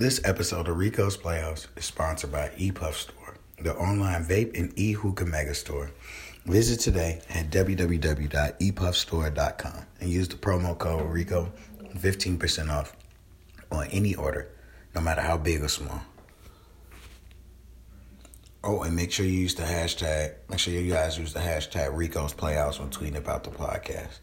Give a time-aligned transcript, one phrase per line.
[0.00, 5.26] This episode of Rico's Playhouse is sponsored by ePuff Store, the online vape and e-hookah
[5.26, 5.90] mega store.
[6.46, 11.52] Visit today at www.epuffstore.com and use the promo code RICO
[11.98, 12.96] 15% off
[13.70, 14.48] on any order,
[14.94, 16.00] no matter how big or small.
[18.64, 21.94] Oh, and make sure you use the hashtag, make sure you guys use the hashtag
[21.94, 24.20] Rico's Playhouse when tweeting about the podcast.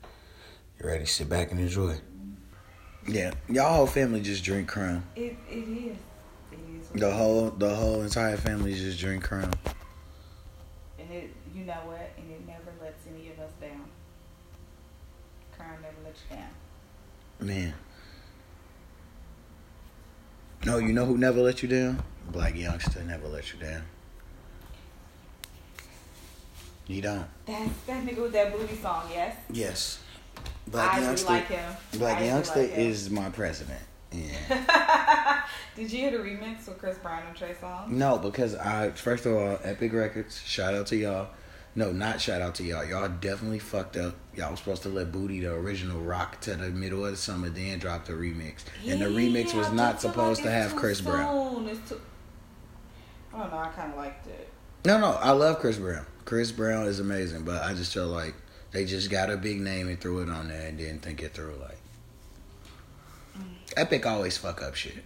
[0.79, 1.05] You ready?
[1.05, 1.97] Sit back and enjoy.
[3.07, 5.01] Yeah, y'all whole family just drink Crown.
[5.15, 5.97] It, it is.
[6.51, 6.89] It is.
[6.93, 9.53] The whole the whole entire family just drink Crown.
[10.99, 12.11] And it, you know what?
[12.17, 13.85] And it never lets any of us down.
[15.57, 16.49] Crown never lets you down.
[17.39, 17.73] Man.
[20.65, 22.03] No, you know who never let you down?
[22.29, 23.83] Blac Youngsta never let you down.
[26.87, 27.27] You don't.
[27.45, 29.35] That's that nigga with that booty song, yes?
[29.49, 29.99] Yes.
[30.67, 31.27] Black I youngster.
[31.27, 31.75] really like him.
[31.93, 32.89] Black I really youngster like him.
[32.91, 33.79] is my president.
[34.11, 35.43] Yeah.
[35.75, 37.89] Did you hear the remix with Chris Brown and Trey Songz?
[37.89, 40.41] no, because I first of all, Epic Records.
[40.45, 41.27] Shout out to y'all.
[41.75, 42.83] No, not shout out to y'all.
[42.83, 44.15] Y'all definitely fucked up.
[44.35, 47.49] Y'all was supposed to let Booty, the original, rock to the middle of the summer,
[47.49, 48.63] then drop the remix.
[48.87, 51.53] and the remix was I not supposed like to have Chris Brown.
[51.55, 51.67] soon.
[51.69, 52.01] It's too...
[53.31, 53.57] I don't know.
[53.59, 54.49] I kind of liked it.
[54.85, 56.05] No, no, I love Chris Brown.
[56.25, 58.33] Chris Brown is amazing, but I just feel like
[58.71, 61.33] they just got a big name and threw it on there and didn't think it
[61.33, 61.55] through.
[61.61, 61.77] Like,
[63.75, 65.03] Epic always fuck up shit.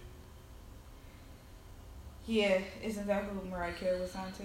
[2.26, 4.42] Yeah, isn't that who Mariah Carey was on to?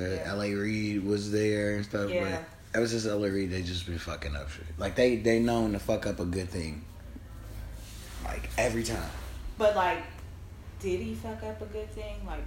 [0.00, 0.22] The Yeah.
[0.32, 0.54] L.A.
[0.54, 2.42] Reid was there and stuff, Yeah.
[2.72, 3.30] but was just L.A.
[3.30, 3.50] Reid.
[3.50, 4.66] They just been fucking up shit.
[4.78, 6.84] Like they they known to fuck up a good thing.
[8.24, 9.10] Like every time.
[9.56, 10.02] But like,
[10.80, 12.16] did he fuck up a good thing?
[12.26, 12.44] Like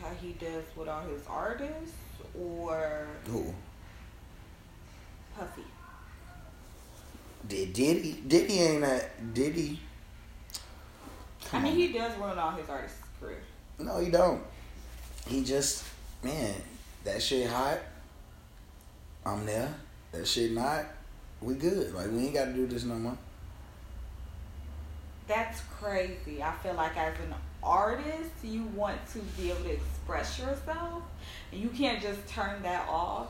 [0.00, 1.94] how he does with all his artists,
[2.38, 3.54] or Who
[5.36, 5.64] Puffy?
[7.48, 8.22] did Diddy?
[8.26, 9.78] Diddy ain't that Diddy.
[11.52, 11.78] I mean, on.
[11.78, 13.42] he does ruin all his artists' career.
[13.78, 14.42] No, he don't.
[15.28, 15.84] He just,
[16.22, 16.54] man,
[17.04, 17.78] that shit hot.
[19.26, 19.72] I'm there.
[20.12, 20.84] That shit not.
[21.40, 21.94] We good.
[21.94, 23.18] Like we ain't got to do this no more.
[25.26, 26.42] That's crazy.
[26.42, 31.02] I feel like as an artist, you want to be able to express yourself,
[31.50, 33.28] and you can't just turn that off.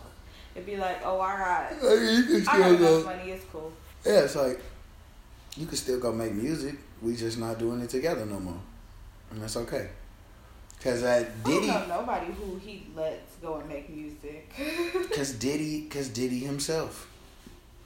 [0.56, 3.30] And be like, oh, I got, you can I got enough money.
[3.30, 3.72] It's cool.
[4.04, 4.60] Yeah, it's like
[5.56, 6.76] you can still go make music.
[7.02, 8.60] We just not doing it together no more,
[9.30, 9.88] and that's okay.
[10.82, 14.52] Cause that I don't know nobody who he lets go and make music.
[15.16, 17.10] cause Diddy, cause Diddy himself.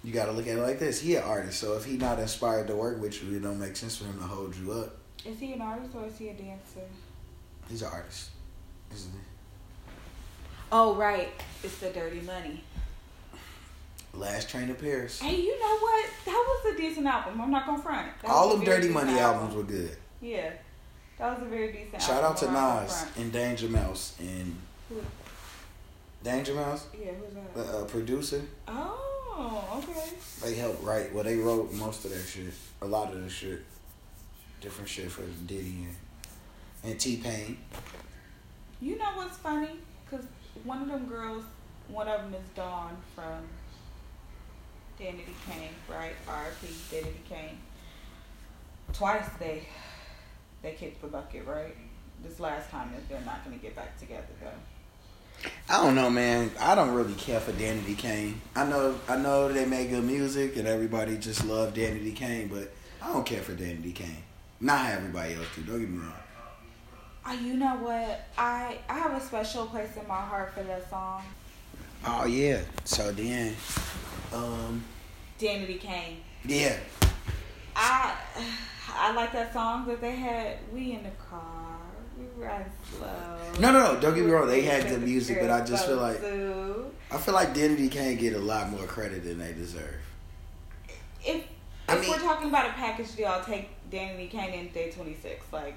[0.03, 1.01] You gotta look at it like this.
[1.01, 3.77] He an artist, so if he not inspired to work with you, it don't make
[3.77, 4.97] sense for him to hold you up.
[5.25, 6.89] is he an artist or is he a dancer?
[7.69, 8.31] He's an artist,
[8.93, 9.19] isn't he?
[10.71, 11.29] Oh, right.
[11.63, 12.63] It's the Dirty Money.
[14.15, 15.21] Last Train to Paris.
[15.21, 16.07] Hey, you know what?
[16.25, 16.33] That
[16.65, 17.41] was a decent album.
[17.41, 18.09] I'm not gonna front.
[18.23, 19.43] That All was a them very Dirty Money album.
[19.49, 19.97] albums were good.
[20.21, 20.51] Yeah,
[21.19, 22.03] that was a very decent.
[22.03, 22.57] Shout out to album.
[22.63, 24.57] I'm gonna Nas and Danger Mouse and
[24.89, 25.03] Who-
[26.25, 27.75] Danger Mouse, Yeah, who's the that?
[27.77, 28.43] uh, producer.
[28.67, 30.11] Oh, okay.
[30.43, 31.13] They helped write.
[31.15, 32.53] Well, they wrote most of that shit.
[32.83, 33.65] A lot of the shit.
[34.61, 35.87] Different shit for Diddy
[36.83, 37.59] and, and T Pain.
[38.81, 39.71] You know what's funny?
[40.11, 40.25] Cause
[40.65, 41.45] one of them girls,
[41.89, 43.43] one of them is Dawn from
[44.99, 46.15] Danity Kane, right?
[46.27, 46.67] R.I.P.
[46.91, 47.59] Danity Kane.
[48.93, 49.63] Twice they
[50.63, 51.77] they kicked the bucket, right?
[52.23, 54.51] This last time that they're not gonna get back together though.
[55.69, 56.51] I don't know, man.
[56.59, 58.41] I don't really care for Danity Kane.
[58.57, 62.73] I know, I know they make good music and everybody just love Danity Kane, but
[63.01, 64.25] I don't care for Danity Kane.
[64.61, 65.63] Not everybody else do.
[65.63, 66.13] Don't get me wrong.
[67.27, 68.27] Oh, you know what?
[68.39, 71.23] I I have a special place in my heart for that song,
[72.07, 72.61] Oh yeah.
[72.85, 73.55] So then,
[74.33, 74.83] um,
[75.39, 76.19] Danity Kane.
[76.45, 76.77] yeah.
[77.77, 78.15] I
[78.93, 80.57] I like that song that they had.
[80.73, 81.77] We in the car,
[82.19, 83.07] we ride slow.
[83.61, 84.01] No, no, no.
[84.01, 84.47] Don't get me wrong.
[84.49, 88.35] They had good music, but I just feel like I feel like Danity Kane get
[88.35, 90.01] a lot more credit than they deserve.
[91.25, 91.45] if
[91.89, 94.91] I if mean- we're talking about a package deal, I'll take Danny Kane and Day
[94.91, 95.45] Twenty Six.
[95.53, 95.75] Like,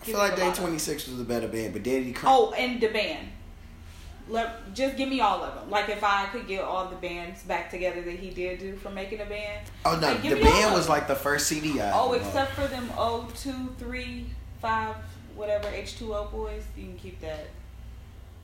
[0.00, 0.52] I feel like Day.
[0.52, 2.24] Twenty Six was a better band, but Danity Kane.
[2.24, 3.28] oh, and the band.
[4.26, 5.70] Let just give me all of them.
[5.70, 8.88] Like if I could get all the bands back together that he did do for
[8.90, 9.66] making a band.
[9.84, 11.90] Oh no, Like, the band was like the first CD I.
[11.92, 14.26] Oh, except for them oh two, three,
[14.62, 14.96] five,
[15.34, 16.64] whatever H two O boys.
[16.74, 17.48] You can keep that.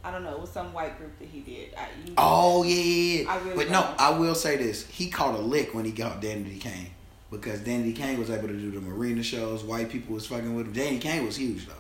[0.05, 0.33] I don't know.
[0.33, 1.75] It was some white group that he did.
[1.75, 3.31] I, you, Oh yeah, yeah, yeah.
[3.33, 4.01] I really but no, don't.
[4.01, 6.91] I will say this: he caught a lick when he got Danny Kane
[7.31, 9.63] because Danny Kane was able to do the marina shows.
[9.65, 10.73] White people was fucking with him.
[10.73, 11.75] Danny Kane was huge though.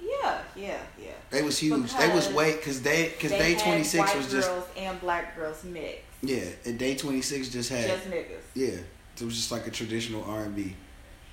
[0.00, 1.10] Yeah, yeah, yeah.
[1.30, 1.92] They was huge.
[1.94, 5.36] they was Because way because they because day twenty six was just girls and black
[5.36, 6.02] girls mixed.
[6.22, 6.44] yeah.
[6.64, 8.42] And day twenty six just had Just niggas.
[8.54, 8.78] yeah.
[9.20, 10.74] It was just like a traditional R and B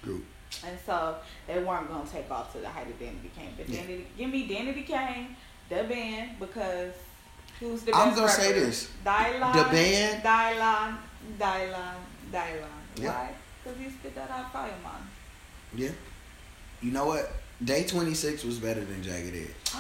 [0.04, 0.24] group.
[0.66, 1.16] And so
[1.48, 3.54] they weren't gonna take off to the height of Danity Kane.
[3.58, 3.82] But Yeah.
[3.82, 5.36] Danity, give me Danity Kane,
[5.70, 6.94] the band, because
[7.60, 8.90] who's the I'm gonna say this.
[9.06, 9.54] Dylan.
[9.54, 10.98] The band- Dylan.
[11.40, 11.94] Dylan.
[12.32, 12.68] Dylan.
[12.98, 13.10] Yeah.
[13.10, 13.30] Why?
[13.70, 15.02] Because he spit that out fire, man.
[15.76, 15.92] Yeah.
[16.82, 17.32] You know what?
[17.64, 19.74] Day 26 was better than Jagged Edge.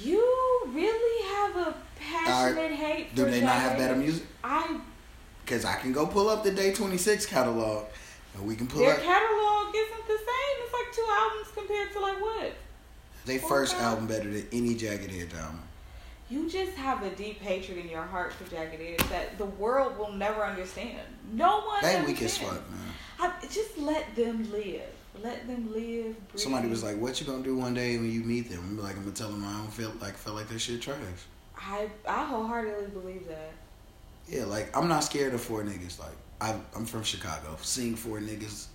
[0.00, 3.16] you really have a passionate hate for.
[3.16, 4.24] Do they not have better music?
[4.42, 4.80] I
[5.44, 7.86] Because I can go pull up the Day 26 catalog
[8.34, 10.56] and we can pull their up catalog isn't the same.
[10.64, 12.52] It's like two albums compared to like what?
[13.26, 15.60] their first album better than any Jagged Edge album.
[16.30, 19.98] You just have a deep hatred in your heart for Jagged Edge that the world
[19.98, 21.00] will never understand.
[21.32, 21.82] No one.
[21.82, 22.80] They weak as fuck, man.
[23.18, 24.82] I, just let them live.
[25.22, 26.28] Let them live.
[26.28, 26.40] Breathe.
[26.40, 28.96] Somebody was like, "What you gonna do one day when you meet them?" I'm like,
[28.96, 30.96] "I'm gonna tell them I don't feel like feel like that shit trash."
[31.58, 33.52] I I wholeheartedly believe that.
[34.28, 35.98] Yeah, like I'm not scared of four niggas.
[35.98, 37.56] Like I, I'm from Chicago.
[37.60, 38.66] Seeing four niggas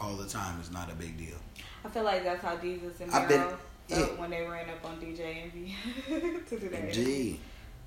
[0.00, 1.36] all the time is not a big deal.
[1.84, 3.40] I feel like that's how Jesus and I've been-
[3.98, 4.06] Yeah.
[4.20, 5.74] when they ran up on DJ Envy
[6.48, 6.92] to do that.
[6.92, 7.38] Gee,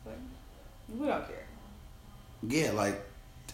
[0.04, 0.18] But
[0.98, 1.46] we don't care.
[2.48, 3.02] yeah, like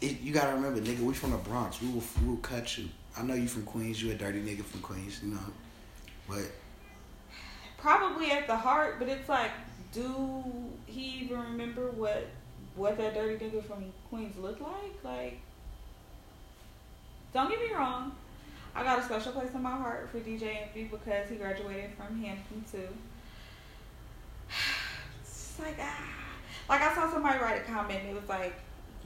[0.02, 1.82] it, you gotta remember, nigga, we from the Bronx.
[1.82, 2.90] We will we will cut you.
[3.18, 4.02] I know you from Queens.
[4.02, 5.40] You a dirty nigga from Queens, you know.
[6.28, 6.46] But
[7.78, 9.52] Probably at the heart, but it's like,
[9.92, 10.44] do
[10.86, 12.28] he even remember what
[12.76, 14.94] what that dirty nigga from Queens looked like?
[15.04, 15.40] Like,
[17.34, 18.12] don't get me wrong.
[18.76, 22.22] I got a special place in my heart for DJ Envy because he graduated from
[22.22, 22.88] Hampton too.
[25.24, 26.10] It's like ah,
[26.70, 28.00] like I saw somebody write a comment.
[28.10, 28.54] It was like,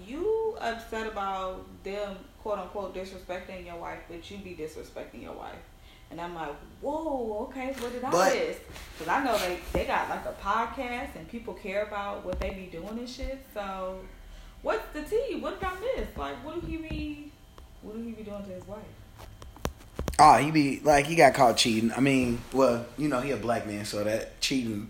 [0.06, 5.58] you upset about them quote unquote disrespecting your wife, but you be disrespecting your wife.
[6.12, 8.58] And I'm like, whoa, okay, what did I But- miss?
[8.94, 12.52] Because I know they, they got like a podcast and people care about what they
[12.52, 13.44] be doing and shit.
[13.56, 13.98] So,
[14.62, 15.40] what's the tea?
[15.42, 16.16] What did I miss?
[16.16, 17.32] Like, what do he be,
[17.82, 18.80] what do he be doing to his wife?
[20.20, 21.92] Oh, he be like he got caught cheating.
[21.92, 24.90] I mean, well, you know, he a black man, so that cheating,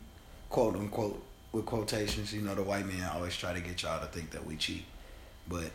[0.50, 2.33] quote unquote, with quotations.
[2.33, 4.86] You know, the white man always try to get y'all to think that we cheat,
[5.48, 5.72] but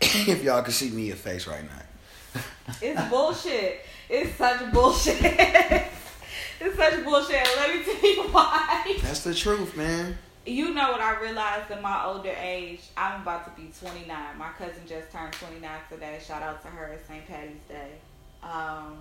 [0.00, 2.42] if y'all could see me your face right now.
[2.82, 3.80] It's bullshit.
[4.08, 5.20] It's such bullshit.
[5.22, 7.48] it's such bullshit.
[7.56, 8.98] Let me tell you why.
[9.02, 10.18] That's the truth, man.
[10.44, 12.80] You know what I realized in my older age?
[12.96, 14.06] I'm about to be 29.
[14.38, 16.20] My cousin just turned 29 today.
[16.24, 16.92] Shout out to her.
[16.92, 17.26] It's St.
[17.26, 17.92] Patty's Day.
[18.50, 18.98] Um,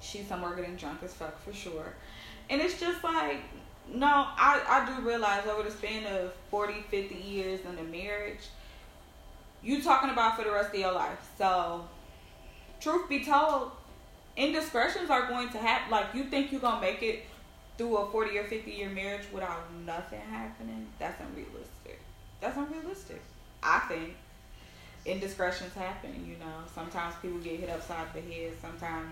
[0.00, 1.94] she's somewhere getting drunk as fuck for sure.
[2.50, 3.38] And it's just like,
[3.92, 8.48] no, I, I do realize over the span of 40, 50 years in a marriage,
[9.62, 11.30] you talking about for the rest of your life.
[11.38, 11.88] So,
[12.80, 13.70] truth be told,
[14.36, 15.90] indiscretions are going to happen.
[15.90, 17.24] Like, you think you're going to make it
[17.78, 22.00] through a 40 or 50 year marriage without nothing happening, that's unrealistic.
[22.40, 23.22] That's unrealistic.
[23.62, 24.14] I think
[25.04, 26.62] indiscretions happen, you know.
[26.74, 28.52] Sometimes people get hit upside the head.
[28.60, 29.08] Sometimes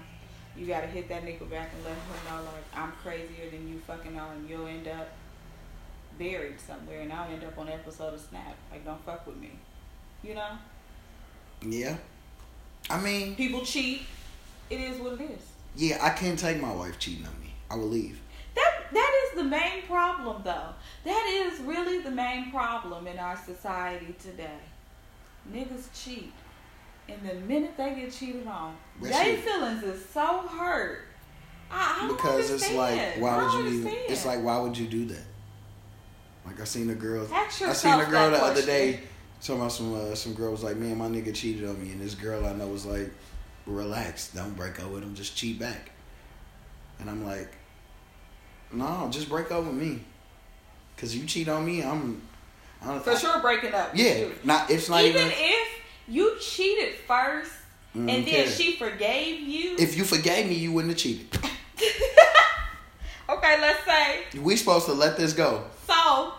[0.57, 3.79] you gotta hit that nigga back and let him know, like, I'm crazier than you
[3.87, 5.09] fucking are, and you'll end up
[6.19, 8.55] buried somewhere, and I'll end up on an episode of Snap.
[8.71, 9.51] Like, don't fuck with me.
[10.23, 10.51] You know?
[11.63, 11.97] Yeah.
[12.89, 14.03] I mean, People cheat.
[14.69, 15.43] It is what it is.
[15.77, 17.53] yeah, I can't take my wife cheating on me.
[17.71, 18.21] I will leave.
[18.55, 20.71] That that is the main problem though.
[21.05, 24.59] That is really the main problem in our society today.
[25.53, 26.33] Niggas cheat.
[27.09, 31.03] And the minute they get cheated on, their feelings is so hurt.
[31.71, 33.81] I, I don't because it's like, why would you?
[33.81, 35.25] Even, it's like, why would you do that?
[36.47, 37.29] Like I seen a girl.
[37.33, 39.01] I seen a girl the other day.
[39.41, 42.01] Talking about some uh, some girl was like, man, my nigga cheated on me, and
[42.01, 43.11] this girl I know was like,
[43.67, 45.91] relax, don't break up with him, just cheat back.
[46.99, 47.51] And I'm like,
[48.73, 50.01] no, just break up with me,
[50.97, 52.21] cause you cheat on me, I'm,
[53.03, 53.91] For sure breaking up.
[53.95, 54.35] Yeah, you.
[54.45, 55.33] not it's not even, even.
[55.37, 55.69] if
[56.09, 57.53] you cheated first
[57.97, 59.75] Mm, and then she forgave you.
[59.79, 61.27] if you forgave me, you wouldn't have cheated.
[63.29, 65.65] okay, let's say We supposed to let this go.
[65.89, 66.35] So, all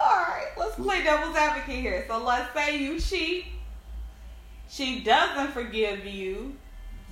[0.00, 2.04] right, let's play devil's advocate here.
[2.08, 3.44] So let's say you cheat.
[4.70, 6.56] She doesn't forgive you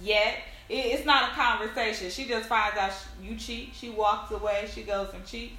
[0.01, 0.39] yet.
[0.71, 2.09] It's not a conversation.
[2.09, 3.75] She just finds out you cheat.
[3.75, 4.71] She walks away.
[4.73, 5.55] She goes and cheats.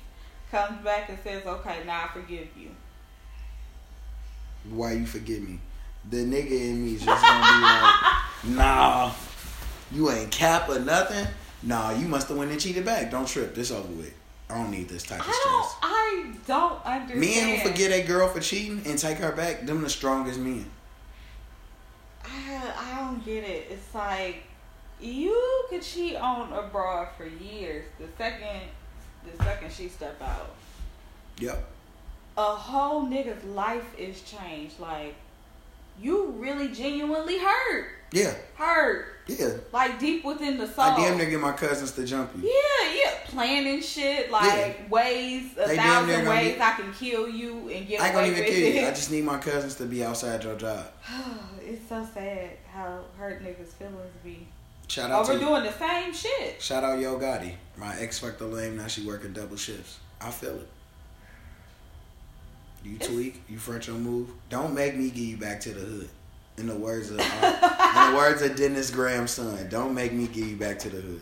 [0.50, 2.72] Comes back and says, "Okay, now I forgive you."
[4.70, 5.60] Why you forgive me?
[6.10, 9.12] The nigga in me is just gonna be like, nah,
[9.92, 11.28] you ain't cap or nothing.
[11.62, 13.12] Nah, you must have went and cheated back.
[13.12, 13.56] Don't trip.
[13.56, 14.14] This over with.
[14.50, 15.66] I don't need this type of I don't.
[15.66, 15.78] stress.
[15.82, 17.20] I don't understand.
[17.20, 20.66] Men who forget a girl for cheating and take her back, them the strongest men.
[22.26, 23.68] I, I don't get it.
[23.72, 24.44] It's like
[25.00, 27.86] you could cheat on a broad for years.
[28.00, 28.62] The second,
[29.26, 30.56] the second she step out.
[31.40, 31.73] Yep.
[32.38, 34.80] A whole nigga's life is changed.
[34.80, 35.16] Like
[36.02, 37.88] you really genuinely hurt.
[38.12, 39.08] Yeah, Hurt.
[39.26, 39.54] yeah.
[39.72, 40.86] Like deep within the soul.
[40.86, 42.44] I damn near get my cousins to jump you.
[42.44, 43.12] Yeah, yeah.
[43.26, 48.02] Planning shit, like ways, a They thousand ways be- I can kill you and get
[48.02, 48.82] I away gonna even with kill you.
[48.82, 48.88] it.
[48.88, 50.86] I just need my cousins to be outside your job.
[51.62, 54.46] it's so sad how hurt niggas' feelings be
[54.88, 56.62] Shout oh, out to overdoing the same shit.
[56.62, 57.54] shout out Yo Gotti.
[57.78, 58.78] My ex fucked the lame.
[58.78, 59.98] Now she working double shifts.
[60.22, 60.68] I feel it.
[62.84, 63.42] You tweak.
[63.50, 64.30] You front your move.
[64.50, 66.10] Don't make me give you back to the hood.
[66.58, 70.28] In the words of uh, in the words of Dennis Graham's son, don't make me
[70.28, 71.22] give you back to the hood.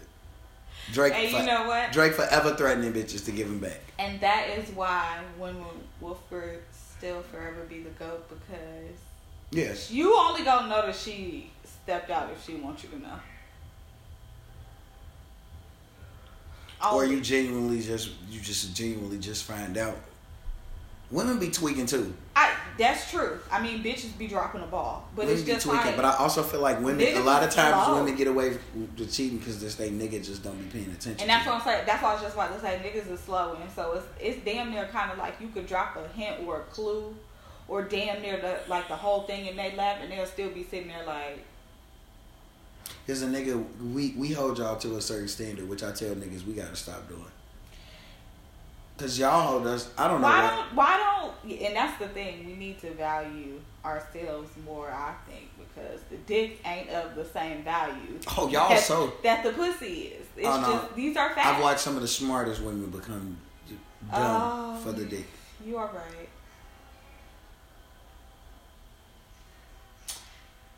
[0.92, 1.92] Drake, And for- you know what?
[1.94, 3.80] Drake forever threatening bitches to give him back.
[4.00, 5.64] And that is why Women
[6.02, 6.62] Wolford
[6.98, 8.98] still forever be the GOAT because
[9.52, 9.92] Yes.
[9.92, 13.20] you only gonna know that she stepped out if she wants you to know.
[16.92, 19.98] Or you genuinely just you just genuinely just find out.
[21.12, 22.14] Women be tweaking too.
[22.36, 23.38] I, that's true.
[23.52, 26.06] I mean, bitches be dropping the ball, but women it's be just tweaking, like, but
[26.06, 27.18] I also feel like women.
[27.18, 28.00] A lot of times, slow.
[28.00, 31.20] women get away with cheating because this they niggas just don't be paying attention.
[31.20, 31.84] and that's what I'm saying.
[31.86, 32.80] That's what I was just about to say.
[32.84, 34.06] Niggas is slow, and so it's
[34.38, 37.14] it's damn near kind of like you could drop a hint or a clue,
[37.68, 40.64] or damn near the like the whole thing in their lap, and they'll still be
[40.64, 41.44] sitting there like,
[43.06, 43.64] Cause a nigga,
[43.94, 47.10] we we hold y'all to a certain standard, which I tell niggas we gotta stop
[47.10, 47.26] doing.
[49.02, 49.90] Cause y'all hold us.
[49.98, 50.28] I don't know.
[50.28, 50.98] why don't why
[51.44, 51.52] don't?
[51.60, 52.46] And that's the thing.
[52.46, 54.92] We need to value ourselves more.
[54.92, 58.20] I think because the dick ain't of the same value.
[58.38, 60.28] Oh, y'all so- that the pussy is.
[60.38, 60.72] It's Oh, no.
[60.74, 61.48] just these are facts.
[61.48, 63.78] I've watched some of the smartest women become dumb
[64.14, 64.80] Oh.
[64.84, 65.26] for the dick.
[65.66, 66.30] You are right.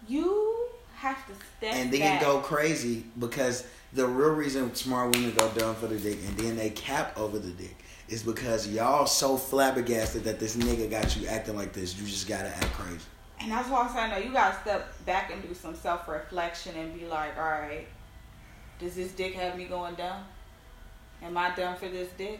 [0.07, 2.21] You have to step and then back.
[2.21, 6.55] go crazy because the real reason smart women go dumb for the dick and then
[6.55, 7.75] they cap over the dick
[8.13, 11.97] is because y'all so flabbergasted that this nigga got you acting like this.
[11.99, 12.99] You just gotta act crazy.
[13.41, 16.75] And that's why I'm saying, no, you gotta step back and do some self reflection
[16.77, 17.87] and be like, all right,
[18.79, 20.23] does this dick have me going dumb?
[21.23, 22.39] Am I dumb for this dick?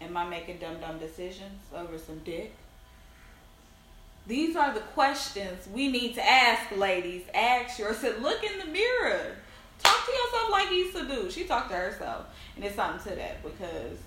[0.00, 2.54] Am I making dumb, dumb decisions over some dick?
[4.26, 7.24] These are the questions we need to ask, ladies.
[7.34, 8.20] Ask yourself.
[8.22, 9.36] Look in the mirror.
[9.82, 11.30] Talk to yourself like to do.
[11.30, 12.26] She talked to herself.
[12.56, 13.98] And it's something to that because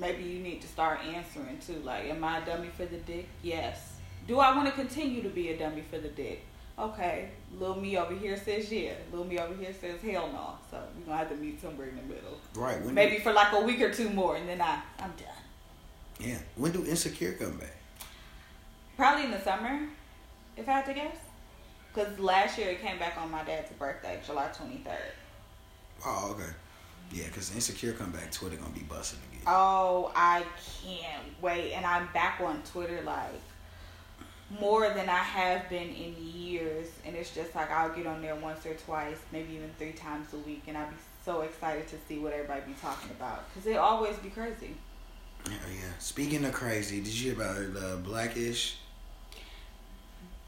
[0.00, 1.80] maybe you need to start answering too.
[1.84, 3.28] Like, am I a dummy for the dick?
[3.42, 3.96] Yes.
[4.26, 6.44] Do I want to continue to be a dummy for the dick?
[6.78, 7.28] Okay.
[7.58, 8.94] Little me over here says yeah.
[9.10, 10.54] Little me over here says hell no.
[10.70, 12.40] So we're gonna have to meet somewhere in the middle.
[12.54, 12.80] Right.
[12.82, 15.28] When Maybe for like a week or two more, and then I I'm done.
[16.18, 16.38] Yeah.
[16.56, 17.76] When do insecure come back?
[18.96, 19.88] Probably in the summer,
[20.56, 21.16] if I had to guess.
[21.92, 24.96] Because last year it came back on my dad's birthday, July 23rd.
[26.06, 26.50] Oh, okay.
[27.12, 28.30] Yeah, because insecure come back.
[28.30, 29.18] Twitter gonna be busting.
[29.46, 30.44] Oh, I
[30.82, 31.72] can't wait.
[31.72, 33.40] And I'm back on Twitter like
[34.58, 36.88] more than I have been in years.
[37.04, 40.32] And it's just like I'll get on there once or twice, maybe even three times
[40.34, 40.62] a week.
[40.66, 43.44] And I'll be so excited to see what everybody be talking about.
[43.52, 44.74] Because it always be crazy.
[45.46, 45.92] Yeah, yeah.
[45.98, 48.76] Speaking of crazy, did you hear about the Blackish?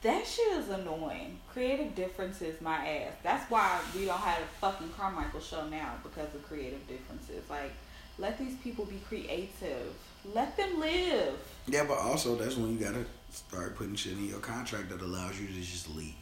[0.02, 1.38] That shit is annoying.
[1.52, 3.12] Creative differences, my ass.
[3.22, 7.48] That's why we don't have a fucking Carmichael show now because of creative differences.
[7.48, 7.72] Like,
[8.22, 9.92] let these people be creative.
[10.32, 11.34] Let them live.
[11.66, 15.38] Yeah, but also that's when you gotta start putting shit in your contract that allows
[15.40, 16.14] you to just leave.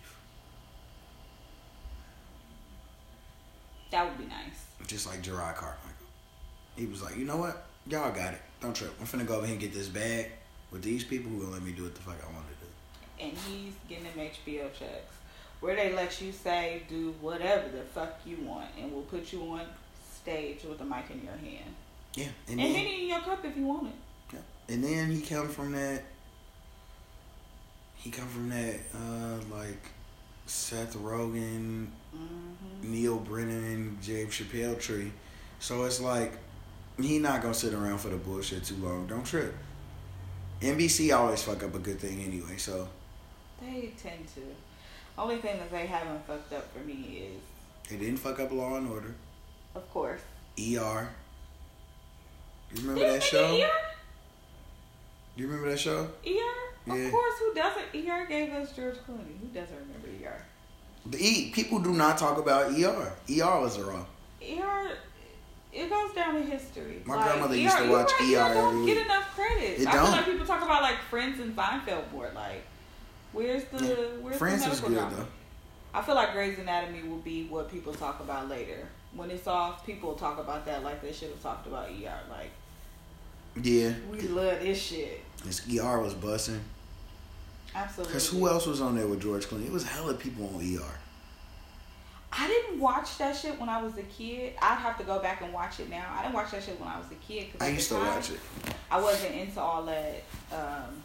[3.91, 4.65] That would be nice.
[4.87, 5.91] Just like Jerrod Carmichael.
[6.77, 7.67] He was like, you know what?
[7.87, 8.41] Y'all got it.
[8.63, 8.95] Don't trip.
[8.99, 10.31] I'm finna go over here and get this bag
[10.71, 13.29] with these people who gonna let me do what the fuck I want to do.
[13.29, 15.13] And he's getting them HBO checks.
[15.61, 18.69] Where they let you say, do whatever the fuck you want.
[18.81, 19.67] And we'll put you on
[20.11, 21.75] stage with a mic in your hand.
[22.15, 22.25] Yeah.
[22.49, 23.95] And, And then, Henny in your cup if you want it.
[24.35, 24.75] yeah.
[24.75, 26.03] and then he come from that.
[27.97, 29.83] He come from that, uh, like
[30.47, 35.13] Seth Rogen, hmm Neal Brennan, James Chappelle tree.
[35.59, 36.33] So it's like
[36.99, 39.07] he not gonna sit around for the bullshit too long.
[39.07, 39.55] Don't trip.
[40.63, 42.57] NBC always fuck up a good thing anyway.
[42.57, 42.89] So
[43.61, 44.41] They tend to.
[45.19, 47.43] Only thing that they haven't fucked up for me is,
[47.91, 49.15] they didn't fuck up Law and Order.
[49.75, 50.21] of course,
[50.59, 51.09] ER.
[52.73, 53.57] You remember Didn't that show?
[53.57, 53.71] get
[55.37, 56.03] You remember that show?
[56.03, 56.07] ER?
[56.27, 56.37] ER?
[56.87, 56.95] Yeah.
[56.95, 58.09] Of course, who doesn't?
[58.09, 59.39] ER gave us George Clooney.
[59.41, 60.43] Who doesn't remember ER?
[61.07, 63.13] The E people do not talk about ER.
[63.29, 64.07] ER was a wrong.
[64.43, 64.91] ER,
[65.73, 67.03] it goes down in history.
[67.07, 69.81] My grandmother used to watch right, ER don't get enough credit.
[69.81, 70.05] It I don't.
[70.07, 72.31] feel like people talk about like Friends and Seinfeld more.
[72.35, 72.65] Like,
[73.33, 73.95] where's the Yeah.
[74.23, 75.25] where's Friends the was medical good drama?
[75.25, 75.99] though.
[75.99, 78.89] I feel like Grey's Anatomy will be what people talk about later.
[79.15, 82.21] When it's off, people talk about that like they should have talked about ER.
[82.31, 82.51] Like,
[83.57, 83.93] Yeah.
[84.11, 85.23] we love this shit.
[85.45, 86.61] This ER was busting.
[87.75, 88.13] Absolutely.
[88.13, 89.67] Because who else was on there with George Clooney?
[89.67, 90.83] It was hella people on ER.
[92.33, 94.55] I didn't watch that shit when I was a kid.
[94.63, 96.05] I'd have to go back and watch it now.
[96.17, 97.53] I didn't watch that shit when I was a kid.
[97.53, 98.41] 'cause I used to watch it.
[98.91, 101.03] I wasn't into all that um,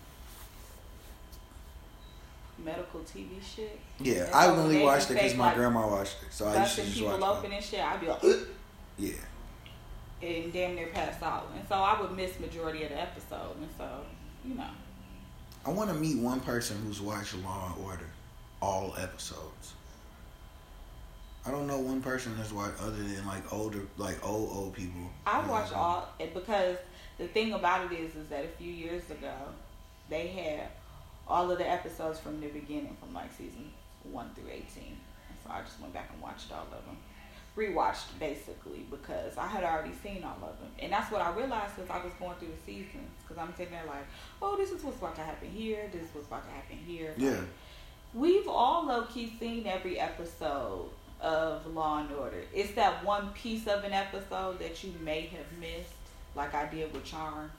[2.64, 3.80] medical TV shit.
[4.00, 6.82] Yeah, I only watched it because my like, grandma watched it, so I used to
[6.84, 7.80] just people watch open and shit.
[7.80, 8.48] I'd be like, "Ugh,"
[8.98, 9.12] Yeah,
[10.26, 11.50] and damn near passed out.
[11.56, 13.58] And so I would miss majority of the episode.
[13.60, 13.88] And so,
[14.44, 14.70] you know.
[15.66, 18.10] I want to meet one person who's watched Law and Order,
[18.62, 19.74] all episodes.
[21.48, 25.02] I don't know one person that's watched other than like older, like old old people.
[25.28, 26.78] I watch uh, all it because
[27.20, 29.34] the thing about it is is that a few years ago
[30.10, 30.70] they had
[31.28, 33.72] all of the episodes from the beginning from like season
[34.12, 34.98] one through eighteen.
[35.30, 36.98] And so I just went back and watched all of them.
[37.56, 40.70] Rewatched basically because I had already seen all of them.
[40.80, 43.10] And that's what I realized as I was going through the seasons.
[43.24, 44.06] Because I'm sitting there like,
[44.42, 45.90] oh, this is what's about to happen here.
[45.92, 47.14] This is what's about to happen here.
[47.18, 47.40] Yeah,
[48.16, 52.44] We've all low key seen every episode of Law and Order.
[52.54, 55.92] It's that one piece of an episode that you may have missed,
[56.34, 57.50] like I did with Charmed.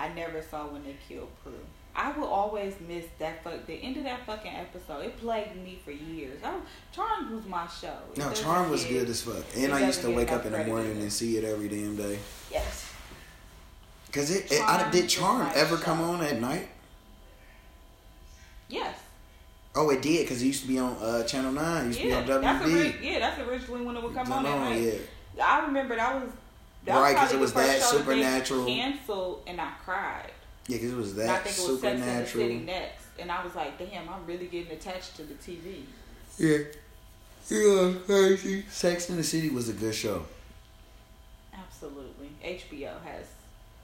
[0.00, 1.52] I never saw when they killed Prue.
[2.00, 5.04] I will always miss that fuck the end of that fucking episode.
[5.04, 6.40] It plagued me for years.
[6.42, 6.54] I,
[6.92, 7.92] Charmed was my show.
[8.12, 10.64] It no, Charm was good as fuck, and I used to wake up in the
[10.64, 12.18] morning and see it every damn day.
[12.50, 12.90] Yes.
[14.12, 16.68] Cause it, it I, did Charm ever come on at night?
[18.68, 18.98] Yes.
[19.74, 21.82] Oh, it did, cause it used to be on uh, Channel Nine.
[21.82, 22.20] It used Yeah.
[22.22, 22.74] to be on That's WB.
[22.98, 24.80] ori- yeah, that's originally when it would come on at No, night.
[25.36, 25.44] yeah.
[25.46, 26.30] I remember that was
[26.86, 28.64] that Right, because it was that show that supernatural.
[28.64, 30.32] canceled, and I cried.
[30.70, 33.04] Yeah, cause it was And I that think it was Sex and the City next,
[33.18, 35.82] and I was like, damn, I'm really getting attached to the TV.
[36.38, 36.58] Yeah,
[37.48, 38.64] yeah, crazy.
[38.70, 40.24] Sex in the City was a good show.
[41.52, 43.26] Absolutely, HBO has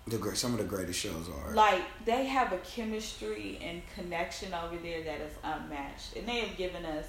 [0.06, 1.52] The great, some of the greatest shows are.
[1.54, 6.56] like they have a chemistry and connection over there that is unmatched, and they have
[6.56, 7.06] given us,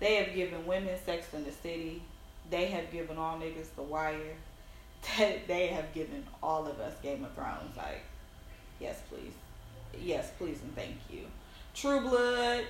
[0.00, 2.02] they have given women Sex in the City,
[2.50, 4.34] they have given all niggas The Wire,
[5.18, 7.76] that they have given all of us Game of Thrones.
[7.76, 8.02] Like,
[8.80, 9.32] yes, please,
[10.00, 11.20] yes, please, and thank you.
[11.74, 12.64] True Blood,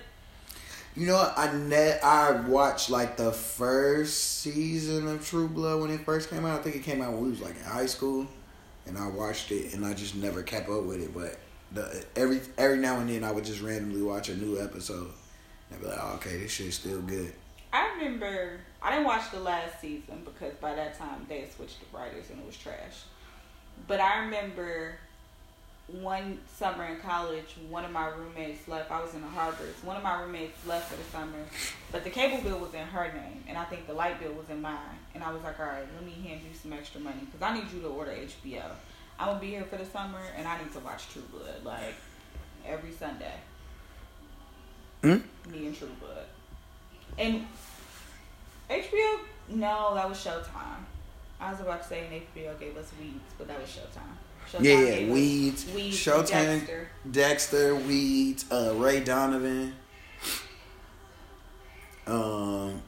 [0.97, 1.33] You know?
[1.37, 6.45] I net I watched like the first season of True Blood when it first came
[6.45, 6.59] out.
[6.59, 8.27] I think it came out when we was like in high school,
[8.87, 11.15] and I watched it and I just never kept up with it.
[11.15, 11.39] But
[11.73, 15.11] the every every now and then I would just randomly watch a new episode.
[15.71, 17.33] And I'd be like, oh, okay, this shit's still good.
[17.73, 21.79] I remember I didn't watch the last season because by that time they had switched
[21.81, 23.05] the writers and it was trash.
[23.87, 24.99] But I remember
[25.89, 28.91] one summer in college, one of my roommates left.
[28.91, 29.75] I was in the Harvard.
[29.83, 31.45] One of my roommates left for the summer,
[31.93, 34.51] but the cable bill was in her name, and I think the light bill was
[34.51, 34.99] in mine.
[35.15, 37.55] And I was like, all right, let me hand you some extra money because I
[37.55, 38.65] need you to order HBO.
[39.19, 41.95] I'm gonna be here for the summer, and I need to watch True Blood like
[42.67, 43.35] every Sunday.
[45.03, 45.19] Hmm?
[45.51, 46.27] Me and True Blood.
[47.17, 47.47] And
[48.69, 49.21] HBO?
[49.49, 50.85] No, that was Showtime.
[51.41, 54.17] I was about to say HBO gave us Weeds, but that was Showtime.
[54.53, 54.63] Showtime
[55.07, 56.89] Yeah, Weeds, Weeds, Showtime, Dexter.
[57.11, 59.75] Dexter, Weeds, uh, Ray Donovan.
[62.07, 62.83] Um,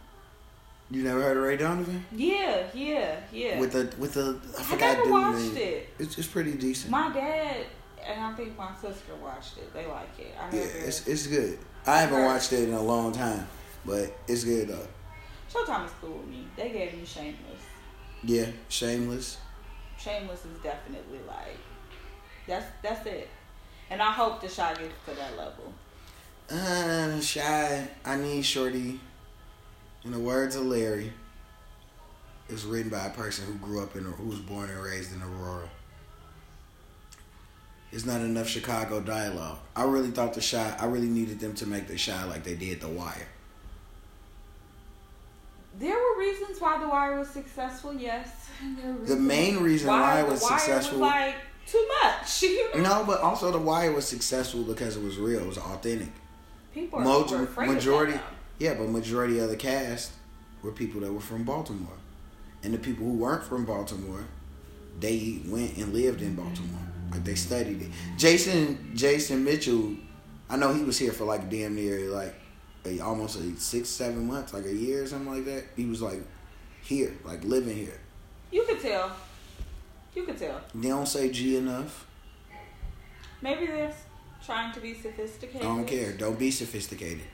[0.91, 2.05] you never heard of Ray Donovan?
[2.13, 3.59] Yeah, yeah, yeah.
[3.59, 5.57] With the with the I I forgot never watched name.
[5.57, 5.89] it.
[5.99, 6.91] It's it's pretty decent.
[6.91, 7.67] My dad
[8.07, 9.73] and I think my sister watched it.
[9.75, 10.35] They like it.
[10.41, 11.59] I yeah, it's it's good.
[11.87, 13.47] I haven't watched it in a long time,
[13.85, 14.87] but it's good though.
[15.53, 16.47] Showtime is cool with me.
[16.57, 17.61] They gave me Shameless.
[18.23, 19.39] Yeah, Shameless.
[20.09, 21.59] Shameless is definitely like
[22.47, 23.29] that's that's it.
[23.91, 25.73] And I hope the Chi gets to that level.
[26.51, 27.87] Uh, shy.
[28.05, 29.01] I need shorty.
[30.05, 31.13] In the words of Larry,
[32.49, 35.23] it's written by a person who grew up in, who was born and raised in
[35.23, 35.69] Aurora.
[37.93, 39.59] It's not enough Chicago dialogue.
[39.75, 40.77] I really thought the Chi.
[40.79, 43.29] I really needed them to make the Chi like they did The Wire.
[45.79, 48.29] There were reasons why The Wire was successful, yes.
[48.61, 50.99] And there were The main reason why it The was Wire successful.
[51.01, 51.35] was like
[51.67, 52.43] too much.
[52.43, 52.83] You know?
[53.01, 55.41] No, but also The Wire was successful because it was real.
[55.41, 56.09] It was authentic.
[56.75, 58.19] People are afraid majority,
[58.59, 60.13] yeah, but majority of the cast
[60.63, 61.97] were people that were from Baltimore,
[62.63, 64.25] and the people who weren't from Baltimore,
[65.01, 66.81] they went and lived in Baltimore.
[67.11, 67.89] Like they studied it.
[68.17, 69.95] Jason Jason Mitchell,
[70.51, 72.35] I know he was here for like damn near like
[72.89, 75.65] a, almost like six seven months, like a year or something like that.
[75.77, 76.21] He was like
[76.83, 78.01] here, like living here.
[78.51, 79.13] You could tell.
[80.15, 80.61] You could tell.
[80.75, 82.07] They don't say G enough.
[83.41, 83.95] Maybe they're
[84.45, 85.63] trying to be sophisticated.
[85.63, 86.13] I don't care.
[86.13, 87.25] Don't be sophisticated.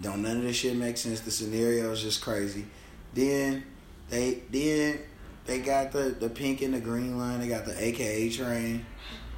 [0.00, 1.20] Don't none of this shit make sense.
[1.20, 2.64] The scenario is just crazy.
[3.12, 3.64] Then
[4.08, 5.00] they then
[5.46, 7.40] they got the the pink and the green line.
[7.40, 8.86] They got the AKA train.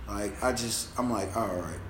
[0.08, 1.80] Like I just I'm like all right.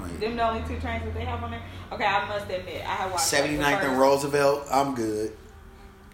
[0.00, 1.62] Like, Them the only two trains that they have on there.
[1.92, 3.32] Okay, I must admit, I have watched.
[3.32, 5.36] like, the 79th and Roosevelt, I'm good.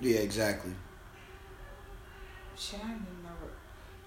[0.01, 0.73] Yeah, exactly.
[2.57, 3.53] Shit, I remember.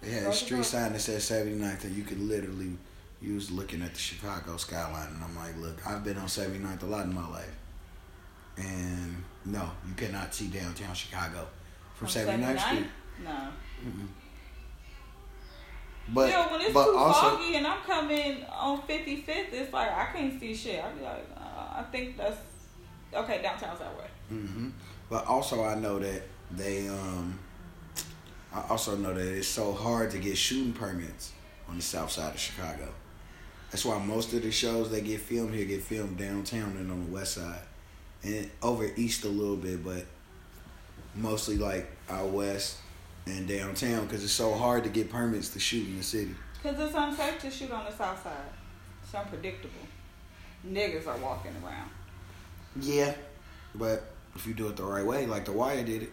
[0.02, 2.78] They had a street sign that said 79th, and you could literally,
[3.22, 6.84] you was looking at the Chicago skyline, and I'm like, look, I've been on 79th
[6.84, 7.56] a lot in my life,
[8.58, 11.48] and no, you cannot see downtown Chicago
[11.96, 12.88] from 79th Street.
[13.24, 13.32] No.
[13.86, 14.08] Mm-mm.
[16.14, 19.92] But yeah, when it's but too also foggy and I'm coming on 55th, it's like
[19.92, 20.84] I can't see shit.
[20.84, 22.38] I be like, uh, I think that's
[23.14, 23.42] okay.
[23.42, 24.08] Downtown's that way.
[24.30, 24.70] hmm
[25.10, 26.22] But also, I know that
[26.52, 26.88] they.
[26.90, 27.40] um
[28.54, 31.32] I also know that it's so hard to get shooting permits
[31.70, 32.90] on the south side of Chicago.
[33.70, 37.06] That's why most of the shows that get filmed here get filmed downtown and on
[37.06, 37.62] the west side,
[38.24, 40.04] and over east a little bit, but
[41.16, 42.78] mostly like out west
[43.26, 46.36] and downtown because it's so hard to get permits to shoot in the city.
[46.64, 48.34] Cause it's unsafe to shoot on the south side.
[49.04, 49.74] It's unpredictable.
[50.68, 51.90] Niggas are walking around.
[52.80, 53.14] Yeah,
[53.74, 54.04] but
[54.36, 56.12] if you do it the right way, like The Wire did it,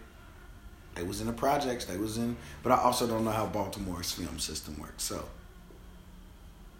[0.94, 1.84] they was in the projects.
[1.84, 5.04] They was in, but I also don't know how Baltimore's film system works.
[5.04, 5.24] So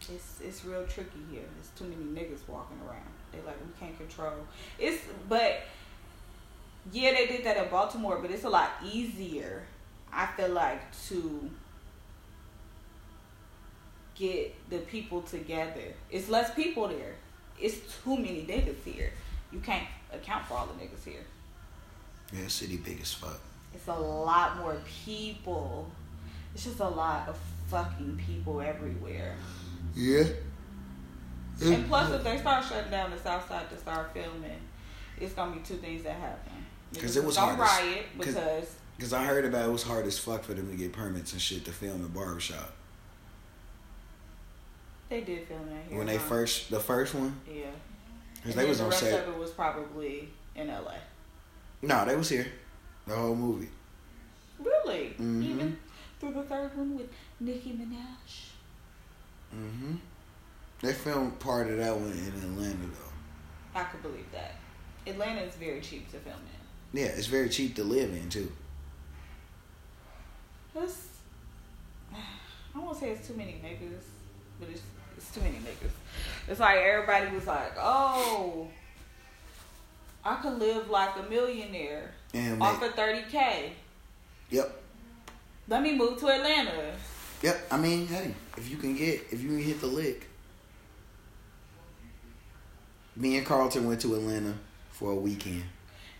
[0.00, 1.42] It's it's real tricky here.
[1.54, 3.06] There's too many niggas walking around.
[3.30, 4.32] They like we can't control.
[4.78, 5.60] It's but
[6.90, 9.64] yeah, they did that in Baltimore, but it's a lot easier.
[10.18, 11.48] I feel like to
[14.16, 15.94] get the people together.
[16.10, 17.14] It's less people there.
[17.60, 19.12] It's too many niggas here.
[19.52, 21.24] You can't account for all the niggas here.
[22.32, 23.40] yeah, city big as fuck.
[23.74, 25.88] It's a lot more people.
[26.54, 29.36] It's just a lot of fucking people everywhere.
[29.94, 30.24] Yeah.
[31.62, 34.60] And plus, if they start shutting down the South Side to start filming,
[35.20, 36.66] it's gonna be two things that happen.
[36.98, 40.18] 'Cause it was as- riot 'cause- because Because I heard about it was hard as
[40.18, 42.72] fuck for them to get permits and shit to film in barbershop.
[45.08, 45.96] they did film that here.
[45.98, 46.22] When they huh?
[46.24, 47.66] first, the first one, yeah,
[48.34, 49.26] because they was the on rest set.
[49.26, 50.96] of it was probably in L.A.
[51.86, 52.46] No, they was here.
[53.06, 53.68] The whole movie.
[54.58, 55.42] Really, Mhm.
[55.44, 55.78] even
[56.20, 57.08] through the third one with
[57.40, 58.50] Nicki Minaj.
[59.56, 59.94] Mm-hmm.
[60.82, 63.78] They filmed part of that one in Atlanta though.
[63.80, 64.56] I could believe that.
[65.06, 66.36] Atlanta is very cheap to film
[66.92, 67.00] in.
[67.00, 68.52] Yeah, it's very cheap to live in too.
[70.82, 71.08] It's,
[72.74, 74.02] I won't say it's too many niggas,
[74.60, 74.82] but it's
[75.16, 75.90] it's too many niggas.
[76.48, 78.68] It's like everybody was like, oh,
[80.24, 83.72] I could live like a millionaire And off of thirty k.
[84.50, 84.80] yep,
[85.68, 86.92] Let me move to Atlanta.
[87.42, 87.66] yep.
[87.70, 90.26] I mean, hey, if you can get, if you can hit the lick.
[93.16, 94.54] Me and Carlton went to Atlanta
[94.92, 95.64] for a weekend.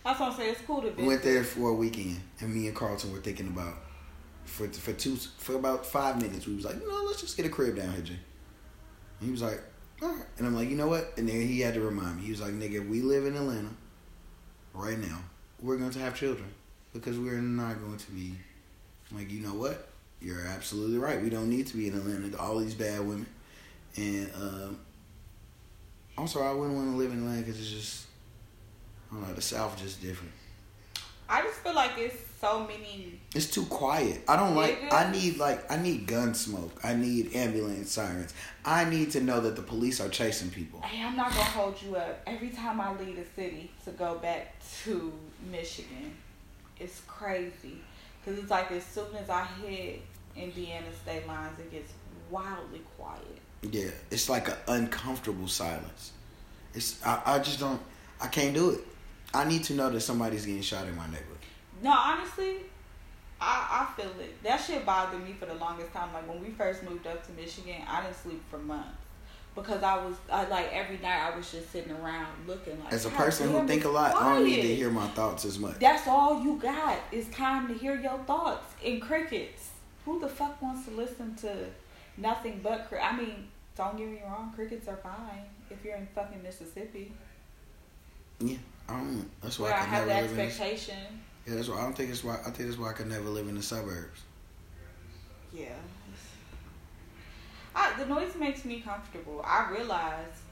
[0.05, 0.51] That's what I'm saying.
[0.53, 1.03] It's cool to be.
[1.03, 3.75] We went there for a weekend, and me and Carlton were thinking about
[4.59, 6.47] for for two for about five minutes.
[6.47, 8.19] We was like, know, let's just get a crib down here, Jay.
[9.21, 9.61] He was like,
[10.03, 10.25] all right.
[10.37, 11.13] And I'm like, you know what?
[11.17, 12.25] And then he had to remind me.
[12.25, 13.71] He was like, nigga, we live in Atlanta
[14.75, 15.19] right now,
[15.61, 16.49] we're going to have children
[16.93, 18.35] because we're not going to be.
[19.11, 19.89] I'm like, you know what?
[20.21, 21.23] You're absolutely right.
[21.23, 22.37] We don't need to be in Atlanta.
[22.39, 23.27] All these bad women,
[23.97, 24.81] and um,
[26.17, 28.07] also I wouldn't want to live in Atlanta because it's just,
[29.11, 30.33] I don't know, the South just different.
[31.29, 33.21] I just feel like it's so many.
[33.35, 34.23] It's too quiet.
[34.29, 34.93] I don't like.
[34.93, 35.71] I need like.
[35.71, 36.81] I need gun smoke.
[36.85, 38.33] I need ambulance sirens.
[38.65, 40.81] I need to know that the police are chasing people.
[40.83, 42.21] Hey, I'm not gonna hold you up.
[42.27, 45.13] Every time I leave the city to go back to
[45.51, 46.15] Michigan,
[46.79, 47.79] it's crazy.
[48.25, 50.03] Cause it's like as soon as I hit
[50.37, 51.93] Indiana state lines, it gets
[52.31, 53.39] wildly quiet.
[53.63, 56.13] Yeah, it's like an uncomfortable silence.
[56.75, 57.05] It's.
[57.05, 57.81] I, I just don't.
[58.21, 58.81] I can't do it.
[59.35, 61.28] I need to know that somebody's getting shot in my neighborhood.
[61.83, 62.57] No, honestly,
[63.41, 64.43] I I feel it.
[64.43, 66.13] That shit bothered me for the longest time.
[66.13, 68.99] Like when we first moved up to Michigan, I didn't sleep for months
[69.55, 72.93] because I was I, like every night I was just sitting around looking like.
[72.93, 75.59] As a person who think a lot, I don't need to hear my thoughts as
[75.59, 75.79] much.
[75.79, 79.71] That's all you got is time to hear your thoughts in crickets.
[80.05, 81.67] Who the fuck wants to listen to
[82.17, 86.07] nothing but cri- I mean, don't get me wrong, crickets are fine if you're in
[86.15, 87.13] fucking Mississippi,
[88.41, 88.57] Yeah,
[88.89, 89.31] I don't.
[89.43, 91.23] That's why where I I have the expectation.
[91.49, 92.35] Yeah, that's why I don't think it's why.
[92.35, 94.21] I think that's why I could never live in the suburbs.
[95.53, 95.77] Yeah.
[97.75, 99.41] I, the noise makes me comfortable.
[99.45, 100.43] I realized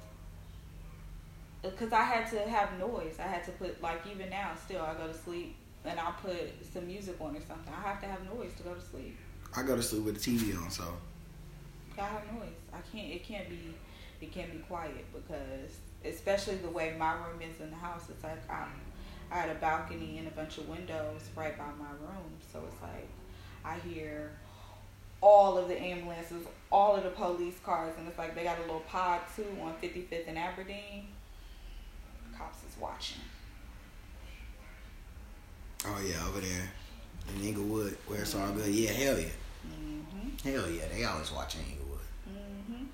[1.65, 3.17] uh, because I had to have noise.
[3.19, 6.53] I had to put like even now still I go to sleep and I put
[6.73, 7.73] some music on or something.
[7.77, 9.17] I have to have noise to go to sleep.
[9.55, 10.85] I go to sleep with the TV on, so
[11.99, 12.49] I have noise.
[12.73, 13.13] I can't.
[13.13, 13.75] It can't be.
[14.21, 18.25] It can't be quiet because, especially the way my room is in the house, it's
[18.25, 18.71] like I'm.
[19.31, 22.81] I had a balcony and a bunch of windows right by my room, so it's
[22.81, 23.09] like
[23.65, 24.31] I hear
[25.21, 28.63] all of the ambulances, all of the police cars, and it's like they got a
[28.63, 31.09] little pod too on 55th and Aberdeen.
[32.37, 33.23] Cops is watching.
[35.85, 36.71] Oh yeah, over there
[37.35, 38.67] in Englewood, where it's all good.
[38.73, 39.27] Yeah, hell yeah,
[39.65, 40.85] hmm hell yeah.
[40.93, 42.01] They always watching Englewood.
[42.69, 42.85] hmm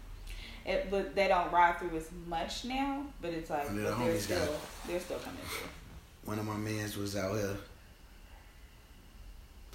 [0.64, 3.04] It, but they don't ride through as much now.
[3.20, 4.54] But it's like One of the but they're still
[4.86, 5.68] they're still coming through.
[6.24, 7.56] One of my mans was out here,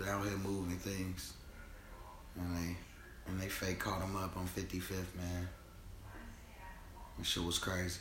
[0.07, 1.33] out here moving things,
[2.39, 2.75] and they
[3.27, 5.49] and they fake caught him up on 55th, man.
[7.17, 7.99] That shit was crazy.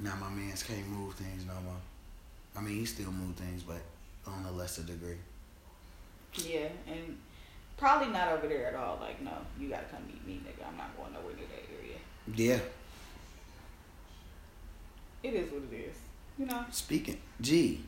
[0.00, 1.80] Now my mans can't move things no more.
[2.56, 3.80] I mean, he still move things, but
[4.26, 5.18] on a lesser degree.
[6.34, 7.18] Yeah, and
[7.76, 8.98] probably not over there at all.
[9.00, 10.66] Like, no, you gotta come meet me, nigga.
[10.66, 11.98] I'm not going nowhere near that area.
[12.34, 12.58] Yeah.
[15.22, 15.96] It is what it is.
[16.38, 16.64] You know.
[16.70, 17.80] Speaking, gee,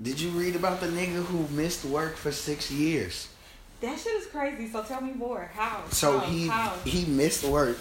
[0.00, 3.28] did you read about the nigga who missed work for six years?
[3.80, 4.68] That shit is crazy.
[4.68, 5.50] So tell me more.
[5.54, 5.82] How?
[5.90, 6.26] So How?
[6.26, 6.74] he How?
[6.84, 7.78] he missed work.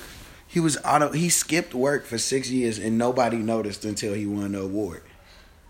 [0.47, 1.11] He was auto.
[1.11, 5.03] He skipped work for six years and nobody noticed until he won the award.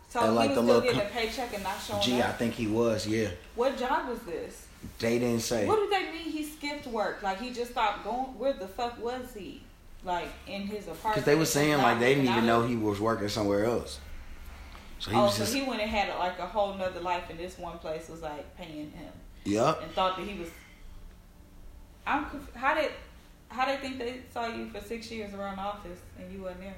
[0.09, 2.21] So and he like was the still little getting a paycheck and not showing Gee,
[2.21, 3.07] I think he was.
[3.07, 4.67] Yeah, What job was this?
[4.99, 5.65] they didn't say.
[5.65, 7.21] What do they mean he skipped work?
[7.23, 8.37] Like he just stopped going?
[8.37, 9.61] Where the fuck was he?
[10.03, 11.15] Like in his apartment?
[11.15, 13.99] Because they were saying like they didn't even know he was working somewhere else.
[15.05, 15.53] So he oh, so just.
[15.53, 18.57] he went and had like a whole nother life, and this one place was like
[18.57, 19.11] paying him,
[19.43, 19.83] Yup.
[19.83, 20.49] and thought that he was.
[22.07, 22.25] I'm.
[22.55, 22.89] How did,
[23.49, 26.61] how they think they saw you for six years around the office and you wasn't
[26.61, 26.73] there?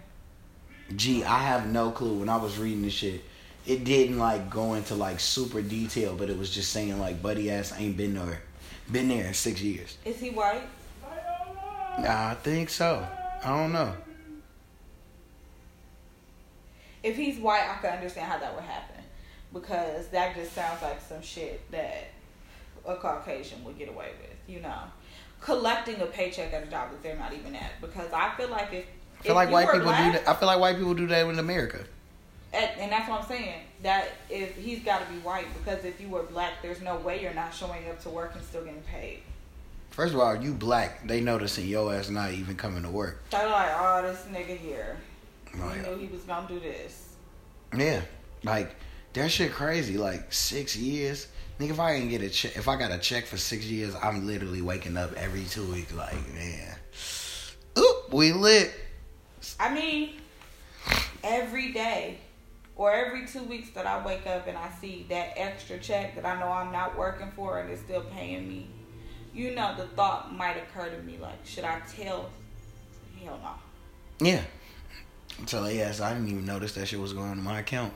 [0.93, 2.19] Gee, I have no clue.
[2.19, 3.23] When I was reading this shit,
[3.65, 7.49] it didn't like go into like super detail, but it was just saying like buddy
[7.49, 8.41] ass ain't been there,
[8.91, 9.97] been there in six years.
[10.03, 10.67] Is he white?
[11.99, 13.07] Nah, I think so.
[13.41, 13.93] I don't know.
[17.07, 19.01] If he's white, I can understand how that would happen
[19.53, 22.09] because that just sounds like some shit that
[22.85, 24.35] a Caucasian would get away with.
[24.53, 24.79] You know,
[25.39, 27.79] collecting a paycheck at a job that they're not even at.
[27.79, 28.85] Because I feel like if
[29.19, 30.27] I feel like you white people black, do that.
[30.27, 31.85] I feel like white people do that in America.
[32.51, 33.61] And, and that's what I'm saying.
[33.83, 37.21] That if he's got to be white, because if you were black, there's no way
[37.21, 39.19] you're not showing up to work and still getting paid.
[39.91, 41.07] First of all, you black.
[41.07, 43.23] They noticing your ass not even coming to work.
[43.29, 44.97] They're like, oh, this nigga here.
[45.61, 45.81] Oh, yeah.
[45.89, 47.15] knew he was gonna do this.
[47.75, 48.01] Yeah,
[48.43, 48.75] like
[49.13, 49.97] that shit crazy.
[49.97, 51.27] Like six years,
[51.59, 51.71] nigga.
[51.71, 54.25] If I didn't get a check, if I got a check for six years, I'm
[54.25, 55.93] literally waking up every two weeks.
[55.93, 56.75] Like man,
[57.77, 58.73] oop, we lit.
[59.59, 60.21] I mean,
[61.23, 62.19] every day
[62.77, 66.25] or every two weeks that I wake up and I see that extra check that
[66.25, 68.67] I know I'm not working for and it's still paying me,
[69.33, 72.29] you know, the thought might occur to me like, should I tell?
[73.21, 74.25] Hell no.
[74.25, 74.41] Yeah.
[75.39, 77.93] Until they asked, I didn't even notice that shit was going to my account.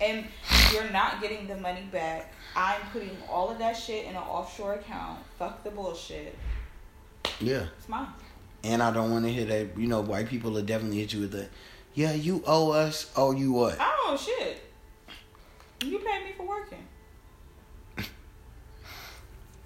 [0.00, 0.24] And
[0.72, 2.32] you're not getting the money back.
[2.56, 5.20] I'm putting all of that shit in an offshore account.
[5.38, 6.36] Fuck the bullshit.
[7.38, 7.66] Yeah.
[7.78, 8.08] It's mine.
[8.64, 9.78] And I don't want to hear that.
[9.78, 11.48] You know, white people will definitely hit you with the,
[11.94, 13.10] yeah, you owe us.
[13.16, 13.76] Owe you what?
[13.78, 14.62] Oh shit.
[15.84, 16.86] You paid me for working.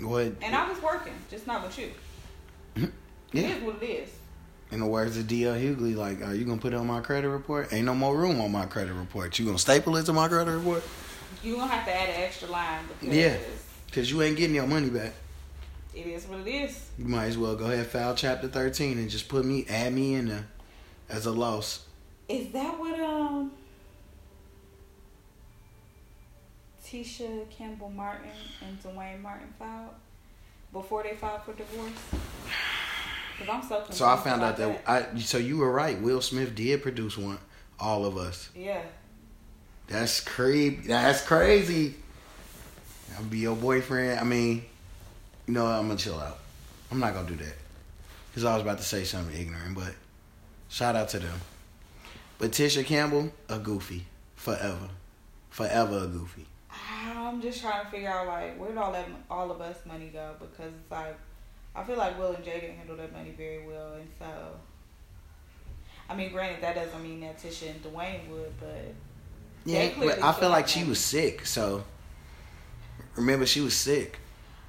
[0.00, 0.32] What?
[0.42, 1.90] And I was working, just not with you.
[3.32, 3.48] It Yeah.
[3.56, 4.10] is what it is.
[4.74, 5.54] In the words of D.L.
[5.54, 7.72] Hughley, like, are you gonna put it on my credit report?
[7.72, 9.38] Ain't no more room on my credit report.
[9.38, 10.82] You gonna staple it to my credit report?
[11.44, 13.36] You're gonna have to add an extra line because Yeah.
[13.92, 15.12] Cause you ain't getting your money back.
[15.94, 16.90] it is what it is.
[16.98, 20.14] You might as well go ahead file chapter thirteen and just put me, add me
[20.14, 20.48] in there
[21.08, 21.86] as a loss.
[22.28, 23.52] Is that what um
[26.84, 29.94] Tisha Campbell Martin and Duane Martin filed
[30.72, 31.92] before they filed for divorce?
[33.48, 35.18] I'm so So I found out about that I.
[35.18, 36.00] So you were right.
[36.00, 37.38] Will Smith did produce one.
[37.78, 38.50] All of us.
[38.54, 38.82] yeah.
[39.86, 40.84] That's creep.
[40.84, 41.94] That's crazy.
[43.16, 44.18] I'll be your boyfriend.
[44.18, 44.64] I mean,
[45.46, 46.38] you know, I'm gonna chill out.
[46.90, 47.54] I'm not gonna do that.
[48.34, 49.94] Cause I was about to say something ignorant, but
[50.68, 51.40] shout out to them.
[52.38, 54.88] But Tisha Campbell, a goofy, forever,
[55.50, 56.46] forever a goofy.
[57.06, 60.34] I'm just trying to figure out like where'd all that all of us money go
[60.40, 61.16] because it's like
[61.76, 64.26] I feel like Will and Jay didn't handle that money very well, and so
[66.08, 68.94] I mean, granted that doesn't mean that Tisha and Duane would, but
[69.64, 71.46] Yeah, but I feel like she was sick.
[71.46, 71.84] So
[73.16, 74.18] remember, she was sick.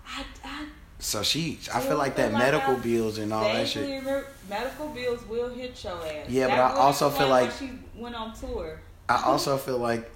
[0.07, 0.65] I, I
[0.99, 4.03] So she, I feel oh, like that like medical I bills and all that shit.
[4.49, 6.29] medical bills will hit your ass.
[6.29, 8.79] Yeah, That but I also feel like- she went on tour.
[9.07, 10.09] I also feel like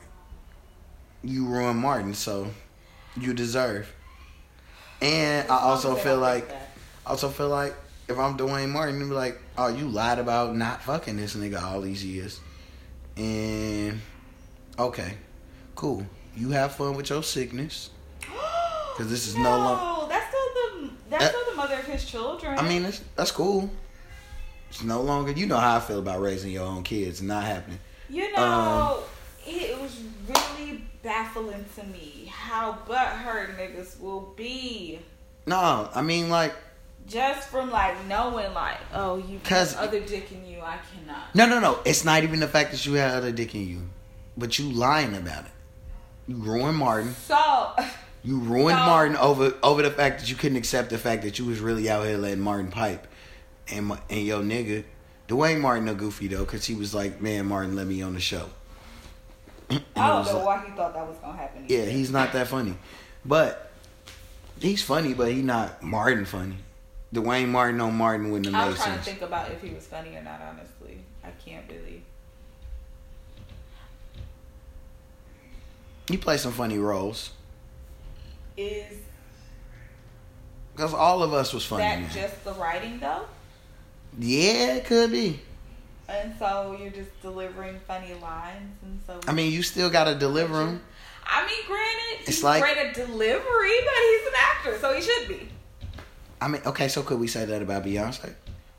[1.22, 2.48] you ruined Martin, so
[3.16, 3.94] you deserve.
[5.02, 6.69] And I also feel like, that.
[7.10, 7.74] Also feel like
[8.08, 11.60] if I'm Duane Martin, you'd be like, oh, you lied about not fucking this nigga
[11.60, 12.40] all these years.
[13.18, 14.00] And
[14.78, 15.16] okay,
[15.74, 16.06] cool.
[16.38, 17.90] You have fun with your sickness.
[18.96, 20.14] Cause this is no, longer.
[20.14, 21.28] that's still the that's eh.
[21.30, 22.60] still the mother of his children.
[22.60, 23.72] I mean, that's, that's cool.
[24.70, 25.32] It's no longer.
[25.32, 27.24] You know how I feel about raising your own kids.
[27.24, 27.80] Not happening.
[28.08, 29.04] You um, know,
[29.48, 35.00] it was really baffling to me how butthurt niggas will be
[35.48, 36.54] No, I mean like
[37.10, 41.34] just from like knowing like, oh, you 'Cause- other dick in you, I cannot.
[41.36, 41.80] no, no, no.
[41.86, 43.82] It's not even the fact that you had other dick in you,
[44.38, 45.52] but you lying about it.
[46.28, 47.16] You ruined Martin.
[47.28, 47.72] So,
[48.22, 48.86] You ruined No.
[48.86, 51.90] Martin over over the fact that you couldn't accept the fact that you was really
[51.90, 53.08] out here letting Martin pipe,
[53.70, 54.84] and my- and yo nigga,
[55.30, 58.20] Duane Martin a goofy though, cause he was like, man, Martin, let me on the
[58.20, 58.50] show.
[59.70, 61.66] I don't know like- why he thought that was gonna happen.
[61.70, 62.76] Yeah, he's not that funny,
[63.24, 63.72] but
[64.60, 66.58] he's funny, but he not Martin funny.
[67.12, 69.70] Duane Martin on Martin wouldn't I have was made trying to think about if he
[69.74, 70.42] was funny or not.
[70.42, 72.04] Honestly, I can't really.
[76.08, 77.32] He plays some funny roles,
[78.58, 78.98] Is
[80.76, 81.84] cause all of us was funny.
[81.84, 82.10] that man.
[82.12, 83.26] just the writing though?
[84.18, 85.40] yeah, it could be.
[86.08, 90.58] And so you're just delivering funny lines, and so I mean, you still gotta deliver
[90.66, 90.82] them.
[91.28, 95.02] I mean, granted, It's he's like- great at delivery, but he's an actor, so he
[95.04, 95.48] should be.
[96.42, 98.34] I mean, okay, so could we say that about Beyonce?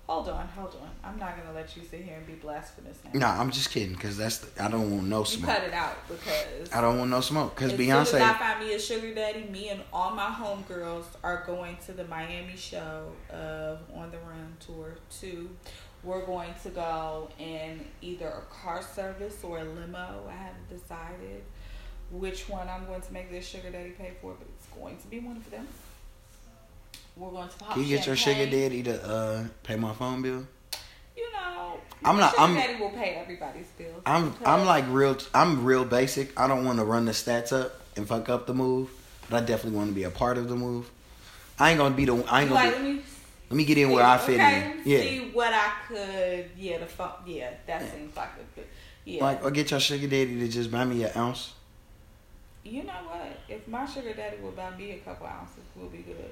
[0.07, 0.89] Hold on, hold on.
[1.05, 3.21] I'm not gonna let you sit here and be blasphemous now.
[3.21, 5.51] No, I'm just kidding, cause that's the, I don't want no you smoke.
[5.51, 8.39] cut it out because I don't want no smoke, cause as soon I Beyonce.
[8.39, 12.57] find me a sugar daddy, me and all my homegirls are going to the Miami
[12.57, 15.51] show of On the Run tour two.
[16.03, 20.25] We're going to go in either a car service or a limo.
[20.29, 21.43] I haven't decided
[22.11, 25.07] which one I'm going to make this sugar daddy pay for, but it's going to
[25.09, 25.69] be one of them.
[27.21, 30.23] We're going to pop Can you get your sugar daddy to uh, pay my phone
[30.23, 30.47] bill?
[31.15, 34.01] You know, I'm not- Sugar I'm- daddy will pay everybody's bills.
[34.07, 35.19] I'm I'm like real.
[35.35, 36.39] I'm real basic.
[36.41, 38.89] I don't want to run the stats up and fuck up the move,
[39.29, 40.91] but I definitely want to be a part of the move.
[41.59, 42.15] I ain't gonna be the.
[42.27, 42.55] I ain't gonna.
[42.55, 43.03] like, be, let me
[43.51, 44.91] let me get in where I fit okay, in.
[44.91, 45.01] Yeah.
[45.01, 46.51] See what I could.
[46.57, 47.13] Yeah, the phone.
[47.27, 48.67] Yeah, that seems like a good.
[49.05, 49.23] Yeah.
[49.23, 51.53] Like, or get your sugar daddy to just buy me an ounce.
[52.65, 53.41] you know what?
[53.47, 56.31] If my sugar daddy will buy me a couple ounces, we'll be good.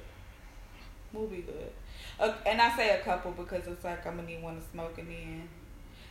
[1.12, 1.71] We'll be good.
[2.21, 4.99] Uh, and I say a couple because it's like I'm gonna need one to smoke
[4.99, 5.49] and then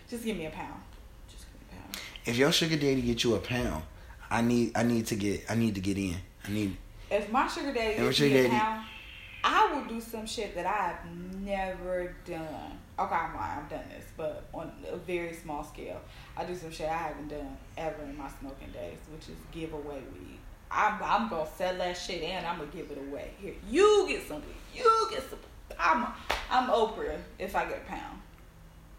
[0.10, 0.82] just give me a pound.
[1.30, 1.98] Just give me a pound.
[2.26, 3.84] If your sugar daddy get you a pound,
[4.30, 4.72] I need.
[4.76, 5.46] I need to get.
[5.50, 6.16] I need to get in.
[6.46, 6.78] I need.
[7.10, 8.86] If my sugar daddy what me your a daddy- pound,
[9.44, 11.00] I will do some shit that I have
[11.42, 12.80] never done.
[13.00, 13.60] Okay, I'm lying.
[13.60, 16.02] I've done this, but on a very small scale.
[16.36, 19.74] I do some shit I haven't done ever in my smoking days, which is give
[19.74, 20.40] away weed.
[20.70, 23.32] I'm, I'm gonna sell that shit and I'm gonna give it away.
[23.40, 24.56] Here, you get some weed.
[24.78, 25.40] You get some.
[25.80, 26.08] I'm
[26.50, 28.22] I'm Oprah if I get a pound.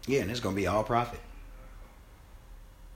[0.07, 1.19] Yeah, and it's gonna be all profit.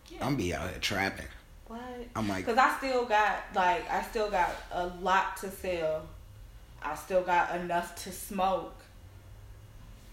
[0.10, 0.26] Yeah.
[0.26, 1.26] I'm be out here trapping.
[1.68, 1.80] what?
[2.16, 6.04] I'm like, Cause I still got like I still got a lot to sell.
[6.82, 8.76] I still got enough to smoke,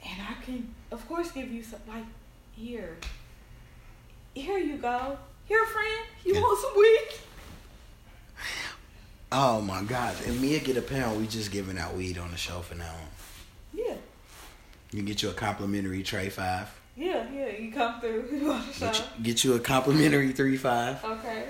[0.03, 2.05] and I can of course give you some like
[2.53, 2.97] here.
[4.35, 5.19] Here you go.
[5.47, 6.07] Here, friend.
[6.25, 6.41] You Yeah.
[6.41, 7.09] want some weed?
[9.33, 10.15] oh my god!
[10.27, 12.95] If Mia get a pound, we just giving out weed on the show for now.
[13.73, 13.95] Yeah,
[14.93, 16.69] You get you a complimentary tray five.
[16.97, 17.49] yeah, yeah.
[17.49, 18.87] You come through on the show.
[18.87, 21.03] Get you, get you a complimentary three five.
[21.05, 21.45] Okay,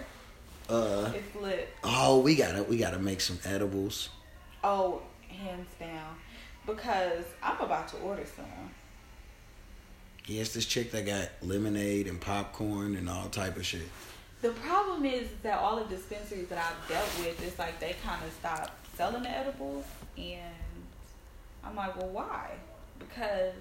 [0.68, 1.68] Uh it's lit.
[1.84, 4.10] oh, we gotta we gotta make some edibles.
[4.62, 6.16] Oh, hands down,
[6.66, 8.44] because I'm about to order some.
[10.26, 13.88] Yes, this chick that got lemonade and popcorn and all type of shit.
[14.42, 18.22] The problem is that all the dispensaries that I've dealt with, it's like they kind
[18.24, 19.85] of stopped selling the edibles,
[20.16, 20.40] and
[21.62, 22.50] I'm like, well, why?
[22.98, 23.55] Because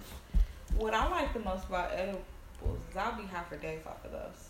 [0.78, 2.24] what I like the most about edibles
[2.92, 4.50] is I'll be high for days off of those.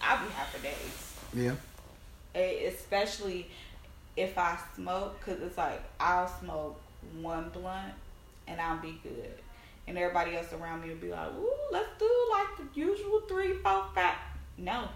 [0.00, 1.54] I'll be high for days, Yeah.
[2.68, 3.48] Especially
[4.16, 6.80] if I smoke, cause it's like I'll smoke
[7.20, 7.94] one blunt
[8.46, 9.34] and I'll be good.
[9.86, 13.54] And everybody else around me will be like, ooh, let's do like the usual three,
[13.54, 14.14] four, five.
[14.58, 14.88] No.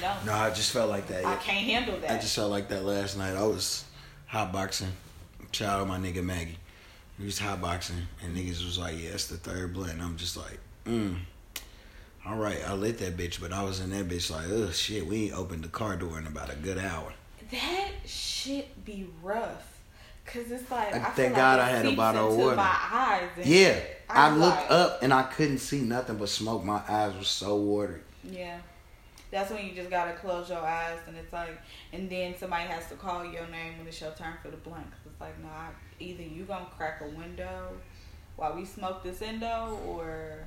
[0.00, 0.14] No.
[0.26, 1.24] No, I just felt like that.
[1.24, 2.10] I can't handle that.
[2.10, 3.34] I just felt like that last night.
[3.36, 3.84] I was
[4.30, 4.90] hotboxing.
[5.50, 6.58] Shout out my nigga Maggie.
[7.18, 9.92] He was hotboxing and niggas was like, Yeah, it's the third blunt.
[9.94, 11.16] And I'm just like, mm.
[12.24, 15.04] All right, I lit that bitch, but I was in that bitch like, ugh, shit,
[15.06, 17.12] we ain't opened the car door in about a good hour.
[17.50, 19.68] that shit be rough.
[20.24, 22.56] Cause it's like I I, thank like God it I had a bottle of water.
[22.56, 23.28] My eyes.
[23.44, 24.00] Yeah, shit.
[24.08, 26.64] I looked like- up and I couldn't see nothing but smoke.
[26.64, 28.00] My eyes were so watery.
[28.24, 28.58] Yeah.
[29.30, 31.58] That's when you just gotta close your eyes, and it's like,
[31.92, 34.90] and then somebody has to call your name when it's your turn for the blunt.
[34.90, 35.68] Cause it's like, nah,
[35.98, 37.72] either you gonna crack a window
[38.36, 40.44] while we smoke this endo, or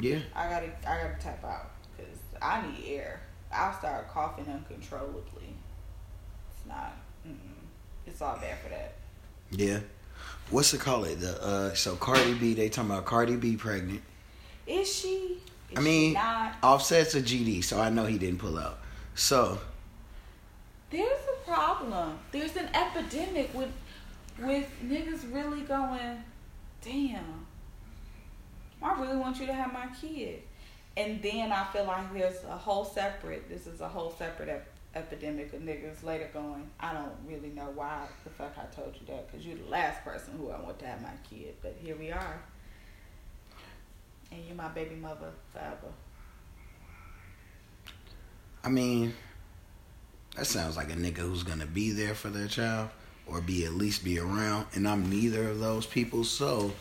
[0.00, 0.18] Yeah.
[0.34, 1.70] I gotta, I gotta tap out.
[1.96, 3.20] Cause I need air.
[3.52, 5.54] I'll start coughing uncontrollably.
[6.50, 6.96] It's not.
[7.26, 7.36] Mm-mm.
[8.06, 8.94] It's all bad for that.
[9.52, 9.78] Yeah.
[10.50, 11.06] what's it called?
[11.06, 12.54] It the uh, so Cardi B.
[12.54, 14.02] They talking about Cardi B pregnant.
[14.66, 15.38] Is she?
[15.74, 16.16] Is I mean.
[16.62, 18.78] Offset's a GD, so I know he didn't pull out.
[19.14, 19.58] So
[20.90, 22.18] There's a problem.
[22.32, 23.70] There's an epidemic with
[24.38, 26.22] with niggas really going,
[26.82, 27.46] damn.
[28.82, 30.42] I really want you to have my kid.
[30.96, 34.68] And then I feel like there's a whole separate, this is a whole separate ep-
[34.94, 39.06] epidemic of niggas later going, I don't really know why the fuck I told you
[39.08, 41.54] that because you're the last person who I want to have my kid.
[41.62, 42.40] But here we are.
[44.34, 45.92] And you're my baby mother forever.
[48.64, 49.14] I mean,
[50.36, 52.88] that sounds like a nigga who's gonna be there for their child
[53.26, 56.24] or be at least be around, and I'm neither of those people.
[56.24, 56.72] So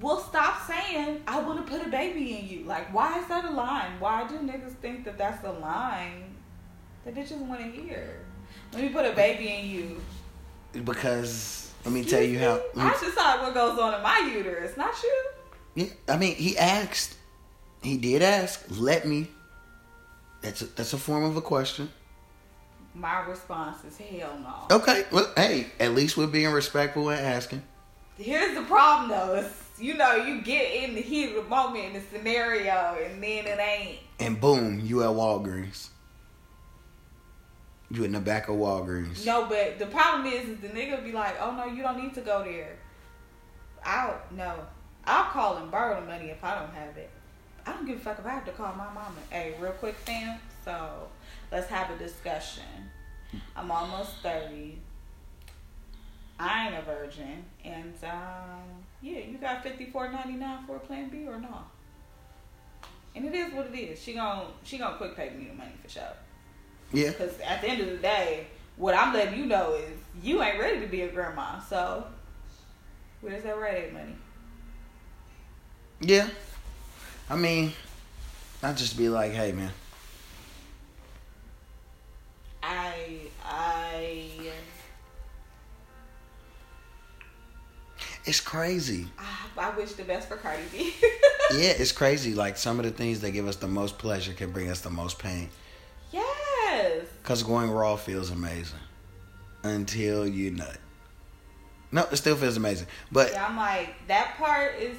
[0.00, 2.64] Well, stop saying I want to put a baby in you.
[2.64, 3.98] Like, why is that a line?
[3.98, 6.34] Why do niggas think that that's a line
[7.04, 8.20] that bitches want to hear?
[8.72, 10.00] Let me put a baby in you.
[10.84, 12.56] because let me tell you how.
[12.56, 12.82] Excuse me?
[12.82, 15.24] I decide what goes on in my uterus, not you.
[15.74, 17.16] Yeah, I mean, he asked.
[17.82, 18.64] He did ask.
[18.68, 19.28] Let me.
[20.42, 21.90] That's a, that's a form of a question.
[22.94, 24.76] My response is hell no.
[24.76, 27.62] Okay, well, hey, at least we're being respectful and asking.
[28.18, 29.34] Here's the problem though.
[29.36, 33.22] Is, you know, you get in the heat of the moment in the scenario, and
[33.22, 33.98] then it ain't.
[34.20, 35.88] And boom, you at Walgreens.
[37.90, 39.24] You in the back of Walgreens.
[39.24, 42.14] No, but the problem is, is the nigga be like, "Oh no, you don't need
[42.14, 42.76] to go there."
[43.84, 44.54] I'll no,
[45.04, 47.10] I'll call and borrow the money if I don't have it.
[47.66, 49.14] I don't give a fuck if I have to call my mama.
[49.30, 50.38] Hey, real quick, fam.
[50.64, 51.08] So
[51.50, 52.64] let's have a discussion.
[53.56, 54.78] I'm almost thirty.
[56.38, 58.62] I ain't a virgin, and um,
[59.00, 61.58] yeah, you got fifty four ninety nine for a Plan B or no?
[63.14, 64.00] And it is what it is.
[64.00, 66.02] She gon' she gonna quick pay me the money for sure.
[66.92, 67.10] Yeah.
[67.10, 68.46] Because at the end of the day,
[68.76, 71.60] what I'm letting you know is you ain't ready to be a grandma.
[71.60, 72.06] So,
[73.20, 74.16] where's that Rite Aid money?
[76.02, 76.28] Yeah.
[77.30, 77.72] I mean,
[78.62, 79.70] I just be like, hey man,
[82.62, 84.28] I I
[88.24, 89.06] it's crazy.
[89.18, 90.92] I, I wish the best for Cardi B.
[91.54, 92.32] Yeah, it's crazy.
[92.34, 94.88] Like some of the things that give us the most pleasure can bring us the
[94.90, 95.50] most pain.
[96.10, 97.04] yes.
[97.24, 98.78] Cause going raw feels amazing
[99.62, 100.78] until you nut.
[101.90, 104.96] No, it still feels amazing, but Yeah, I'm like that part is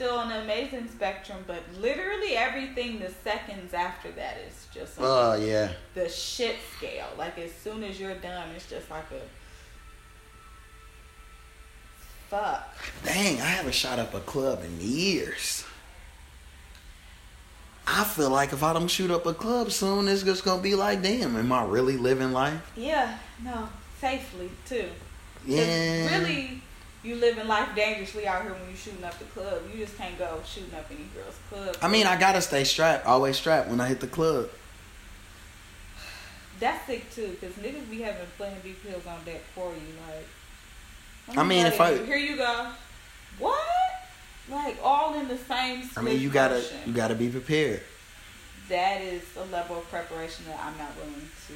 [0.00, 5.72] still an amazing spectrum, but literally everything the seconds after that is just oh yeah,
[5.92, 7.08] the shit scale.
[7.18, 9.20] Like as soon as you're done, it's just like a
[12.30, 12.74] fuck.
[13.04, 15.66] dang, I haven't shot up a club in years.
[17.86, 20.74] I feel like if I don't shoot up a club soon, it's just gonna be
[20.76, 22.72] like, damn, am I really living life?
[22.74, 23.68] Yeah, no,
[24.00, 24.88] safely too.
[25.44, 26.20] Yeah.
[26.20, 26.62] Really,
[27.02, 29.62] you living life dangerously out here when you shooting up the club.
[29.72, 31.76] You just can't go shooting up any girl's club.
[31.82, 34.48] I mean, I gotta stay strapped, always strapped when I hit the club.
[36.60, 39.94] that's sick too, because niggas be having Plan B pills on deck for you.
[40.08, 42.68] Like, I mean, if I- here you go.
[43.38, 43.56] What?
[44.50, 45.88] Like all in the same.
[45.96, 46.78] I mean, you gotta motion.
[46.86, 47.82] you gotta be prepared.
[48.68, 51.54] That is a level of preparation that I'm not willing to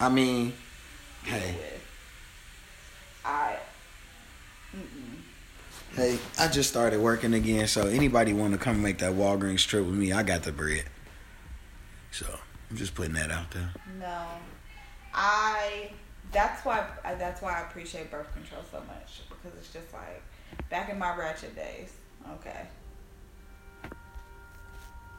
[0.00, 0.52] I mean,
[1.24, 1.86] hey, with.
[3.24, 3.56] I.
[5.96, 9.84] Hey, I just started working again, so anybody want to come make that Walgreens trip
[9.86, 10.84] with me, I got the bread.
[12.10, 12.26] So
[12.70, 13.72] I'm just putting that out there.
[14.00, 14.24] No,
[15.12, 15.90] I.
[16.32, 16.84] That's why.
[17.04, 20.20] I, that's why I appreciate birth control so much because it's just like
[20.68, 21.92] back in my ratchet days.
[22.32, 22.66] Okay,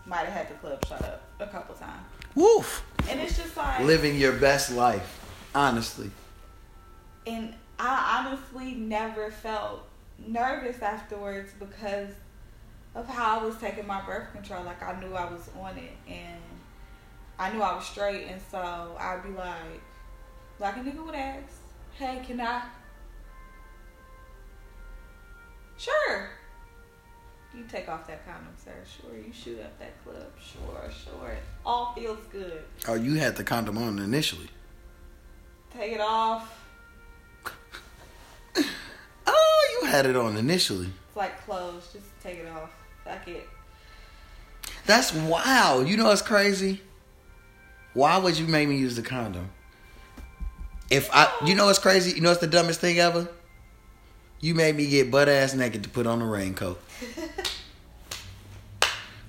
[0.06, 2.04] might have had the club shut up a couple times,
[2.34, 5.22] Woof, and it's just like living your best life,
[5.54, 6.10] honestly.
[7.28, 9.86] and I honestly never felt
[10.20, 12.09] nervous afterwards because
[12.93, 14.63] of how I was taking my birth control.
[14.63, 16.41] Like I knew I was on it and
[17.38, 19.82] I knew I was straight, and so I'd be like,
[20.59, 21.51] like a nigga would ask,
[21.97, 22.61] "Hey, can I?"
[25.78, 26.30] Sure.
[27.53, 28.72] You take off that condom, sir.
[28.86, 29.18] Sure.
[29.18, 30.32] You shoot up that club.
[30.41, 31.30] Sure, sure.
[31.32, 32.63] It all feels good.
[32.88, 34.49] Oh, you had the condom on initially.
[35.72, 36.66] Take it off.
[39.28, 40.90] Oh, you had it on initially.
[41.08, 41.90] It's like clothes.
[41.92, 42.72] Just take it off.
[43.04, 43.48] Fuck it.
[44.86, 45.88] That's wild.
[45.88, 46.82] You know what's crazy?
[47.94, 49.50] Why would you make me use the condom?
[50.90, 52.12] If I, you know what's crazy?
[52.12, 53.28] You know what's the dumbest thing ever?
[54.40, 56.80] You made me get butt ass naked to put on a raincoat.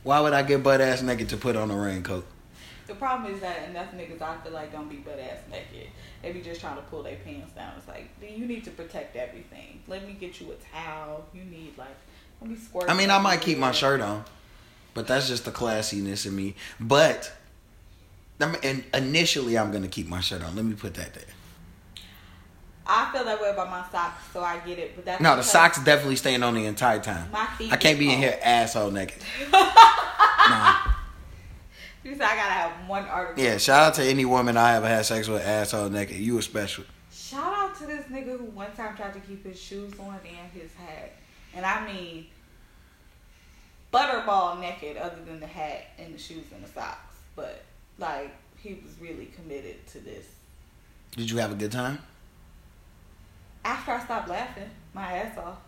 [0.02, 2.26] Why would I get butt ass naked to put on a raincoat?
[2.86, 5.88] The problem is that enough niggas I feel like don't be butt ass naked.
[6.22, 7.72] They be just trying to pull their pants down.
[7.76, 9.80] It's like "Do you need to protect everything.
[9.88, 11.26] Let me get you a towel.
[11.34, 11.96] You need like
[12.40, 12.88] let me squirt.
[12.88, 14.24] I mean, I might keep my shirt on,
[14.94, 16.54] but that's just the classiness in me.
[16.78, 17.32] But
[18.40, 20.54] and initially, I'm gonna keep my shirt on.
[20.54, 21.24] Let me put that there.
[22.88, 24.94] I feel that way about my socks, so I get it.
[24.94, 27.30] But that's No, the socks definitely staying on the entire time.
[27.32, 27.72] My feet.
[27.72, 29.20] I can't be in here asshole naked.
[29.52, 30.76] nah.
[32.06, 33.42] You said I gotta have one article.
[33.42, 36.16] Yeah, shout out to any woman I ever had sex with asshole naked.
[36.16, 36.84] You were special.
[37.12, 40.52] Shout out to this nigga who one time tried to keep his shoes on and
[40.52, 41.14] his hat.
[41.52, 42.26] And I mean
[43.92, 47.16] butterball naked other than the hat and the shoes and the socks.
[47.34, 47.64] But
[47.98, 50.26] like he was really committed to this.
[51.16, 51.98] Did you have a good time?
[53.64, 55.58] After I stopped laughing my ass off.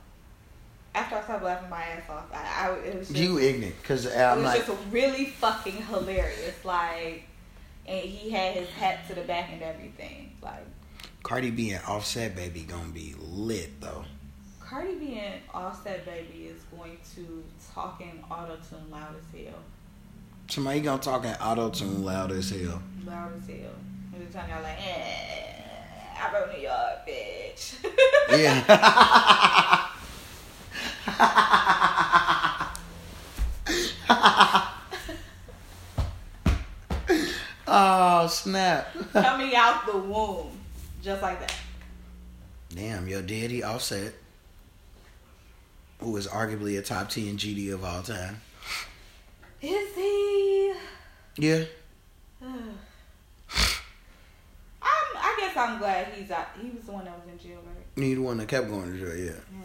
[0.94, 4.06] After I stopped laughing my ass off, I, I it was just, You ignorant, cause
[4.06, 6.64] it I'm was like, just really fucking hilarious.
[6.64, 7.24] Like,
[7.86, 10.32] and he had his hat to the back and everything.
[10.42, 10.64] Like,
[11.22, 14.04] Cardi B and Offset baby gonna be lit though.
[14.60, 17.42] Cardi B and Offset Baby is going to
[17.74, 19.54] talk in auto tune loud as hell.
[20.46, 22.82] Somebody gonna talk in auto tune loud as hell.
[23.06, 23.70] Loud as hell.
[24.14, 27.76] Every time y'all like, eh, I wrote New York, bitch.
[28.30, 29.64] Yeah.
[37.66, 38.94] oh snap!
[39.12, 40.50] Coming out the womb.
[41.02, 41.54] Just like that.
[42.74, 44.12] Damn, your daddy Offset,
[46.00, 48.40] who is arguably a top ten GD of all time.
[49.60, 50.72] Is he?
[51.36, 51.64] Yeah,
[52.42, 52.78] I'm,
[54.80, 56.46] I guess I'm glad he's out.
[56.60, 58.04] He was the one that was in jail, right?
[58.04, 59.16] he the one that kept going to jail.
[59.16, 59.32] Yeah.
[59.32, 59.64] Yeah,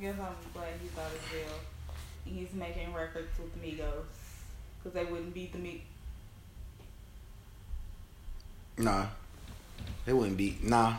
[0.00, 1.54] guess I'm glad he's out of jail.
[2.26, 4.04] And he's making records with Migos.
[4.82, 5.82] Because they wouldn't beat the Migos.
[8.78, 9.06] Nah,
[10.06, 10.56] they wouldn't be.
[10.62, 10.94] Nah,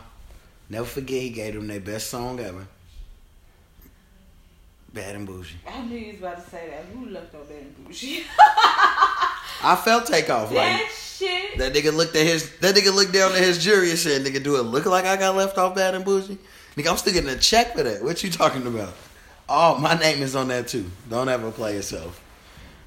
[0.68, 2.66] never forget he gave them their best song ever.
[4.94, 5.56] Bad and bougie.
[5.66, 6.84] I knew you was about to say that.
[6.94, 8.24] Who left on Bad and Bougie?
[8.38, 11.58] I felt takeoff like that shit.
[11.58, 14.42] that nigga looked at his that nigga looked down at his jury and said, "Nigga,
[14.42, 16.38] do it look like I got left off bad and bougie?"
[16.76, 18.02] Nigga, I'm still getting a check for that.
[18.02, 18.94] What you talking about?
[19.48, 20.90] Oh, my name is on that too.
[21.10, 22.22] Don't ever play yourself.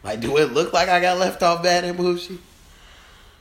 [0.03, 2.39] Like, do it look like I got left off bad and bougie?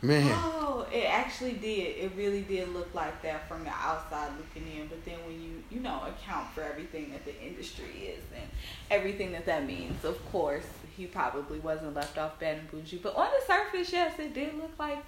[0.02, 1.96] Man, Oh, it actually did.
[1.96, 4.86] It really did look like that from the outside looking in.
[4.88, 8.46] But then when you, you know, account for everything that the industry is and
[8.90, 12.98] everything that that means, of course, he probably wasn't left off bad and bougie.
[13.02, 14.98] But on the surface, yes, it did look like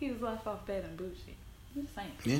[0.00, 1.36] he was left off bad and bougie.
[1.74, 2.12] I'm just saying.
[2.24, 2.38] yeah.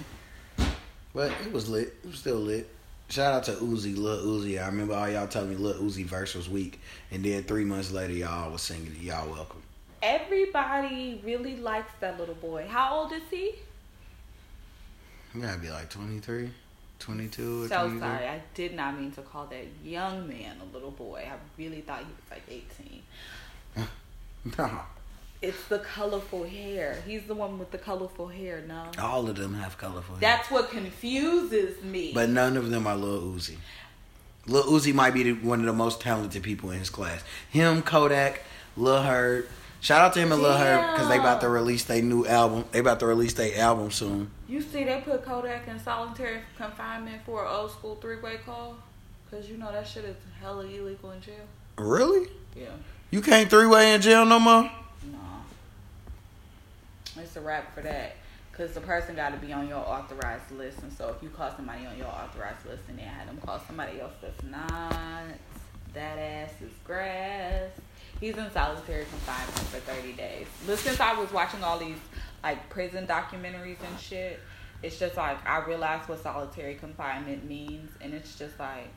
[1.17, 1.95] But it was lit.
[2.05, 2.69] It was still lit.
[3.09, 4.63] Shout out to Uzi, Lil Uzi.
[4.63, 6.79] I remember all y'all telling me Lil Uzi Vert was weak,
[7.11, 9.03] and then three months later, y'all was singing it.
[9.03, 9.63] Y'all welcome.
[10.03, 12.67] Everybody really likes that little boy.
[12.69, 13.55] How old is he?
[15.35, 16.51] You gotta be like 23,
[16.99, 17.99] 22 or So 23.
[18.01, 21.27] sorry, I did not mean to call that young man a little boy.
[21.27, 23.03] I really thought he was like 18.
[24.59, 24.83] Nah.
[25.47, 26.99] It's the colorful hair.
[27.07, 28.91] He's the one with the colorful hair, no?
[28.99, 30.21] All of them have colorful hair.
[30.21, 32.11] That's what confuses me.
[32.13, 33.55] But none of them are Lil Uzi.
[34.49, 37.23] Lil Uzi might be the, one of the most talented people in his class.
[37.49, 38.43] Him, Kodak,
[38.77, 39.47] Lil Herb.
[39.81, 42.65] Shout out to him and Lil Herb because they about to release their new album.
[42.73, 44.33] They about to release their album soon.
[44.49, 48.79] you see, they put Kodak in solitary confinement for an old school three way call?
[49.31, 51.47] Because you know that shit is hella illegal in jail.
[51.79, 52.29] Really?
[52.57, 52.71] Yeah.
[53.13, 54.69] You can't three way in jail no more?
[57.19, 58.17] It's a wrap for that.
[58.51, 60.79] Because the person got to be on your authorized list.
[60.83, 63.61] And so if you call somebody on your authorized list and then have them call
[63.67, 65.25] somebody else that's not,
[65.93, 67.71] that ass is grass.
[68.19, 70.47] He's in solitary confinement for 30 days.
[70.67, 71.99] But since I was watching all these
[72.43, 74.41] like prison documentaries and shit,
[74.83, 77.91] it's just like I realized what solitary confinement means.
[78.01, 78.89] And it's just like,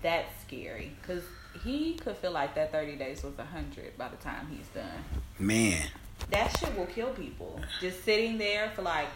[0.00, 0.92] that's scary.
[1.00, 1.24] Because
[1.64, 5.04] he could feel like that 30 days was 100 by the time he's done
[5.38, 5.88] Man.
[6.30, 7.60] That shit will kill people.
[7.80, 9.08] Just sitting there for like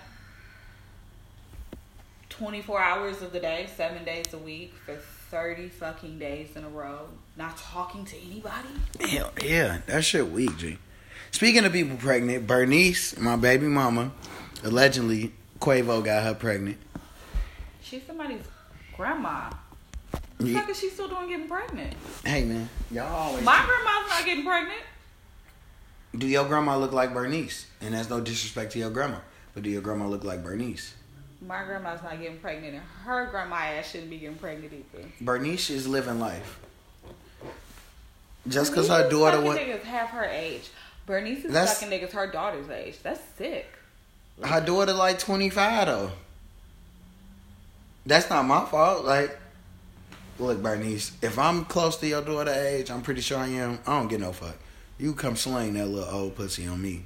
[2.30, 4.96] 24 hours of the day, seven days a week, for
[5.30, 8.68] 30 fucking days in a row, not talking to anybody.
[9.00, 10.78] Hell yeah, that shit weak, G.
[11.30, 14.12] Speaking of people pregnant, Bernice, my baby mama,
[14.62, 16.78] allegedly Quavo got her pregnant.
[17.82, 18.42] She's somebody's
[18.96, 19.50] grandma.
[20.10, 20.60] What the Yeah.
[20.60, 21.94] fuck is she still doing getting pregnant?
[22.24, 23.44] Hey man, y'all always.
[23.44, 24.80] My grandma's not getting pregnant.
[26.16, 27.66] Do your grandma look like Bernice?
[27.80, 29.18] And that's no disrespect to your grandma,
[29.54, 30.94] but do your grandma look like Bernice?
[31.46, 35.04] My grandma's not getting pregnant, and her grandma ass shouldn't be getting pregnant either.
[35.20, 36.58] Bernice is living life.
[38.48, 40.70] Just because her daughter went, niggas half her age.
[41.06, 42.98] Bernice is That's- fucking niggas her daughter's age.
[43.02, 43.66] That's sick.
[44.42, 46.12] Her daughter like twenty five though.
[48.06, 49.04] That's not my fault.
[49.04, 49.38] Like,
[50.38, 53.78] look, Bernice, if I'm close to your daughter age, I'm pretty sure I am.
[53.86, 54.56] I don't get no fuck.
[54.98, 57.04] You come sling that little old pussy on me.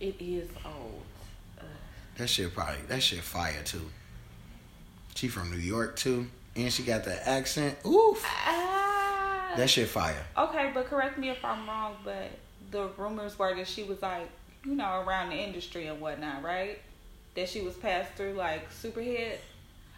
[0.00, 1.02] It is old.
[2.18, 3.90] That shit probably that shit fire too.
[5.14, 7.78] She from New York too, and she got that accent.
[7.86, 9.54] Oof, Ah.
[9.56, 10.24] that shit fire.
[10.36, 12.30] Okay, but correct me if I'm wrong, but
[12.70, 14.28] the rumors were that she was like,
[14.64, 16.80] you know, around the industry and whatnot, right?
[17.34, 19.36] That she was passed through like Superhead.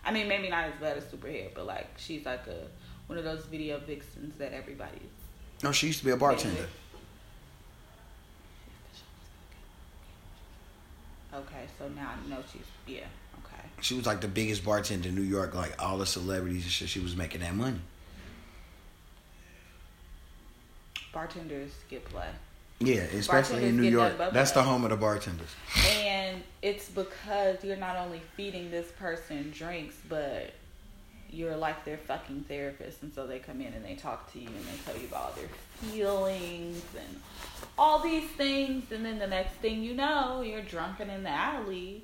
[0.04, 2.66] I mean, maybe not as bad as Superhead, but like she's like a
[3.08, 5.00] one of those video vixens that everybody's.
[5.64, 6.68] No, she used to be a bartender.
[11.34, 13.06] Okay, so now I know she's yeah.
[13.44, 13.62] Okay.
[13.80, 15.54] She was like the biggest bartender in New York.
[15.54, 17.80] Like all the celebrities and shit, she was making that money.
[21.12, 22.28] Bartenders get play.
[22.80, 24.18] Yeah, especially in New York.
[24.32, 25.48] That's the home of the bartenders.
[25.88, 30.52] And it's because you're not only feeding this person drinks, but
[31.30, 33.02] you're like their fucking therapist.
[33.02, 35.22] And so they come in and they talk to you and they tell you about
[35.22, 35.48] all their
[35.80, 37.20] feelings and
[37.78, 38.90] all these things.
[38.92, 42.02] And then the next thing you know, you're drunken in the alley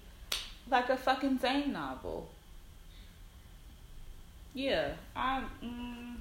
[0.70, 2.28] like a fucking Zane novel.
[4.54, 5.44] Yeah, I'm.
[5.62, 6.16] Mm,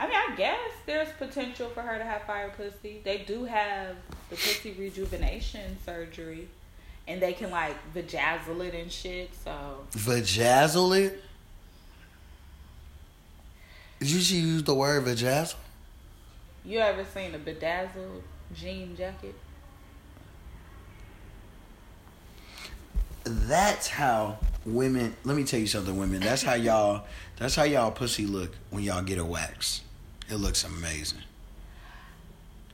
[0.00, 3.00] I mean, I guess there's potential for her to have fire pussy.
[3.04, 3.96] They do have
[4.30, 6.48] the pussy rejuvenation surgery,
[7.06, 9.30] and they can like vajazzle it and shit.
[9.44, 11.22] So Vajazzle it.
[14.02, 15.54] Did you see use the word vajazzle?
[16.64, 19.36] you ever seen a bedazzled jean jacket?
[23.22, 25.14] That's how women.
[25.22, 26.18] Let me tell you something, women.
[26.18, 27.04] That's how y'all.
[27.36, 29.82] That's how y'all pussy look when y'all get a wax.
[30.28, 31.22] It looks amazing.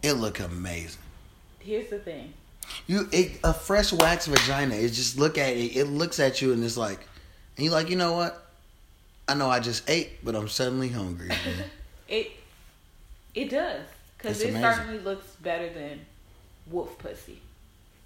[0.03, 1.03] It look amazing.
[1.59, 2.33] Here's the thing.
[2.87, 4.76] You it, a fresh wax vagina.
[4.76, 5.76] It just look at it.
[5.76, 7.07] It looks at you and it's like,
[7.59, 8.48] and you like, you know what?
[9.29, 11.31] I know I just ate, but I'm suddenly hungry.
[12.09, 12.31] It
[13.35, 13.83] it does
[14.16, 14.62] because it amazing.
[14.62, 16.01] certainly looks better than
[16.70, 17.39] wolf pussy.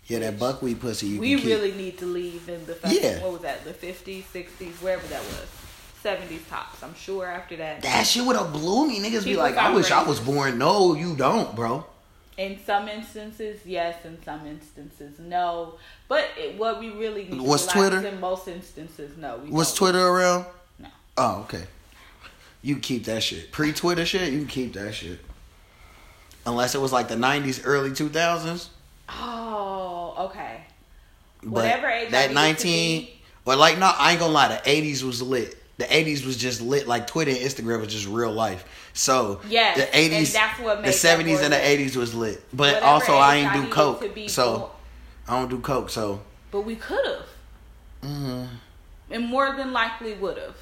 [0.08, 1.06] yeah, that buckwheat pussy.
[1.06, 3.22] You we really need to leave in the fucking, Yeah.
[3.22, 5.46] what was that the 50s 60s wherever that was
[6.02, 8.98] 70s tops i'm sure after that That shit would have blew me.
[8.98, 10.58] Niggas be like, I wish I was born.
[10.58, 11.86] No, you don't, bro.
[12.36, 15.74] in some instances yes in some instances no
[16.08, 18.00] but it, what we really need Was to Twitter?
[18.04, 19.72] in most instances no Was.
[19.74, 20.46] Twitter around?
[21.16, 21.64] Oh, okay.
[22.62, 23.52] You keep that shit.
[23.52, 25.18] Pre Twitter shit, you keep that shit.
[26.46, 28.70] Unless it was like the nineties, early two thousands.
[29.08, 30.64] oh okay
[31.42, 33.08] But Whatever age that nineteen
[33.44, 35.58] or like no, I ain't gonna lie, the eighties was lit.
[35.78, 36.86] The eighties was just lit.
[36.86, 38.64] Like Twitter and Instagram was just real life.
[38.92, 42.42] So Yes, the eighties, and that's what the seventies and the eighties was lit.
[42.52, 44.70] But Whatever also, I ain't do coke, so born-
[45.28, 45.90] I don't do coke.
[45.90, 47.26] So but we could have
[48.02, 48.44] mm-hmm.
[49.10, 50.56] and more than likely would have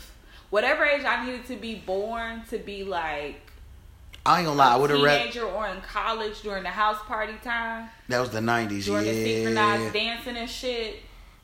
[0.50, 3.40] whatever age i needed to be born to be like
[4.26, 5.18] I ain't gonna lie, I a would have read.
[5.22, 8.84] teenager or in college during the house party time That was the nineties.
[8.84, 10.96] during the Yeah, synchronized dancing and shit.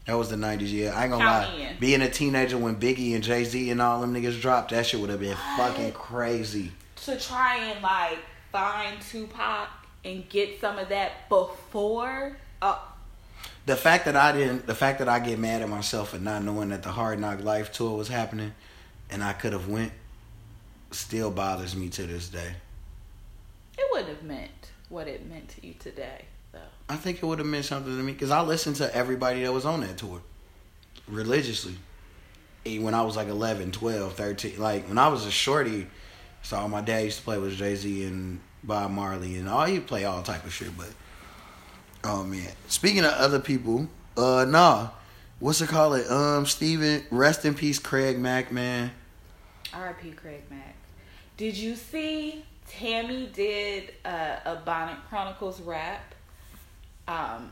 [0.04, 0.70] that was the nineties.
[0.74, 1.60] Yeah, I ain't gonna Count lie.
[1.70, 1.78] in.
[1.78, 5.00] Being a teenager when Biggie and Jay Z and all them niggas dropped, that shit
[5.00, 6.70] would have been fucking crazy.
[7.06, 8.18] To try and like
[8.52, 9.68] find Tupac
[10.04, 12.36] and get some of that before.
[12.60, 12.76] Uh,
[13.64, 16.42] The fact that I didn't, the fact that I get mad at myself for not
[16.42, 18.52] knowing that the Hard Knock Life tour was happening,
[19.10, 19.92] and I could have went,
[20.90, 22.54] still bothers me to this day.
[23.78, 26.58] it wouldn't have meant what it meant to you today, though.
[26.88, 29.52] I think it would have meant something to me because I listened to everybody that
[29.52, 30.20] was on that tour
[31.08, 31.74] religiously.
[32.64, 35.86] When I was like 11, 12, 13, like when I was a shorty,
[36.42, 39.64] so all my dad used to play with Jay Z and Bob Marley and all
[39.64, 40.76] he play all type of shit.
[40.76, 40.88] But
[42.02, 44.88] oh man, speaking of other people, uh, nah,
[45.38, 45.98] what's it called?
[45.98, 48.90] It um, Steven, rest in peace, Craig Mack, man.
[49.72, 50.12] R.I.P.
[50.12, 50.74] Craig Mack.
[51.36, 56.14] Did you see Tami did uh, a Bonnet Chronicles rap
[57.06, 57.50] um,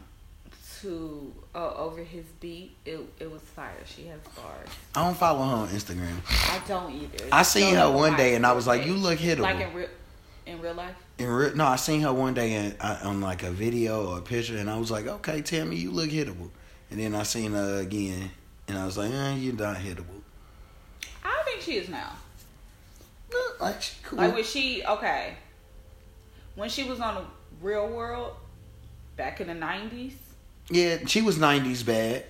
[0.80, 2.74] to uh, over his beat?
[2.86, 3.72] It it was fire.
[3.84, 4.68] She has bars.
[4.94, 6.16] I don't follow her on Instagram.
[6.50, 7.26] I don't either.
[7.30, 9.88] I seen her one day and I was like, "You look hittable." Like in real
[10.46, 10.96] in real life.
[11.18, 14.18] In real, no, I seen her one day in, uh, on like a video or
[14.18, 16.50] a picture, and I was like, "Okay, Tami, you look hittable."
[16.90, 18.30] And then I seen her again,
[18.68, 20.20] and I was like, eh, "You're not hittable."
[21.24, 22.12] I don't think she is now.
[23.32, 24.18] No, like she cool.
[24.18, 25.34] Like when she okay,
[26.54, 27.24] when she was on the
[27.60, 28.36] Real World
[29.16, 30.14] back in the nineties.
[30.70, 32.24] yeah, she was '90s bad.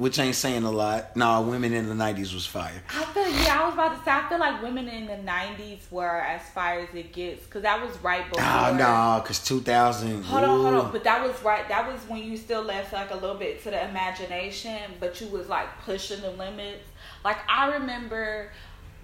[0.00, 1.14] Which ain't saying a lot.
[1.14, 2.82] Nah, women in the nineties was fire.
[2.88, 3.60] I feel yeah.
[3.60, 6.80] I was about to say I feel like women in the '90s were as fire
[6.88, 8.42] as it gets because that was right before.
[8.42, 10.22] Ah, nah, cause two thousand.
[10.24, 10.92] Hold on, hold on.
[10.92, 11.68] But that was right.
[11.68, 15.28] That was when you still left like a little bit to the imagination, but you
[15.28, 16.88] was like pushing the limits.
[17.22, 18.50] Like I remember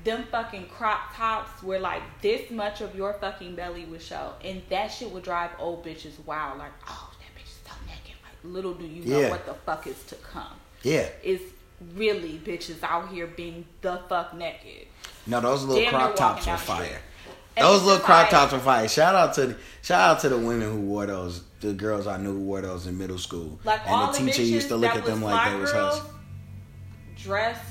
[0.03, 4.63] them fucking crop tops where like this much of your fucking belly would show, and
[4.71, 6.59] that shit would drive old bitches wild.
[6.59, 8.15] Like, oh, that bitch is so naked.
[8.23, 9.31] Like, little do you know Yeah.
[9.31, 10.47] what the fuck is to come.
[10.83, 11.09] Yeah.
[11.23, 11.43] It's
[11.95, 14.87] really bitches out here being the fuck naked.
[15.27, 16.77] No, those little Damn crop tops were down the street.
[16.89, 17.01] fire.
[17.59, 18.87] Those little crop tops were fire.
[18.89, 21.43] Shout out to the shout out to the women who wore those.
[21.61, 23.59] The girls I knew who wore those in middle school.
[23.65, 26.03] Like and all the teacher used to look at them like they was girls
[27.17, 27.63] dressed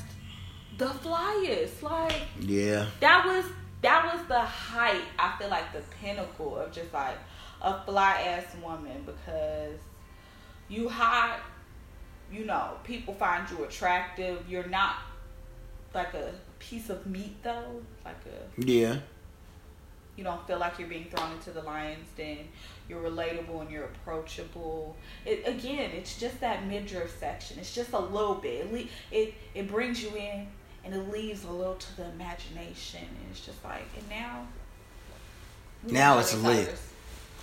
[0.77, 1.81] the flyest.
[1.81, 2.87] Like Yeah.
[2.99, 3.45] that was
[3.81, 5.03] that was the height.
[5.19, 7.17] I feel like the pinnacle of just like
[7.61, 9.77] a fly ass woman because
[10.67, 11.39] you hot,
[12.31, 14.43] you know, people find you attractive.
[14.49, 14.95] You're not
[15.93, 17.81] like a piece of meat though.
[18.03, 18.97] Like a Yeah.
[20.15, 22.47] you don't feel like you're being thrown into the lions den.
[22.89, 24.95] You're relatable and you're approachable.
[25.25, 27.59] It again, it's just that midriff section.
[27.59, 28.65] It's just a little bit.
[28.65, 30.47] It le- it, it brings you in
[30.83, 33.01] and it leaves a little to the imagination.
[33.01, 34.47] And it's just like and now.
[35.83, 36.65] Now it's lit.
[36.65, 36.87] colors.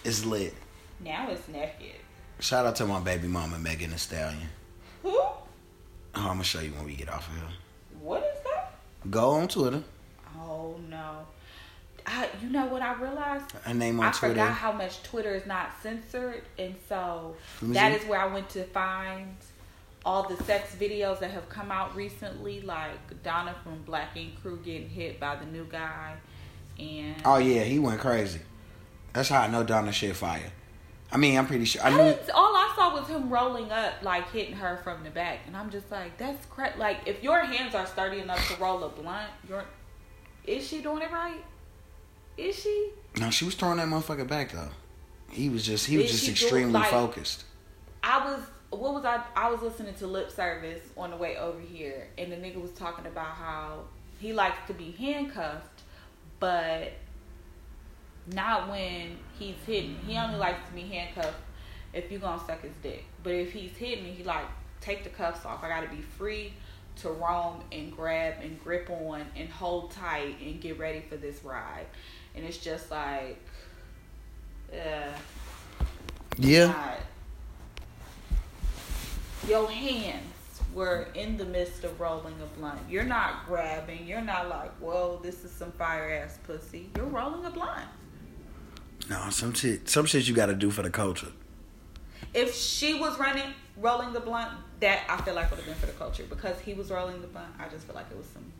[0.04, 0.54] It's lit.
[1.00, 1.96] Now it's naked.
[2.40, 4.48] Shout out to my baby mama Megan Thee Stallion.
[5.02, 5.10] Who?
[5.10, 5.38] Oh,
[6.14, 7.44] I'm gonna show you when we get off of here.
[8.00, 8.74] What is that?
[9.10, 9.82] Go on Twitter.
[10.38, 11.18] Oh no.
[12.06, 13.52] I, you know what I realized?
[13.62, 14.16] Her name on Twitter.
[14.16, 14.34] I Twitter.
[14.34, 17.98] forgot how much Twitter is not censored, and so that see.
[17.98, 19.36] is where I went to find
[20.04, 24.58] all the sex videos that have come out recently, like Donna from Black Ink Crew
[24.64, 26.14] getting hit by the new guy,
[26.78, 28.40] and Oh yeah, he went crazy.
[29.12, 30.50] That's how I know Donna shit fire.
[31.12, 31.82] I mean, I'm pretty sure.
[31.82, 32.16] I I knew.
[32.34, 35.70] all I saw was him rolling up, like hitting her from the back, and I'm
[35.70, 39.30] just like, that's cra Like, if your hands are sturdy enough to roll a blunt,
[39.46, 39.64] you're
[40.44, 41.44] is she doing it right?
[42.36, 42.90] Is she?
[43.20, 44.70] No, she was throwing that motherfucker back though.
[45.30, 47.44] He was just he was just extremely like- focused.
[48.02, 48.40] I was
[48.70, 52.32] what was I I was listening to lip service on the way over here and
[52.32, 53.84] the nigga was talking about how
[54.18, 55.82] he likes to be handcuffed
[56.40, 56.92] but
[58.26, 59.96] not when he's hidden.
[60.06, 61.40] He only likes to be handcuffed
[61.92, 63.04] if you're gonna suck his dick.
[63.22, 64.46] But if he's hidden he like
[64.80, 65.62] take the cuffs off.
[65.62, 66.52] I gotta be free
[66.96, 71.42] to roam and grab and grip on and hold tight and get ready for this
[71.44, 71.86] ride.
[72.34, 73.40] And it's just like
[74.72, 75.12] uh
[76.38, 76.98] Yeah, God.
[79.48, 80.22] Your hands
[80.72, 82.78] were in the midst of rolling a blunt.
[82.88, 84.06] You're not grabbing.
[84.06, 86.88] You're not like, whoa, this is some fire ass pussy.
[86.96, 87.88] You're rolling a blunt.
[89.10, 91.28] No, some shit, some shit you got to do for the culture.
[92.34, 94.50] If she was running, rolling the blunt,
[94.80, 96.24] that I feel like would have been for the culture.
[96.28, 98.52] Because he was rolling the blunt, I just feel like it was some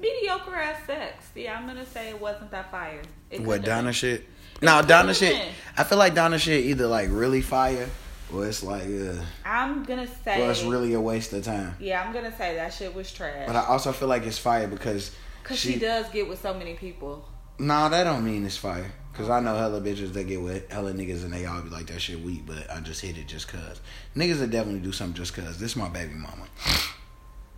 [0.00, 1.26] mediocre ass sex.
[1.34, 3.02] Yeah, I'm gonna say it wasn't that fire.
[3.30, 3.92] It What Donna been.
[3.92, 4.26] shit?
[4.62, 5.34] No, Donna shit.
[5.34, 5.48] been.
[5.76, 7.88] I feel like Donna shit either like really fire
[8.32, 10.42] or it's like uh, I'm gonna say.
[10.42, 11.74] or it's really a waste of time.
[11.80, 13.46] Yeah, I'm gonna say that shit was trash.
[13.46, 15.12] But I also feel like it's fire because
[15.44, 17.24] Cause she, does get with so many people.
[17.58, 18.92] Nah, that don't mean it's fire.
[19.14, 21.86] Cause I know hella bitches that get with hella niggas and they all be like
[21.86, 23.80] that shit weak, but I just hit it just cause.
[24.14, 25.58] Niggas that definitely do something just cause.
[25.58, 26.44] This my baby mama.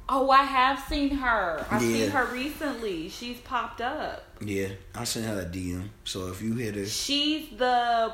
[0.09, 1.67] Oh, I have seen her.
[1.69, 1.89] I've Yeah.
[2.05, 3.09] seen her recently.
[3.09, 4.25] She's popped up.
[4.41, 5.89] Yeah, I sent her a DM.
[6.05, 8.13] So if you hit her, She's the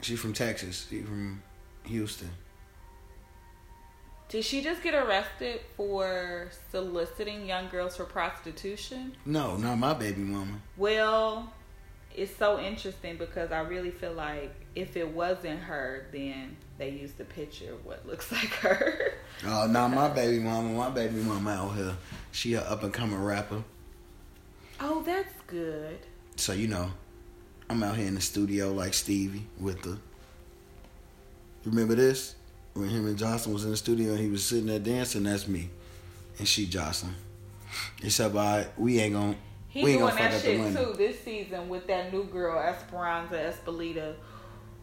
[0.00, 0.86] she from Texas.
[0.88, 1.42] She from
[1.84, 2.30] Houston.
[4.32, 9.14] Did she just get arrested for soliciting young girls for prostitution?
[9.26, 10.58] No, not my baby mama.
[10.78, 11.52] Well,
[12.16, 17.18] it's so interesting because I really feel like if it wasn't her, then they used
[17.18, 19.12] the picture of what looks like her.
[19.44, 20.70] Oh, not my baby mama.
[20.70, 21.94] My baby mama out here.
[22.30, 23.62] She a up and coming rapper.
[24.80, 25.98] Oh, that's good.
[26.36, 26.90] So you know,
[27.68, 29.98] I'm out here in the studio like Stevie with the.
[31.66, 32.34] Remember this?
[32.74, 35.46] When him and Joseline was in the studio and he was sitting there dancing, that's
[35.46, 35.68] me,
[36.38, 37.12] and she Joseline.
[38.02, 39.34] Except I, we ain't gonna,
[39.68, 42.12] He we ain't doing gonna fuck that up the shit too this season with that
[42.12, 44.14] new girl Esperanza Espelita.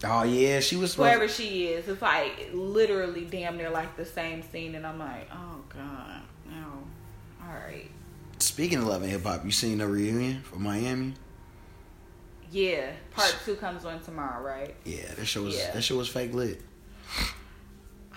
[0.03, 1.05] Oh yeah, she was supposed.
[1.07, 5.27] Wherever she is, it's like literally damn near like the same scene, and I'm like,
[5.33, 6.83] oh god, no,
[7.43, 7.89] all right,
[8.39, 11.13] Speaking of love and hip hop, you seen the reunion for Miami?
[12.51, 12.91] yeah.
[13.11, 14.75] Part two comes on tomorrow, right?
[14.85, 15.71] Yeah, that show was Yeah.
[15.71, 16.61] that show was fake lit.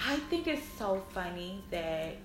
[0.07, 2.16] I think it's so funny that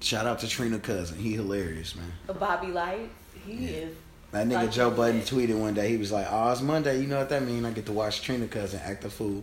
[0.00, 2.12] Shout out to Trina Cousin, he hilarious man.
[2.38, 3.08] Bobby Lytes,
[3.44, 3.70] he Yeah.
[3.86, 3.96] is.
[4.30, 5.88] That nigga Like Joe Budden tweeted one day.
[5.88, 7.00] He was like, "Oh, it's Monday.
[7.00, 7.64] You know what that mean?
[7.64, 9.42] I get to watch Trina Cousin act a fool."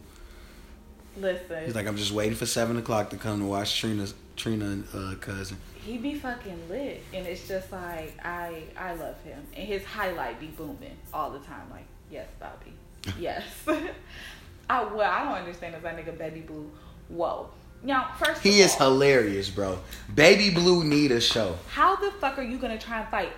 [1.18, 1.66] Listen.
[1.66, 5.16] He's like, I'm just waiting for seven o'clock to come to watch Trina's Trina uh,
[5.22, 5.58] cousin.
[5.84, 10.40] he be fucking lit, and it's just like I I love him, and his highlight
[10.40, 11.70] be booming all the time.
[11.72, 12.74] Like, yes, Bobby,
[13.20, 13.44] yes.
[14.70, 16.70] I well, I don't understand if that nigga Baby Blue.
[17.10, 17.50] Whoa,
[17.84, 19.80] now first He is all, hilarious, bro.
[20.14, 21.58] Baby Blue need a show.
[21.70, 23.32] How the fuck are you gonna try and fight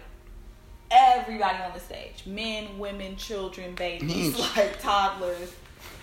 [0.91, 2.23] everybody on the stage?
[2.25, 4.55] Men, women, children, babies, Mm.
[4.57, 5.53] like toddlers.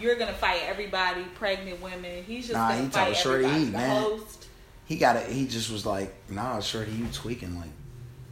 [0.01, 2.25] You're gonna fight everybody, pregnant women.
[2.25, 3.65] He's just Nah, gonna he fight Shorty everybody.
[3.67, 4.03] he, the man.
[4.03, 4.47] host.
[4.87, 5.31] He got it.
[5.31, 7.57] He just was like, Nah, Shorty, you tweaking.
[7.59, 7.71] Like,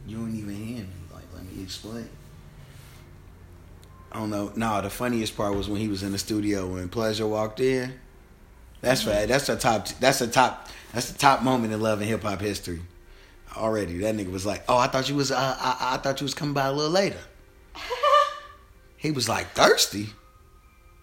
[0.07, 0.87] you ain't even hear me.
[1.13, 2.07] Like, let me explain.
[4.11, 4.51] I don't know.
[4.55, 7.93] Nah, the funniest part was when he was in the studio when Pleasure walked in.
[8.83, 9.27] That's right.
[9.27, 9.87] That's the top.
[9.99, 10.67] That's the top.
[10.91, 12.81] That's the top moment in love and hip hop history.
[13.55, 15.31] Already, that nigga was like, "Oh, I thought you was.
[15.31, 17.19] Uh, I, I thought you was coming by a little later."
[18.97, 20.07] He was like thirsty.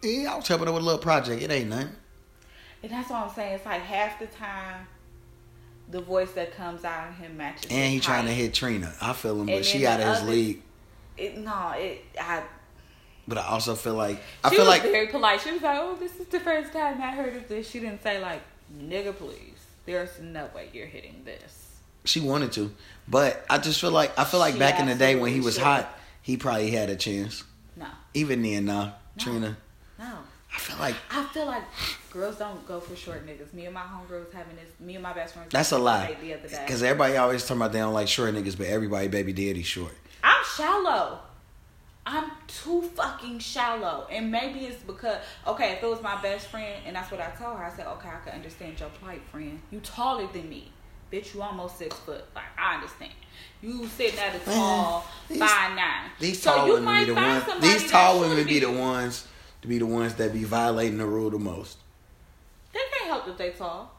[0.02, 1.42] Yeah, I was helping her with a little project.
[1.42, 1.90] It ain't nothing.
[2.82, 3.56] And that's what I'm saying.
[3.56, 4.86] It's like half the time,
[5.90, 7.70] the voice that comes out of him matches.
[7.70, 8.94] And he trying to hit Trina.
[9.02, 10.62] I feel him, but And she out of his league.
[11.18, 12.02] It, no, it.
[12.18, 12.42] I.
[13.30, 15.40] But I also feel like I she feel was like very polite.
[15.40, 18.02] She was like, "Oh, this is the first time I heard of this." She didn't
[18.02, 18.42] say like,
[18.76, 19.56] "Nigga, please."
[19.86, 21.68] There's no way you're hitting this.
[22.04, 22.70] she wanted to,
[23.08, 25.40] but I just feel like I feel like She back in the day when he
[25.40, 25.62] was should.
[25.62, 25.88] hot,
[26.22, 27.44] he probably had a chance.
[27.76, 28.92] No, Even then, nah, No.
[29.18, 29.56] Trina.
[29.98, 30.18] no.
[30.52, 31.62] I feel like I feel like
[32.12, 33.52] girls don't go for short niggas.
[33.54, 34.68] Me and my homegirls having this.
[34.80, 35.48] Me and my best friend.
[35.50, 36.16] that's a lie.
[36.20, 36.62] The other day.
[36.66, 39.94] Because everybody always talking about they don't like short niggas, but everybody baby daddy short.
[40.24, 41.20] I'm shallow.
[42.12, 44.06] I'm too fucking shallow.
[44.10, 47.30] And maybe it's because, okay, if it was my best friend and that's what I
[47.30, 49.60] told her, I said, okay, I can understand your plight, friend.
[49.70, 50.72] You taller than me.
[51.12, 52.24] Bitch, you almost six foot.
[52.34, 53.12] Like, I understand.
[53.62, 56.10] You sitting at a tall these- five nine.
[56.18, 57.60] These so tall you women might be the ones.
[57.60, 59.28] These tall women be the ones
[59.62, 61.78] to be the ones that be violating the rule the most.
[62.72, 63.92] They can't help that they tall.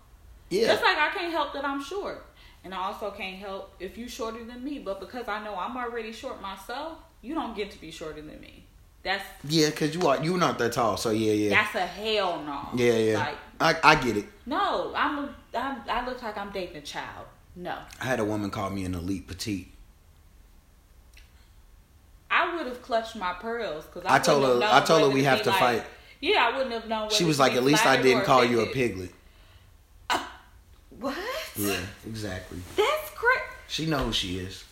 [0.50, 0.68] Yeah.
[0.68, 2.26] Just like I can't help that I'm short.
[2.64, 4.80] And I also can't help if you shorter than me.
[4.80, 8.40] But because I know I'm already short myself, you don't get to be shorter than
[8.42, 8.64] me.
[9.04, 12.44] That's yeah, because you are you're not that tall, so yeah, yeah, that's a hell
[12.44, 12.70] no.
[12.76, 13.18] yeah, yeah.
[13.18, 13.38] Like
[13.84, 14.26] I I get it.
[14.46, 17.26] no, I'm, a, I'm I look like I'm dating a child.
[17.56, 19.70] No, I had a woman call me an elite petite.
[22.30, 25.42] I would have clutched my pearls because I told her- I told her we have
[25.44, 25.84] to fight.
[26.22, 27.10] Yeah, I wouldn't have known.
[27.10, 29.12] She was like, at least I didn't call you a offended." piglet.
[31.00, 31.18] What?
[31.58, 32.60] Yeah, exactly.
[32.76, 33.42] That's great.
[33.68, 34.64] She knows who she is.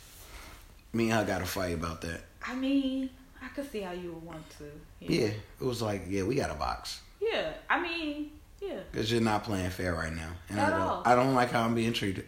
[0.93, 2.21] Me and her got a fight about that.
[2.49, 3.09] I mean,
[3.43, 4.63] I could see how you would want to.
[4.99, 7.53] Yeah, it was like, yeah, we got a box Yeah.
[7.69, 8.79] I mean, yeah.
[8.91, 10.81] because you're not playing fair right now, and I don't.
[10.81, 11.03] all.
[11.05, 12.25] I don't like how I'm being treated.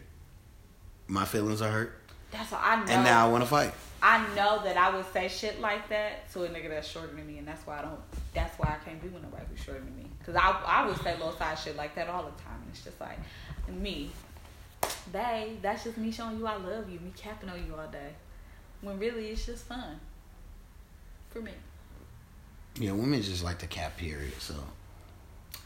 [1.08, 2.00] My feelings are hurt,
[2.30, 2.92] That's what I know.
[2.92, 3.72] and now I want to fight.
[4.00, 7.26] I know that I would say shit like that to a nigga that's shorter than
[7.26, 8.00] me, and that's why I don't.
[8.32, 10.06] That's why I can't be with nobody who's shorter than me.
[10.24, 12.84] Cause I I would say low side shit like that all the time, and it's
[12.84, 13.18] just like
[13.68, 14.10] me,
[15.12, 15.58] babe.
[15.60, 18.10] That's just me showing you I love you, me capping on you all day,
[18.80, 20.00] when really it's just fun
[21.32, 21.52] for me.
[22.78, 24.32] Yeah, women just like to cap period.
[24.40, 24.54] So,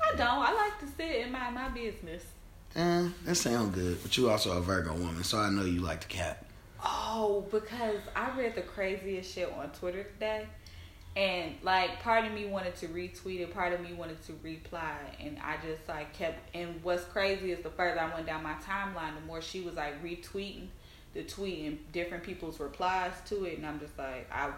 [0.03, 0.21] I don't.
[0.21, 2.25] I like to sit and mind my business.
[2.75, 4.03] eh, that sounds good.
[4.03, 6.45] But you also a Virgo woman, so I know you like to cap.
[6.85, 10.47] Oh, because I read the craziest shit on Twitter today.
[11.17, 14.99] And like part of me wanted to retweet it, part of me wanted to reply,
[15.19, 16.55] and I just like kept.
[16.55, 19.77] And what's crazy is the further I went down my timeline, the more she was
[19.77, 20.67] like retweeting
[21.15, 24.51] the tweet and different people's replies to it, and I'm just like, I,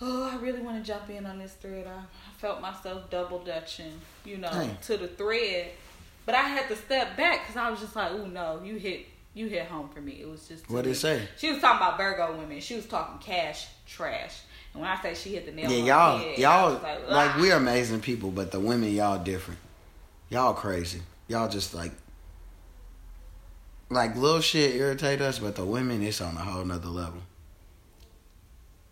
[0.00, 1.86] oh, I really want to jump in on this thread.
[1.86, 5.70] I, I felt myself double dutching, you know, to the thread,
[6.26, 9.06] but I had to step back because I was just like, oh no, you hit,
[9.34, 10.18] you hit home for me.
[10.20, 11.22] It was just What did it say?
[11.36, 12.60] She was talking about Virgo women.
[12.60, 14.40] She was talking cash trash.
[14.74, 17.08] And when I say she hit the nail Yeah, on y'all, the head, y'all, like,
[17.08, 19.60] like we're amazing people, but the women y'all different.
[20.30, 21.00] Y'all crazy.
[21.26, 21.92] Y'all just like,
[23.90, 27.22] like little shit irritate us, but the women it's on a whole nother level.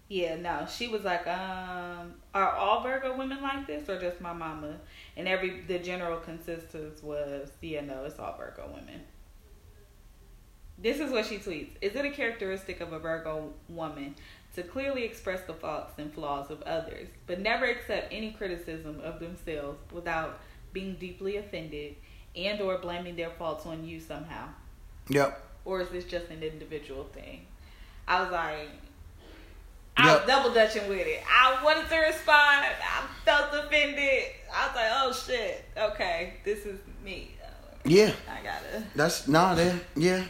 [0.09, 0.67] Yeah, no.
[0.71, 4.77] She was like, um, are all Virgo women like this or just my mama?
[5.17, 9.03] And every the general consensus was, yeah, no, it's all Virgo women.
[10.79, 11.71] This is what she tweets.
[11.81, 14.15] Is it a characteristic of a Virgo woman
[14.55, 19.19] to clearly express the faults and flaws of others, but never accept any criticism of
[19.21, 20.41] themselves without
[20.73, 21.97] being deeply offended
[22.37, 24.49] and or blaming their faults on you somehow?
[25.09, 25.43] Yep.
[25.65, 27.47] or is this just an individual thing?
[28.07, 28.69] I was like,
[29.97, 31.23] I was double dutching with it.
[31.27, 32.67] I wanted to respond.
[32.67, 34.25] I felt offended.
[34.55, 37.31] I was like, oh shit, okay, this is me.
[37.85, 38.13] Yeah.
[38.29, 38.85] I gotta.
[38.95, 39.55] That's nah.
[39.55, 40.25] That yeah.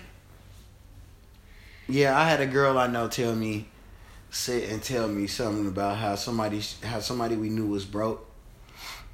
[1.89, 3.69] Yeah, I had a girl I know tell me,
[4.31, 8.29] sit and tell me something about how somebody how somebody we knew was broke,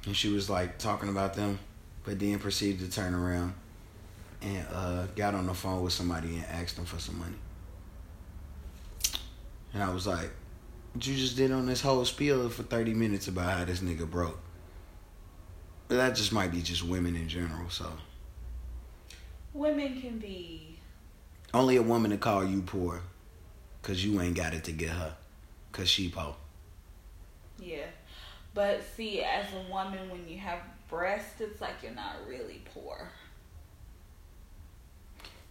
[0.05, 1.59] and she was like talking about them,
[2.03, 3.53] but then proceeded to turn around
[4.41, 7.37] and uh, got on the phone with somebody and asked them for some money.
[9.73, 10.42] And I was like, "What
[10.95, 14.39] you just did on this whole spiel for thirty minutes about how this nigga broke."
[15.87, 17.69] But that just might be just women in general.
[17.69, 17.91] So
[19.53, 20.79] Women can be.
[21.53, 23.01] only a woman to call you poor,
[23.81, 25.15] cause you ain't got it to get her,
[25.71, 26.35] cause she poor.
[27.59, 27.85] Yeah.
[28.55, 33.09] But see, as a woman, when you have breasts, it's like you're not really poor.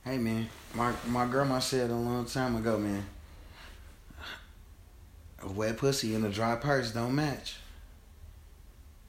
[0.04, 3.04] Hey man, my my grandma said a long time ago, man.
[5.42, 7.56] A wet pussy and a dry purse don't match.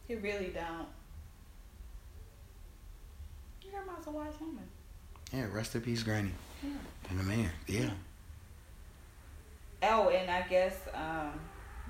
[0.08, 0.88] You really don't.
[3.62, 4.64] Your a wise woman.
[5.32, 6.32] Yeah, rest in peace, Granny.
[6.62, 6.70] Yeah.
[7.10, 7.90] And a man, yeah.
[9.84, 11.40] Oh, and I guess um,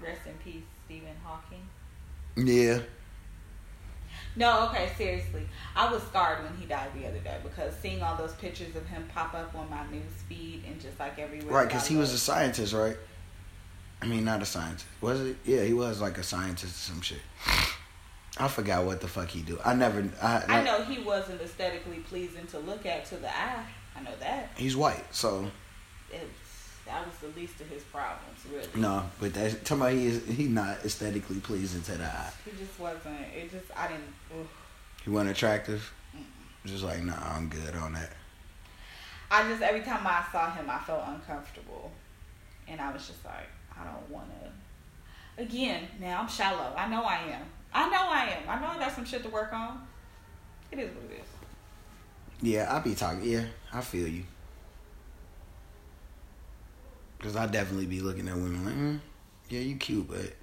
[0.01, 1.61] rest in peace, Stephen Hawking.
[2.35, 2.79] Yeah.
[4.35, 5.47] No, okay, seriously.
[5.75, 8.85] I was scarred when he died the other day because seeing all those pictures of
[8.87, 11.53] him pop up on my news feed and just like everywhere.
[11.53, 12.97] Right, because he was a scientist, right?
[14.03, 14.85] I mean, not a scientist.
[14.99, 15.37] Was it?
[15.45, 17.21] Yeah, he was like a scientist or some shit.
[18.37, 19.57] I forgot what the fuck he do.
[19.63, 20.05] I never.
[20.21, 23.63] I, I know he wasn't aesthetically pleasing to look at to the eye.
[23.95, 24.49] I know that.
[24.57, 25.49] He's white, so
[26.11, 26.25] It's,
[26.85, 28.67] that was the least of his problems, really.
[28.75, 29.03] no.
[29.21, 32.31] But that talking about he is he not aesthetically pleasing to the eye.
[32.43, 33.21] He just wasn't.
[33.33, 34.13] It just I didn't.
[34.37, 34.47] Ugh.
[35.05, 35.93] He wasn't attractive.
[36.65, 38.11] Just like nah, I'm good on that.
[39.31, 41.91] I just every time I saw him, I felt uncomfortable,
[42.67, 43.47] and I was just like,
[43.79, 45.41] I don't want to.
[45.41, 46.73] Again, now I'm shallow.
[46.77, 47.41] I know I am.
[47.73, 48.47] I know I am.
[48.49, 49.85] I know I got some shit to work on.
[50.71, 51.27] It is what it is.
[52.41, 53.23] Yeah, I be talking.
[53.23, 54.23] Yeah, I feel you.
[57.19, 58.99] Cause I definitely be looking at women like, mm,
[59.47, 60.33] yeah, you cute, but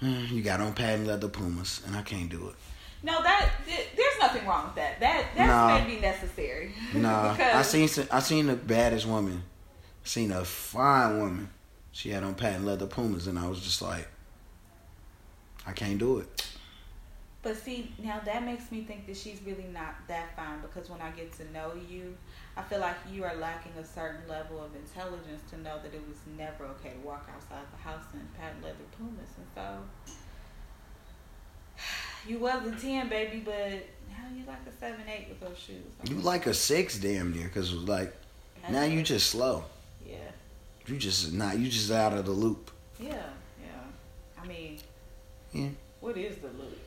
[0.00, 2.54] mm, you got on patent leather Pumas, and I can't do it.
[3.02, 5.00] No, that th- there's nothing wrong with that.
[5.00, 5.78] That that's Nah.
[5.78, 6.72] maybe necessary.
[6.94, 9.42] Nah, I seen I seen the baddest woman,
[10.04, 11.48] seen a fine woman.
[11.94, 14.08] She had on patent leather Pumas, and I was just like,
[15.64, 16.44] I can't do it.
[17.40, 21.00] But see, now that makes me think that she's really not that fine because when
[21.00, 22.16] I get to know you,
[22.56, 26.02] I feel like you are lacking a certain level of intelligence to know that it
[26.08, 29.30] was never okay to walk outside the house in patent leather Pumas.
[29.36, 29.78] And so,
[32.28, 33.54] you was a 10, baby, but
[34.10, 36.10] now you like a 7, 8 with those shoes.
[36.10, 38.12] You like a six, damn near, cause like
[38.68, 39.64] now you just slow.
[40.04, 40.16] Yeah,
[40.86, 41.58] You just not.
[41.58, 42.70] You just out of the loop.
[43.00, 43.14] yeah,
[43.60, 44.42] yeah.
[44.42, 44.78] I mean,
[45.52, 45.68] Yeah.
[46.00, 46.78] what is the loop?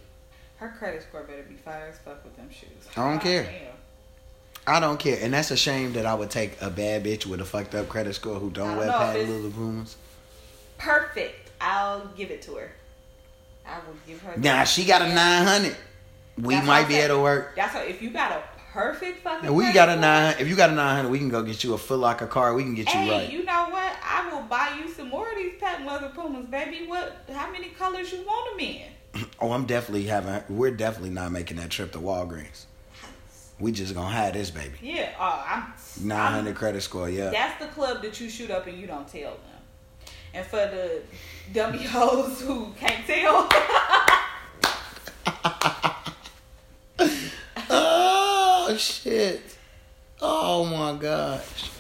[0.58, 2.70] Her credit score better be fire as fuck with them shoes.
[2.96, 3.44] I don't care.
[4.66, 4.76] Damn.
[4.76, 7.40] I don't care, and that's a shame that I would take a bad bitch with
[7.40, 9.96] a fucked up credit score who don't don't wear patent leather Pumas.
[10.78, 11.52] perfect.
[11.62, 12.72] I'll give it to her.
[13.66, 14.38] I will give her.
[14.38, 15.76] Nah, she got a nine hundred.
[16.38, 17.56] We That's might be able to work.
[17.56, 17.88] That's what.
[17.88, 18.44] If you got a
[18.78, 19.48] perfect fucking.
[19.48, 20.36] And we got a nine.
[20.40, 22.54] If you got a nine hundred, we can go get you a Foot Locker car.
[22.54, 23.32] We can get you Hey, right.
[23.32, 23.94] you know what?
[24.04, 26.86] I will buy you some more of these patent leather pumas, baby.
[26.86, 27.18] What?
[27.34, 29.26] How many colors you want them in?
[29.40, 30.44] Oh, I'm definitely having.
[30.56, 32.66] We're definitely not making that trip to Walgreens.
[33.60, 34.76] We just gonna have this baby.
[34.82, 35.10] Yeah.
[35.20, 35.74] Oh, I'm.
[36.06, 37.10] Nine hundred credit score.
[37.10, 37.32] Yeah.
[37.32, 40.12] That's the club that you shoot up and you don't tell them.
[40.36, 41.02] And for the
[41.52, 43.50] dummy hoes who can't tell,
[48.78, 49.42] oh shit.
[50.22, 51.72] Oh my gosh.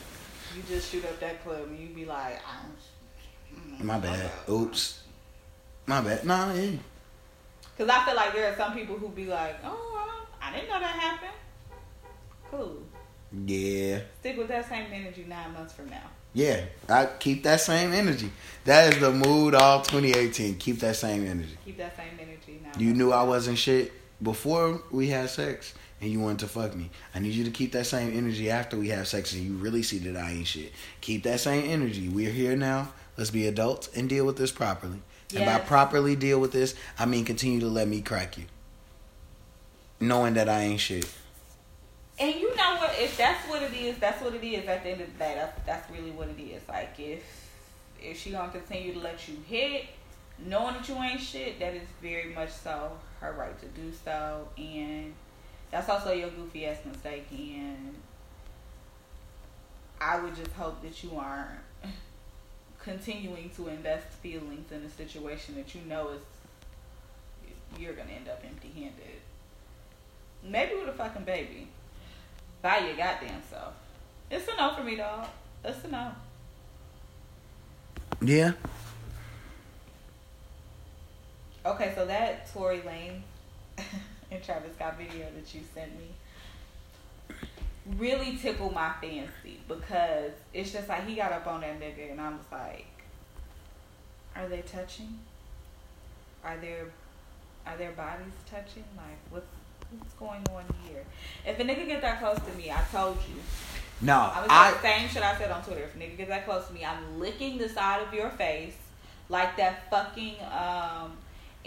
[0.56, 3.86] you just shoot up that club and you be like, I don't.
[3.86, 4.32] My bad.
[4.50, 5.04] Oops.
[5.86, 6.26] My bad.
[6.26, 6.52] Nah.
[6.54, 6.72] Yeah.
[7.76, 10.80] Because I feel like there are some people who be like, oh, I didn't know
[10.80, 11.32] that happened.
[12.50, 12.78] Cool.
[13.46, 14.00] Yeah.
[14.20, 16.10] Stick with that same energy nine months from now.
[16.34, 18.32] Yeah, I keep that same energy.
[18.66, 20.56] That is the mood all 2018.
[20.56, 21.58] Keep that same energy.
[21.66, 22.72] Keep that same energy now.
[22.80, 23.92] You knew I wasn't shit
[24.22, 26.90] before we had sex and you wanted to fuck me.
[27.16, 29.84] I need you to keep that same energy after we have sex and you really
[29.84, 30.72] see that I ain't shit.
[31.02, 32.10] Keep that same energy.
[32.10, 32.94] We're here now.
[33.18, 35.02] Let's be adults and deal with this properly.
[35.36, 38.46] And by properly deal with this, I mean continue to let me crack you.
[40.00, 41.10] Knowing that I ain't shit.
[42.20, 42.96] And you know what?
[42.98, 44.68] If that's what it is, that's what it is.
[44.68, 46.62] At the end of the day, that's that's really what it is.
[46.68, 47.24] Like if
[48.02, 49.86] if she gonna continue to let you hit,
[50.46, 54.48] knowing that you ain't shit, that is very much so her right to do so,
[54.58, 55.14] and
[55.72, 57.28] that's also your goofy ass mistake.
[57.32, 57.96] And
[60.00, 61.60] I would just hope that you aren't
[62.80, 66.22] continuing to invest feelings in a situation that you know is
[67.78, 69.22] you're gonna end up empty handed.
[70.44, 71.68] Maybe with a fucking baby.
[72.62, 73.74] By your goddamn self.
[74.32, 75.28] It's a no for me, dog.
[75.64, 76.12] It's a no.
[78.22, 78.54] Yeah.
[81.66, 83.24] Okay, so that Tory Lane
[84.32, 86.10] and Travis Scott video that you sent me
[87.98, 92.20] really tickled my fancy because it's just like he got up on that nigga and
[92.20, 92.88] I was like,
[94.36, 95.20] are they touching?
[96.44, 96.86] Are their
[97.66, 98.84] are their bodies touching?
[98.96, 99.48] Like what's
[99.98, 101.04] what's going on here?
[101.46, 103.36] If a nigga get that close to me, I told you.
[104.00, 105.84] No, I was I, like the same shit I said on Twitter.
[105.84, 108.76] If a nigga get that close to me, I'm licking the side of your face
[109.30, 111.14] like that fucking um,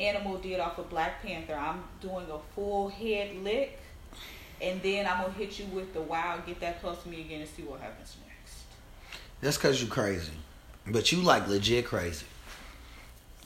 [0.01, 1.55] animal did off of Black Panther.
[1.55, 3.79] I'm doing a full head lick,
[4.61, 6.41] and then I'm gonna hit you with the wow.
[6.47, 8.65] Get that close to me again and see what happens next.
[9.41, 10.33] that's because you crazy.
[10.87, 12.27] But you like legit crazy.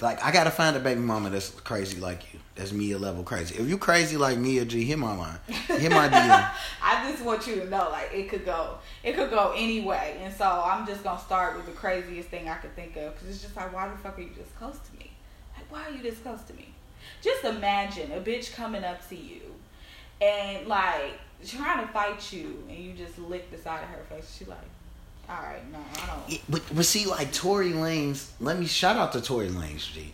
[0.00, 2.40] Like I gotta find a baby mama that's crazy like you.
[2.56, 3.56] That's Mia level crazy.
[3.56, 5.38] If you crazy like Mia G, hit my line.
[5.46, 6.50] Hit my DM.
[6.82, 10.18] I just want you to know, like it could go, it could go any way,
[10.20, 13.28] and so I'm just gonna start with the craziest thing I could think of, because
[13.28, 15.03] it's just like, why the fuck are you just close to me?
[15.70, 16.68] Why are you this close to me?
[17.22, 19.40] Just imagine a bitch coming up to you,
[20.20, 24.36] and like trying to fight you, and you just lick the side of her face.
[24.38, 24.58] She like,
[25.28, 26.40] all right, no, I don't.
[26.48, 30.12] But, but see, like Tory Lanez, let me shout out to Tory Lanez, G.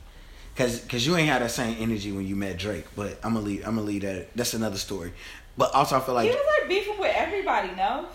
[0.57, 3.47] Cause, Cause you ain't had that same energy when you met Drake, but I'm gonna
[3.47, 3.67] leave.
[3.67, 4.35] I'm gonna leave that.
[4.37, 5.13] That's another story.
[5.57, 7.71] But also, I feel like he was like beefing with everybody.
[7.77, 8.07] No,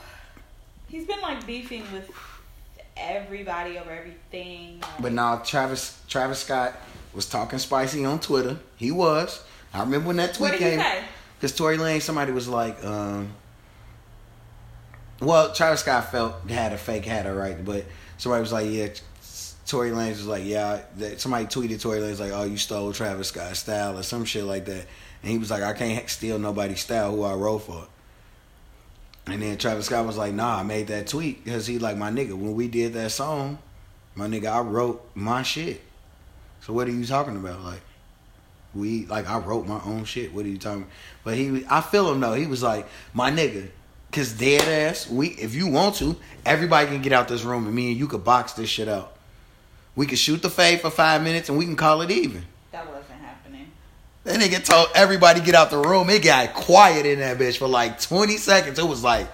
[0.88, 2.10] he's been like beefing with
[2.98, 4.80] everybody over everything.
[4.82, 6.76] like- But now Travis Travis Scott
[7.16, 8.57] was talking spicy on Twitter.
[8.76, 9.43] He was.
[9.74, 10.80] I remember when that tweet what did he came.
[10.80, 11.03] say?
[11.38, 13.34] Because Tory Lane, somebody was like, um,
[15.22, 17.86] well, Travis Scott felt had a fake hat, all right, but
[18.18, 18.88] somebody was like, yeah,
[19.66, 23.30] Tory Lanez was like, yeah, that, somebody tweeted Tory Lanez like, oh, you stole Travis
[23.30, 24.86] Scott's style or some shit like that,
[25.24, 27.88] and he was like, I can't steal nobody's style who I wrote for.
[29.28, 32.11] And then Travis Scott was like, nah, I made that tweet because he like my
[32.11, 32.34] nigga.
[32.34, 33.57] When we did that song,
[34.13, 35.82] my nigga, I wrote my shit.
[36.66, 37.61] So what are you talking about?
[37.61, 37.82] Like,
[38.74, 40.34] we like I wrote my own shit.
[40.34, 40.82] What are you talking?
[40.82, 40.93] About?
[41.24, 42.34] But he, I feel him though.
[42.34, 43.70] He was like my nigga,
[44.11, 45.07] cause dead ass.
[45.07, 48.07] We, if you want to, everybody can get out this room and me and you
[48.07, 49.16] could box this shit out.
[49.95, 52.43] We could shoot the fade for five minutes and we can call it even.
[52.72, 53.68] That wasn't happening.
[54.24, 56.09] That nigga told everybody get out the room.
[56.09, 58.80] It got quiet in that bitch for like twenty seconds.
[58.80, 59.28] It was like,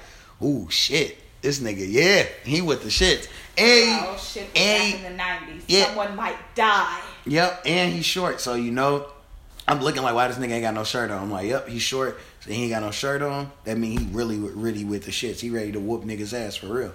[0.44, 3.30] ooh shit, this nigga, yeah, he with the shits.
[3.58, 4.50] And oh shit!
[4.54, 5.86] and- back in the nineties, yeah.
[5.86, 7.02] someone might die.
[7.26, 9.08] Yep, and he's short, so you know.
[9.68, 11.22] I'm looking like, why this nigga ain't got no shirt on?
[11.22, 13.52] I'm like, yep, he's short, so he ain't got no shirt on.
[13.64, 15.40] That mean he really, really with the shits.
[15.40, 16.94] He ready to whoop niggas ass for real.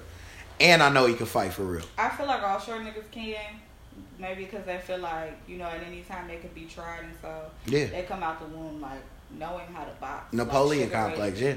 [0.61, 1.85] And I know he can fight for real.
[1.97, 3.37] I feel like all short niggas can.
[4.19, 7.13] Maybe because they feel like you know at any time they could be tried, and
[7.23, 7.87] so Yeah.
[7.87, 9.01] they come out the womb like
[9.39, 10.33] knowing how to box.
[10.33, 11.55] Napoleon like complex, yeah.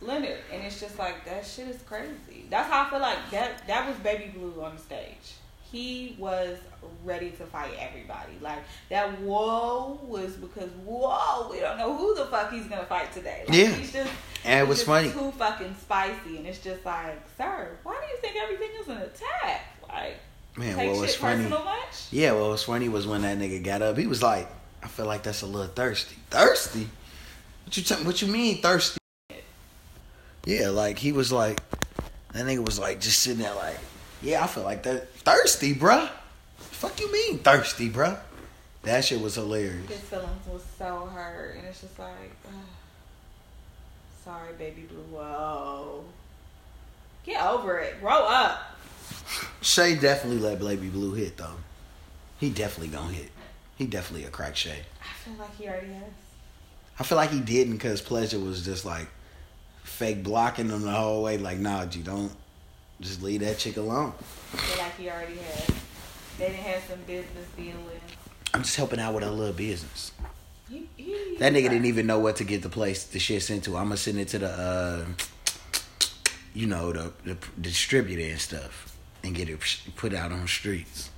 [0.00, 2.46] Leonard, and it's just like that shit is crazy.
[2.48, 3.66] That's how I feel like that.
[3.66, 5.34] That was Baby Blue on the stage.
[5.70, 6.58] He was
[7.04, 8.32] ready to fight everybody.
[8.40, 8.58] Like
[8.88, 9.20] that.
[9.20, 13.44] Whoa was because whoa, we don't know who the fuck he's gonna fight today.
[13.48, 13.66] Like, Yeah.
[13.74, 14.10] he's just
[14.44, 15.10] And it was funny.
[15.12, 18.96] Too fucking spicy, and it's just like, sir, why do you think everything is an
[18.98, 19.66] attack?
[19.88, 20.16] Like,
[20.56, 21.48] Man, what was funny?
[21.48, 22.06] much?
[22.10, 24.48] Yeah, what was funny was when that nigga got up, he was like,
[24.82, 26.16] I feel like that's a little thirsty.
[26.30, 26.88] Thirsty?
[27.64, 28.98] What you t- what you mean thirsty?
[30.46, 31.60] Yeah, like he was like
[32.32, 33.76] that nigga was like just sitting there like,
[34.22, 36.08] yeah, I feel like that thirsty, bruh.
[36.56, 38.18] Fuck you mean thirsty, bruh?
[38.82, 39.88] That shit was hilarious.
[39.88, 42.54] His feelings was so hurt, and it's just like, ugh.
[44.24, 45.18] sorry, baby blue.
[45.18, 46.04] Whoa,
[47.24, 48.00] get over it.
[48.00, 48.76] Grow up.
[49.60, 51.56] Shay definitely let Baby Blue hit though.
[52.38, 53.30] He definitely gonna hit.
[53.76, 54.78] He definitely a crack Shay.
[55.02, 56.12] I feel like he already has.
[56.98, 59.08] I feel like he didn't because Pleasure was just like
[59.82, 61.38] fake blocking him the whole way.
[61.38, 62.32] Like, nah, G, don't
[63.00, 64.12] just leave that chick alone.
[64.78, 65.66] Like he already has.
[66.38, 68.00] They didn't have some business dealings.
[68.52, 70.12] I'm just helping out with a little business.
[70.68, 70.86] He,
[71.38, 73.76] That nigga didn't even know what to get the place, the shit sent to.
[73.76, 75.04] I'm gonna send it to the, uh,
[76.54, 79.58] you know, the, the distributor and stuff, and get it
[79.96, 81.10] put out on the streets.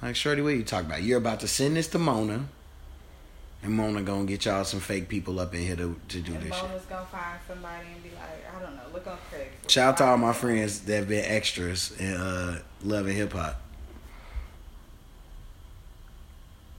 [0.00, 1.02] Like, Shorty, what you talking about?
[1.02, 2.48] You're about to send this to Mona,
[3.64, 6.42] and Mona gonna get y'all some fake people up in here to, to do And
[6.42, 6.68] this shit.
[6.68, 9.70] Mona's gonna find somebody and be like, I don't know, look on Craigslist.
[9.70, 13.32] Shout out to all my friends that have been extras in uh, Love and Hip
[13.32, 13.60] Hop.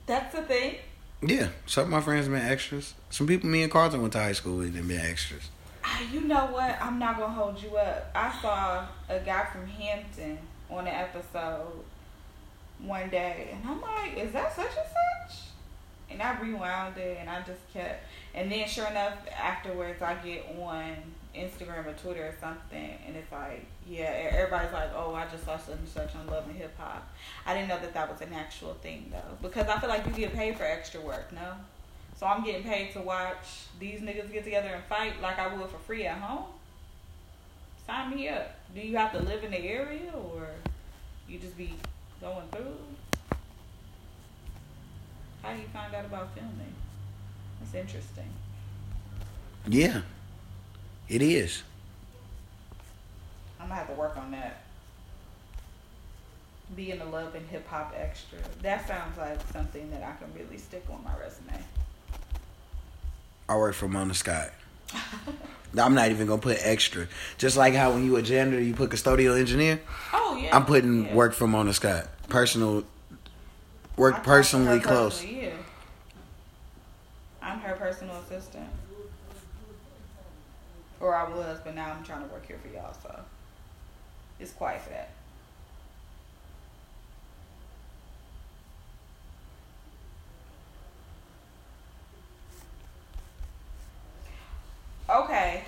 [0.05, 0.75] That's the thing.
[1.23, 2.93] Yeah, some of my friends have been extras.
[3.09, 5.49] Some people me and Carlton went to high school with and been extras.
[5.83, 6.79] Ah, You know what?
[6.81, 8.11] I'm not gonna hold you up.
[8.13, 10.37] I saw a guy from Hampton
[10.69, 11.83] on an episode
[12.79, 15.39] one day, and I'm like, "Is that such and such?"
[16.09, 18.05] And I rewound it, and I just kept.
[18.33, 20.95] And then, sure enough, afterwards, I get on
[21.35, 25.57] Instagram or Twitter or something, and it's like, yeah, everybody's like, "Oh, I just saw
[25.57, 27.07] such and such on Love and Hip Hop."
[27.45, 30.13] I didn't know that that was an actual thing though, because I feel like you
[30.13, 31.31] get paid for extra work.
[31.31, 31.53] No,
[32.17, 35.69] So I'm getting paid to watch these niggas get together and fight like I would
[35.69, 36.45] for free at home.
[37.85, 38.55] Sign me up.
[38.73, 40.47] Do you have to live in the area or
[41.27, 41.73] you just be
[42.21, 42.77] going through?
[45.45, 46.73] How do you find out about filming?
[47.59, 48.25] That's interesting.
[49.67, 50.01] Yeah,
[51.07, 51.61] it is.
[53.59, 54.63] I'm gonna have to work on that.
[56.75, 58.39] Being a love and hip hop extra.
[58.63, 61.63] That sounds like something that I can really stick on my resume.
[63.47, 64.49] I work for Mona Scott.
[65.77, 67.07] I'm not even gonna put extra.
[67.37, 69.79] Just like how when you a janitor, you put custodial engineer.
[70.11, 70.55] Oh yeah.
[70.55, 71.13] I'm putting yeah.
[71.13, 72.07] work for Mona Scott.
[72.29, 72.83] Personal
[73.97, 75.19] work personally close.
[75.19, 75.49] personally, yeah.
[77.41, 78.69] I'm her personal assistant.
[80.99, 83.19] Or I was, but now I'm trying to work here for y'all, so
[84.39, 85.09] it's quiet for that.
[95.07, 95.63] Okay.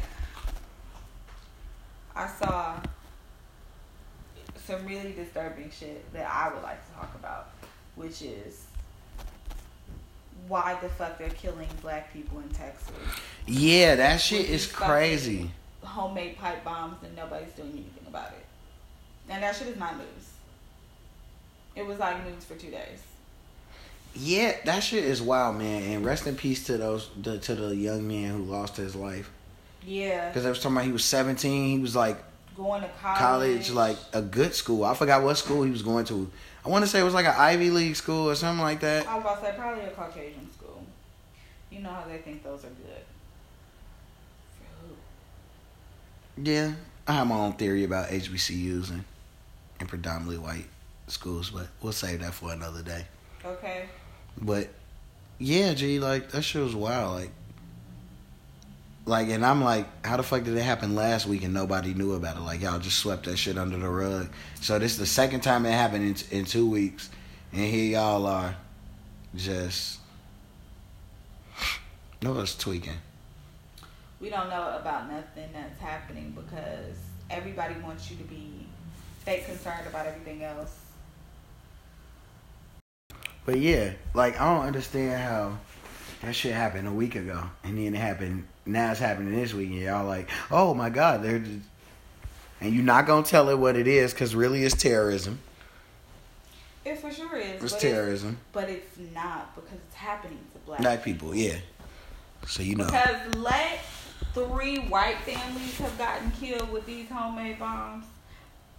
[2.15, 2.75] I saw
[4.55, 7.49] some really disturbing shit that I would like to talk about,
[7.97, 8.65] which is
[10.47, 12.93] why the fuck they're killing black people in Texas.
[13.45, 15.51] Yeah, that shit is crazy.
[15.83, 18.45] Homemade pipe bombs and nobody's doing anything about it.
[19.29, 20.31] And that shit is not news.
[21.75, 23.01] It was like news for two days.
[24.15, 25.83] Yeah, that shit is wild, man.
[25.83, 29.29] And rest in peace to those the, to the young man who lost his life.
[29.85, 30.29] Yeah.
[30.29, 31.69] Because I was talking about he was 17.
[31.69, 32.17] He was like
[32.55, 33.19] Going to college.
[33.19, 34.83] college, like a good school.
[34.83, 36.29] I forgot what school he was going to.
[36.67, 39.07] I want to say it was like an Ivy League school or something like that.
[39.07, 40.83] I was about to say probably a Caucasian school.
[41.71, 43.05] You know how they think those are good.
[46.35, 46.73] Yeah,
[47.07, 49.05] I have my own theory about HBCUs and,
[49.79, 50.65] and predominantly white
[51.07, 53.05] schools, but we'll save that for another day.
[53.45, 53.85] Okay.
[54.37, 54.67] But
[55.39, 57.21] yeah, G, like that shit was wild.
[57.21, 57.31] Like,
[59.07, 62.13] like, and I'm like, how the fuck did it happen last week and nobody knew
[62.13, 62.41] about it?
[62.41, 64.29] Like, y'all just swept that shit under the rug.
[64.59, 67.09] So this is the second time it happened in, in two weeks,
[67.53, 68.55] and here y'all are,
[69.35, 69.99] just
[72.21, 72.97] no, it's tweaking.
[74.19, 76.97] We don't know about nothing that's happening because
[77.29, 78.67] everybody wants you to be
[79.19, 80.79] fake concerned about everything else.
[83.45, 85.57] But yeah, like I don't understand how
[86.21, 88.45] that shit happened a week ago, and then it happened.
[88.65, 91.65] Now it's happening this week, and y'all like, oh my god, they're, just,
[92.59, 95.39] and you're not gonna tell it what it is, cause really it's terrorism.
[96.85, 97.61] It for sure is.
[97.61, 98.37] It's but terrorism.
[98.53, 101.57] but it's not because it's happening to black, Black people, yeah.
[102.47, 103.79] So you know, Because let
[104.33, 108.05] three white families have gotten killed with these homemade bombs,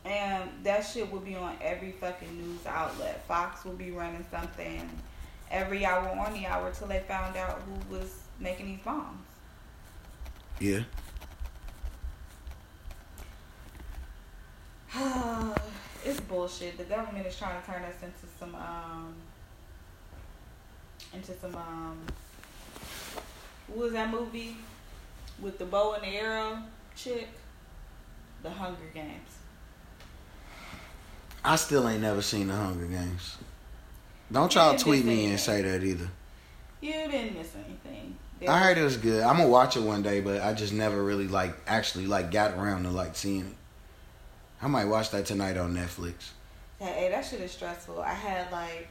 [0.05, 3.25] and that shit will be on every fucking news outlet.
[3.27, 4.89] Fox will be running something
[5.51, 9.27] every hour on the hour till they found out who was making these bombs.
[10.61, 10.81] yeah.
[16.05, 16.79] it's bullshit.
[16.79, 19.15] The government is trying to turn us into some um
[21.13, 21.99] into some um
[23.69, 24.57] what was that movie
[25.41, 26.63] with the bow and the arrow
[26.97, 27.29] chick?
[28.43, 29.37] The Hunger Games.
[31.45, 33.37] I still ain't never seen the Hunger Games.
[34.31, 36.09] Don't y'all tweet me and say that either.
[36.81, 38.17] You didn't miss anything.
[38.47, 39.23] I heard it was good.
[39.23, 42.55] I'm gonna watch it one day, but I just never really like actually like got
[42.55, 43.57] around to like seeing it.
[44.63, 46.31] I might watch that tonight on Netflix.
[46.79, 48.01] Hey, that shit is stressful.
[48.01, 48.89] I had like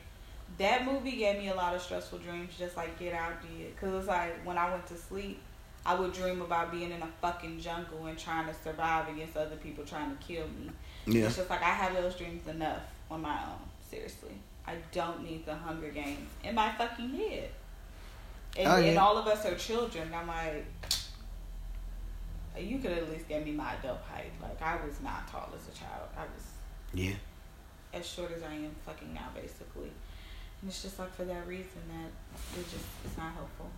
[0.57, 3.77] that movie gave me a lot of stressful dreams, just like Get Out did.
[3.79, 5.39] Cause it's like when I went to sleep,
[5.85, 9.55] I would dream about being in a fucking jungle and trying to survive against other
[9.55, 10.71] people trying to kill me.
[11.05, 11.27] Yeah.
[11.27, 13.59] It's just like I have those dreams enough on my own.
[13.89, 14.33] Seriously,
[14.67, 17.49] I don't need the Hunger Games in my fucking head.
[18.57, 20.09] And, Oh, and all of us are children.
[20.13, 20.65] I'm like,
[22.59, 24.31] you could at least give me my adult height.
[24.41, 26.09] Like I was not tall as a child.
[26.17, 26.43] I was
[26.93, 27.13] Yeah.
[27.93, 29.91] as short as I am fucking now, basically.
[30.61, 33.69] And it's just like for that reason that it just it's not helpful.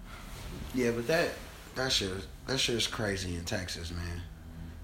[0.74, 1.30] Yeah, but that
[1.76, 2.12] that shit
[2.48, 4.22] that shit is crazy in Texas, man.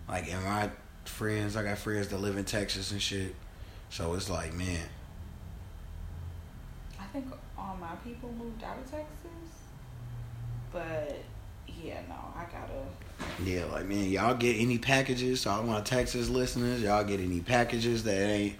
[0.07, 0.69] Like, and my
[1.05, 3.33] friends, I got friends that live in Texas and shit.
[3.89, 4.81] So it's like, man,
[7.15, 9.63] think all my people moved out of Texas,
[10.71, 11.17] but
[11.67, 13.49] yeah, no, I gotta.
[13.49, 15.41] yeah, like man, y'all get any packages?
[15.41, 18.55] So all my Texas listeners, y'all get any packages that ain't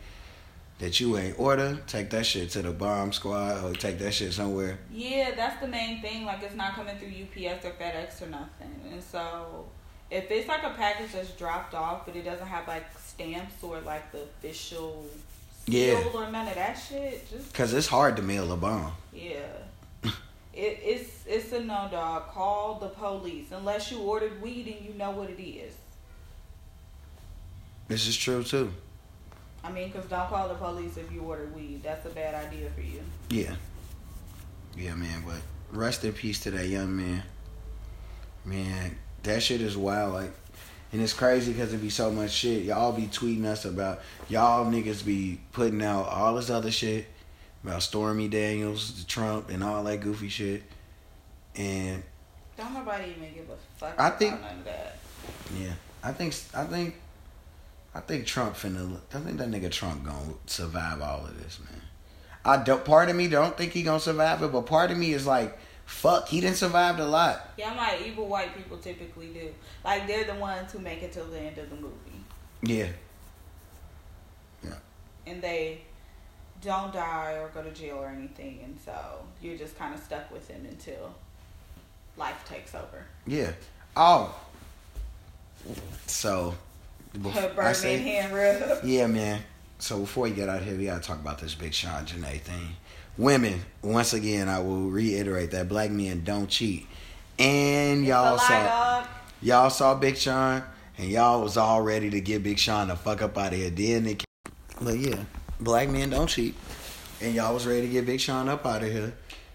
[0.80, 1.80] that you ain't order?
[1.88, 4.80] Take that shit to the bomb squad or take that shit somewhere.
[4.92, 6.26] Yeah, that's the main thing.
[6.26, 9.66] Like it's not coming through UPS or FedEx or nothing, and so
[10.10, 13.82] if it's like a package that's dropped off, but it doesn't have like stamps or
[13.82, 15.06] like the official
[15.68, 16.04] Yeah.
[16.14, 18.94] or none of that shit, just Cause it's hard to mail a bomb.
[19.14, 19.40] Yeah.
[20.04, 20.12] it,
[20.54, 22.28] it's it's a no dog.
[22.28, 25.74] Call the police unless you ordered weed and you know what it is.
[27.88, 28.72] This is true too.
[29.64, 31.82] I mean, cause don't call the police if you ordered weed.
[31.84, 33.02] That's a bad idea for you.
[33.30, 33.56] Yeah.
[34.78, 35.24] Yeah, man.
[35.26, 37.24] But rest in peace to that young man.
[38.44, 40.14] Man, that shit is wild.
[40.14, 40.34] Like,
[40.96, 42.64] and it's crazy because it be so much shit.
[42.64, 44.00] Y'all be tweeting us about
[44.30, 47.06] y'all niggas be putting out all this other shit
[47.66, 50.64] about Stormy Daniels, Trump, and all that goofy shit.
[51.58, 52.02] And
[52.58, 54.98] Don't nobody even give a fuck I about think- none of that.
[55.60, 56.96] yeah, I think I think
[57.94, 58.98] I think Trump finna.
[59.14, 61.82] I think that nigga Trump gonna survive all of this, man.
[62.46, 62.86] I don't.
[62.86, 65.58] Part of me don't think he gonna survive it, but part of me is like,
[65.86, 67.50] fuck, he didn't survive a lot.
[67.58, 69.54] Yeah, I'm like evil white people typically do.
[69.84, 71.96] Like they're the ones who make it till the end of the movie,
[72.64, 72.88] Yeah,
[74.64, 74.76] Yeah.
[75.28, 75.82] and they
[76.62, 78.94] don't die or go to jail or anything, and so
[79.42, 81.14] you're just kind of stuck with them until
[82.18, 83.06] life takes over.
[83.28, 83.52] yeah.
[83.96, 84.36] Oh,
[86.08, 86.54] so
[87.34, 88.84] Her I say, hand rub.
[88.84, 89.42] yeah, man.
[89.80, 92.42] So before we get out of here, we gotta talk about this Big Sean Jhené
[92.42, 92.76] thing.
[93.18, 96.86] Women, once again, I will reiterate that black men don't cheat,
[97.40, 98.64] and y'all saw.
[98.66, 99.08] dog.
[99.42, 100.64] Y'all saw Big Sean,
[100.98, 103.70] and y'all was all ready to get Big Sean the fuck up out of here.
[103.70, 104.26] Then it,
[104.82, 105.24] but yeah,
[105.62, 106.56] black men don't cheat,
[107.22, 109.14] and y'all was ready to get Big Sean up out of here.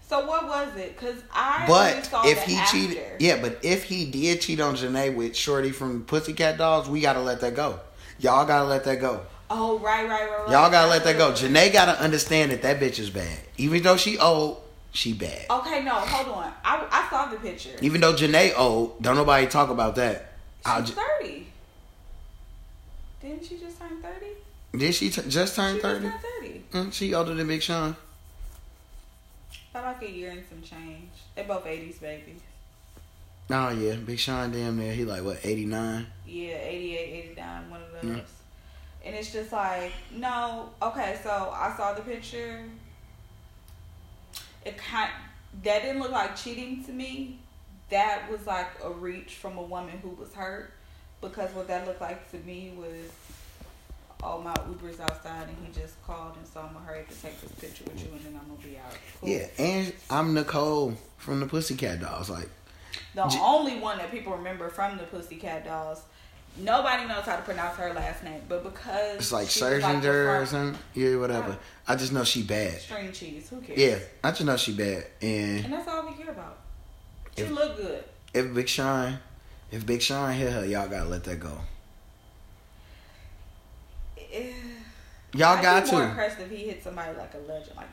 [0.09, 0.97] So what was it?
[0.97, 2.77] Cause I But if he after.
[2.77, 6.99] cheated, yeah, but if he did cheat on Jhené with Shorty from Pussycat Dolls, we
[6.99, 7.79] gotta let that go.
[8.19, 9.21] Y'all gotta let that go.
[9.53, 10.49] Oh right, right, right, right.
[10.51, 11.31] Y'all gotta let that go.
[11.33, 13.37] Jhené gotta understand that that bitch is bad.
[13.57, 14.61] Even though she old,
[14.93, 15.45] she bad.
[15.49, 16.53] Okay, no, hold on.
[16.63, 17.71] I I saw the picture.
[17.81, 20.31] Even though Jhené old, don't nobody talk about that.
[20.65, 21.47] I'll She's ju- thirty.
[23.21, 24.27] Didn't she just turn thirty?
[24.77, 26.05] did she t- just turn She thirty?
[26.05, 26.63] turned thirty.
[26.71, 27.95] Mm, she older than Big Sean.
[29.71, 31.09] About like a year and some change.
[31.35, 32.39] They both eighties babies.
[33.49, 36.07] Oh yeah, Big Sean damn near he like what eighty nine.
[36.25, 38.15] Yeah, 88, 89, one of those.
[38.15, 38.21] Yeah.
[39.03, 42.63] And it's just like, no, okay, so I saw the picture.
[44.63, 45.09] It kind
[45.63, 47.39] that didn't look like cheating to me.
[47.89, 50.71] That was like a reach from a woman who was hurt
[51.19, 53.11] because what that looked like to me was
[54.23, 57.21] oh my Uber's outside and he just called and so I'm gonna hurry up and
[57.21, 58.93] take this picture with you and then I'm gonna be out.
[59.19, 59.29] Cool.
[59.29, 62.29] Yeah, and I'm Nicole from the Pussycat Dolls.
[62.29, 62.49] Like
[63.15, 66.03] The J- only one that people remember from the Pussycat Dolls,
[66.57, 70.45] nobody knows how to pronounce her last name, but because it's like was like or
[70.45, 70.81] something.
[70.93, 71.57] Yeah, whatever.
[71.87, 72.79] I just know she bad.
[72.79, 73.79] String cheese, who cares?
[73.79, 75.05] Yeah, I just know she bad.
[75.21, 76.57] And and that's all we care about.
[77.37, 78.03] She If- look good.
[78.33, 79.19] if Big Sean,
[79.71, 81.57] if Big Sean hit her, y'all gotta let that go.
[84.31, 84.51] Eh,
[85.33, 86.07] Y'all I'd got be more to.
[86.09, 87.87] impressed if he hit somebody like a legend, like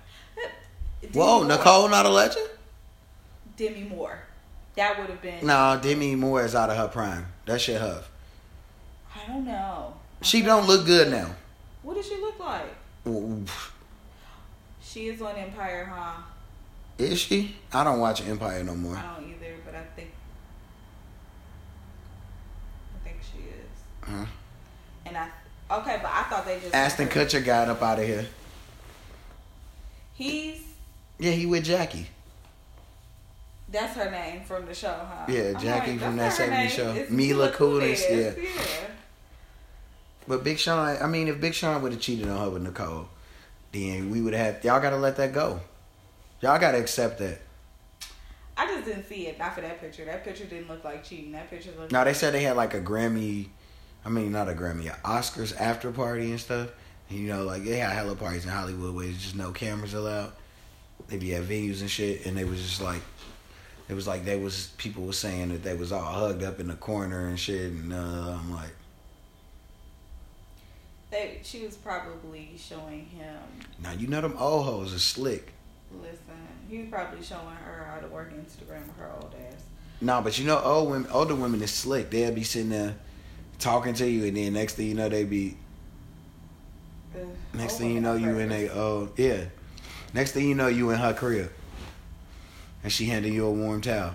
[1.01, 1.47] Demi Whoa, Moore.
[1.47, 2.48] Nicole not a legend?
[3.56, 4.18] Demi Moore.
[4.74, 5.47] That would have been.
[5.47, 7.26] No, Demi Moore is out of her prime.
[7.47, 8.02] That shit her.
[9.24, 9.95] I don't know.
[10.20, 11.35] I She don't look good now.
[11.82, 12.74] What does she look like?
[13.07, 13.45] Ooh,
[14.82, 16.23] She is on Empire, huh?
[16.99, 17.57] Is she?
[17.73, 18.97] I don't watch Empire no more.
[18.97, 20.11] I don't either, but I think.
[22.97, 23.69] I think she is.
[24.03, 24.27] Huh?
[25.07, 25.28] And I
[25.70, 28.27] okay, but I thought they just Ashton Kutcher got up out of here.
[30.15, 30.61] He's
[31.19, 32.09] Yeah, he with Jackie.
[33.70, 35.27] that's her name from the show, huh?
[35.28, 36.93] Yeah, Jackie from that not her 70s show.
[36.93, 37.03] name.
[37.03, 38.43] It's Mila Kunis, Kunis, yeah.
[38.43, 38.86] yeah.
[40.29, 43.09] But Big Sean, I mean, if Big Sean would have cheated on her with Nicole,
[43.73, 44.63] then we would have.
[44.63, 45.61] Y'all got to let that go.
[46.43, 47.41] Y'all got to accept that.
[48.57, 49.39] I just didn't see it.
[49.39, 50.05] Not for that picture.
[50.05, 51.33] That picture didn't look like cheating.
[51.33, 51.93] That picture looked.
[51.93, 53.49] No, they said they had like a Grammy,
[54.05, 56.71] I mean not a Grammy, a Oscars after party and stuff.
[57.09, 60.33] You know, like they had hella parties in Hollywood where there's just no cameras allowed.
[61.07, 63.01] They be at venues and shit, and they was just like,
[63.89, 66.69] it was like they was people was saying that they was all hugged up in
[66.69, 68.73] the corner and shit, and uh, I'm like,
[71.10, 73.39] They, she was probably showing him.
[73.82, 75.52] now you know them old hoes are slick.
[76.02, 76.18] Listen,
[76.68, 79.62] he was probably showing her how to work Instagram with her old ass.
[80.01, 82.10] No, but you know, old women, older women is slick.
[82.10, 82.94] They'll be sitting there
[83.59, 85.56] talking to you, and then next thing you know, they be
[87.55, 89.44] next thing you know, you in a oh yeah.
[90.12, 91.51] Next thing you know, you in her crib,
[92.82, 94.14] and she handing you a warm towel,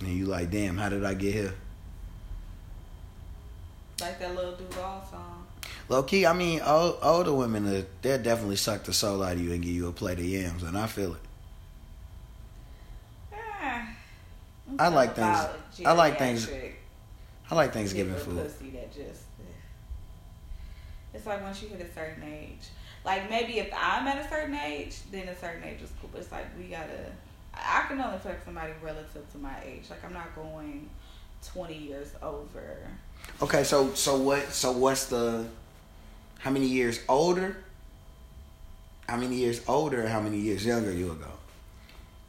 [0.00, 1.54] and you like, damn, how did I get here?
[4.00, 5.39] like that little Duval song.
[5.90, 9.40] Low key, I mean, old, older women, uh, they'll definitely suck the soul out of
[9.40, 11.20] you and give you a plate of yams, and I feel it.
[13.34, 13.88] Ah,
[14.78, 16.48] I'm like things- I like things-
[17.50, 18.36] I like Thanksgiving food.
[18.44, 19.22] Pussy that just.
[21.12, 22.68] It's like once you hit a certain age.
[23.04, 26.08] Like maybe if I'm at a certain age, then a certain age is cool.
[26.12, 27.10] But it's like we gotta.
[27.52, 29.90] I I can only fuck somebody relative to my age.
[29.90, 30.88] Like I'm not going
[31.44, 32.76] twenty years over.
[33.42, 34.52] Okay, so so what?
[34.52, 35.46] So what's the?
[36.40, 37.56] How many years older?
[39.06, 40.08] How many years older?
[40.08, 41.28] How many years younger you ago?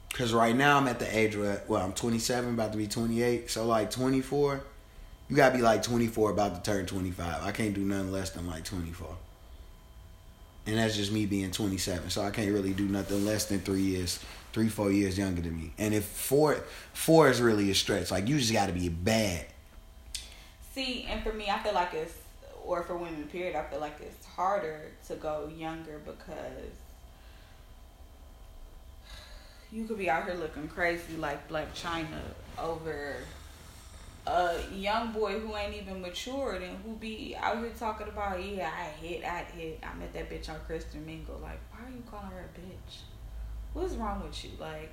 [0.10, 3.50] Because right now I'm at the age where well I'm 27, about to be 28.
[3.50, 4.62] So like 24,
[5.30, 7.42] you gotta be like 24, about to turn 25.
[7.42, 9.16] I can't do nothing less than like 24.
[10.68, 12.10] And that's just me being 27.
[12.10, 14.20] So I can't really do nothing less than three years,
[14.52, 15.72] three four years younger than me.
[15.78, 16.58] And if four
[16.92, 19.46] four is really a stretch, like you just gotta be bad.
[20.76, 22.21] See, and for me, I feel like it's,
[22.66, 26.74] or for women, period, I feel like it's harder to go younger because
[29.72, 32.22] you could be out here looking crazy like Blac Chyna
[32.60, 33.16] over
[34.28, 38.70] a young boy who ain't even matured and who be out here talking about, yeah,
[38.70, 41.40] I hit, I hit, I met that bitch on Christian Mingle.
[41.42, 43.00] Like, why are you calling her a bitch?
[43.74, 44.52] What's wrong with you?
[44.60, 44.92] Like,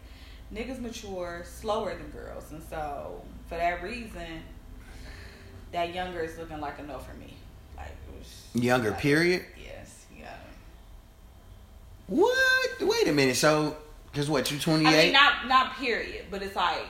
[0.55, 2.53] niggas mature slower than girls.
[2.53, 4.43] And so, for that reason,
[5.73, 7.38] that younger is looking like a no for me.
[7.79, 9.45] Like, Younger, like, period.
[9.63, 10.27] Yes, yeah.
[12.07, 12.71] What?
[12.81, 13.37] Wait a minute.
[13.37, 13.77] So,
[14.15, 14.87] cause what you 28?
[14.89, 16.87] I mean, not not period, but it's like,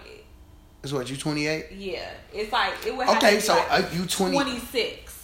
[0.82, 1.66] Is what you 28?
[1.72, 3.06] yeah, it's like it would.
[3.06, 4.34] Have Okay, to be so like uh, you 20.
[4.36, 5.14] 26.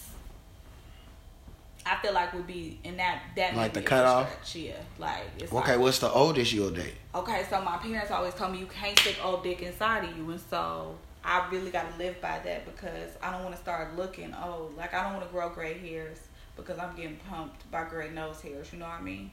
[1.87, 4.29] I feel like would be in that that Like the cutoff?
[4.45, 6.95] stretch, Yeah, like it's Okay, like, what's the oldest you'll date?
[7.15, 7.45] okay.
[7.49, 10.41] So my parents always told me you can't stick old dick inside of you, and
[10.41, 14.35] so I really got to live by that because I don't want to start looking
[14.35, 14.77] old.
[14.77, 16.19] Like I don't want to grow gray hairs
[16.57, 18.73] because I'm getting pumped by gray nose hairs.
[18.73, 19.31] You know what I mean?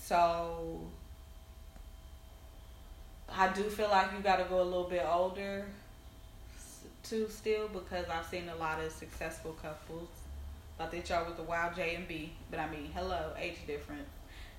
[0.00, 0.80] So
[3.30, 5.66] I do feel like you got to go a little bit older
[7.02, 10.08] too still because I've seen a lot of successful couples.
[10.78, 14.08] Thought that y'all was the wild J and B, but I mean, hello, age difference,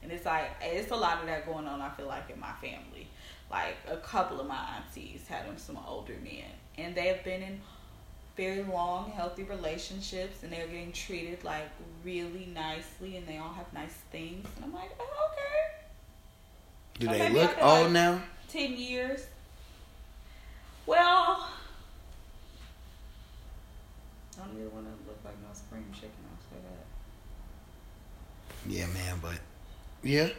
[0.02, 1.82] and it's like it's a lot of that going on.
[1.82, 3.08] I feel like in my family,
[3.52, 6.46] like a couple of my aunties had them some older men,
[6.78, 7.60] and they have been in
[8.36, 11.70] very long, healthy relationships, and they're getting treated like
[12.04, 15.86] really nicely, and they all have nice things, and I'm like, oh, okay.
[17.00, 18.22] Do they look old like- now?
[18.50, 19.26] 10 years.
[20.86, 21.50] Well,
[24.38, 26.12] I don't really want to look like no spring chicken.
[26.30, 26.86] I'll say that.
[28.72, 29.40] Yeah, man, but
[30.04, 30.30] yeah.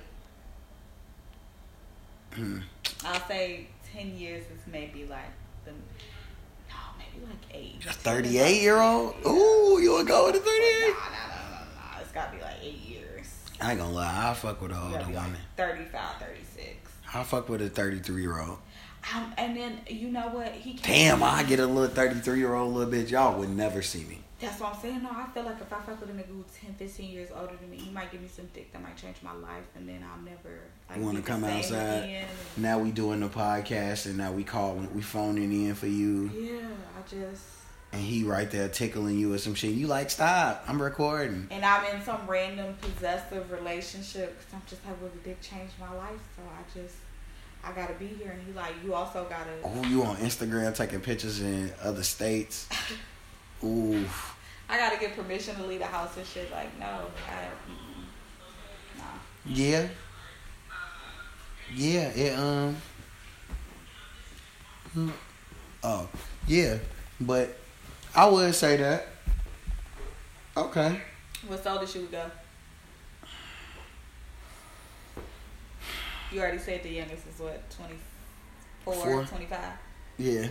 [3.04, 5.32] I'll say 10 years is maybe like
[5.64, 5.72] the.
[5.72, 7.86] No, maybe like 8.
[7.88, 9.14] A 38 year old?
[9.26, 10.88] Ooh, you wanna go with a 38?
[10.88, 12.00] Nah, nah, nah, nah, nah.
[12.00, 13.26] It's got to be like 8 years.
[13.60, 15.40] I ain't gonna lie, I fuck with an older gotta like woman.
[15.56, 16.76] 35, 36.
[17.14, 18.58] I fuck with a 33 year old.
[19.14, 20.52] Um, and then, you know what?
[20.52, 20.74] He.
[20.74, 23.10] Damn, I get a little 33 year old little bitch.
[23.10, 24.18] Y'all would never see me.
[24.38, 25.02] That's what I'm saying.
[25.02, 27.54] No, I feel like if I fuck with a nigga who's 10, 15 years older
[27.58, 30.04] than me, he might give me some dick that might change my life, and then
[30.04, 30.60] I'll never.
[30.90, 32.04] Like, wanna the come outside?
[32.04, 32.28] again.
[32.58, 36.30] Now we doing the podcast and now we calling, we phoning in for you.
[36.34, 36.68] Yeah,
[36.98, 37.44] I just.
[37.92, 39.70] And he right there tickling you or some shit.
[39.70, 41.48] You like, stop, I'm recording.
[41.50, 45.74] And I'm in some random possessive relationship because I'm just like, well, the dick changed
[45.80, 46.94] my life, so I just.
[47.64, 49.50] I gotta be here, and he like, you also gotta.
[49.64, 52.68] Oh, you on Instagram taking pictures in other states?
[53.66, 54.04] Ooh.
[54.68, 56.50] I gotta get permission to leave the house and shit.
[56.50, 57.46] Like, no, I,
[58.98, 59.04] nah.
[59.44, 59.86] Yeah.
[61.74, 62.76] Yeah, it um.
[65.82, 66.08] Oh,
[66.46, 66.78] yeah.
[67.20, 67.56] But
[68.14, 69.08] I would say that.
[70.56, 71.00] Okay.
[71.46, 72.24] What's the oldest you would go?
[76.32, 79.24] You already said the youngest is what, 24, Four.
[79.24, 79.60] 25?
[80.18, 80.48] Yeah.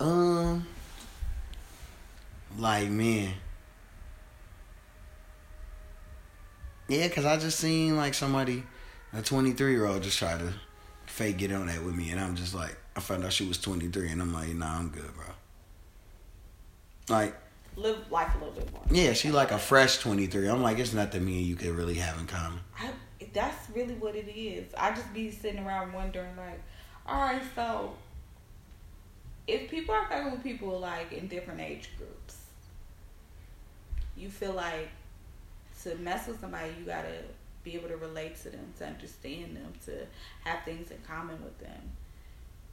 [0.00, 0.66] Um
[2.58, 3.32] like man.
[6.88, 8.62] Yeah, cause I just seen like somebody,
[9.12, 10.52] a twenty three year old, just try to
[11.06, 13.58] fake get on that with me, and I'm just like, I found out she was
[13.58, 15.24] twenty three, and I'm like, nah, I'm good, bro.
[17.08, 17.34] Like,
[17.76, 18.82] Live life a little bit more.
[18.90, 20.48] yeah, she like a fresh twenty three.
[20.48, 22.60] I'm like, it's nothing me and you could really have in common.
[22.78, 22.90] I,
[23.32, 24.72] that's really what it is.
[24.76, 26.60] I just be sitting around wondering, like,
[27.06, 27.92] all right, so
[29.46, 32.37] if people are fucking with people like in different age groups,
[34.18, 34.88] you feel like
[35.82, 37.22] to mess with somebody, you gotta
[37.64, 40.06] be able to relate to them, to understand them, to
[40.44, 41.80] have things in common with them.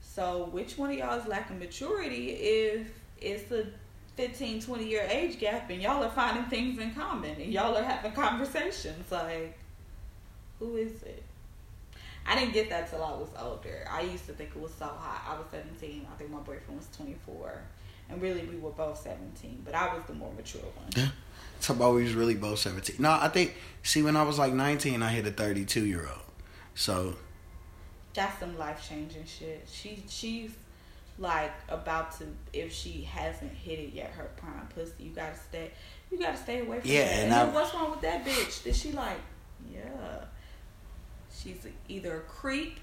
[0.01, 2.87] So, which one of y'all is lacking maturity if
[3.19, 3.67] it's a
[4.15, 7.83] 15, 20 year age gap and y'all are finding things in common and y'all are
[7.83, 9.11] having conversations?
[9.11, 9.57] Like,
[10.59, 11.23] who is it?
[12.25, 13.85] I didn't get that till I was older.
[13.89, 15.23] I used to think it was so hot.
[15.27, 16.07] I was 17.
[16.11, 17.61] I think my boyfriend was 24.
[18.09, 19.61] And really, we were both 17.
[19.65, 21.11] But I was the more mature one.
[21.61, 22.97] Talk about we was really both seventeen.
[22.99, 26.01] No, I think see when I was like nineteen, I hit a thirty two year
[26.07, 26.19] old.
[26.75, 27.15] So
[28.13, 29.65] That's some life changing shit.
[29.71, 30.51] She she's
[31.17, 34.91] like about to if she hasn't hit it yet, her prime pussy.
[34.99, 35.71] You gotta stay
[36.11, 37.13] you gotta stay away from Yeah, that.
[37.23, 38.67] and And, I- what's wrong with that bitch?
[38.67, 39.17] Is she like,
[39.71, 39.79] yeah.
[41.35, 42.79] She's either a creep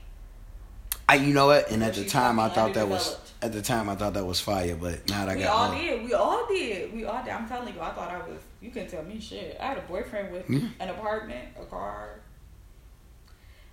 [1.12, 1.70] I, you know what?
[1.70, 4.40] And at the time, I thought that was at the time I thought that was
[4.40, 6.04] fire, but now that I got We all did.
[6.04, 6.92] We all did.
[6.94, 7.32] We all did.
[7.34, 8.38] I'm telling you, I thought I was.
[8.62, 9.58] You can tell me shit.
[9.60, 10.68] I had a boyfriend with Yeah.
[10.80, 12.20] an apartment, a car.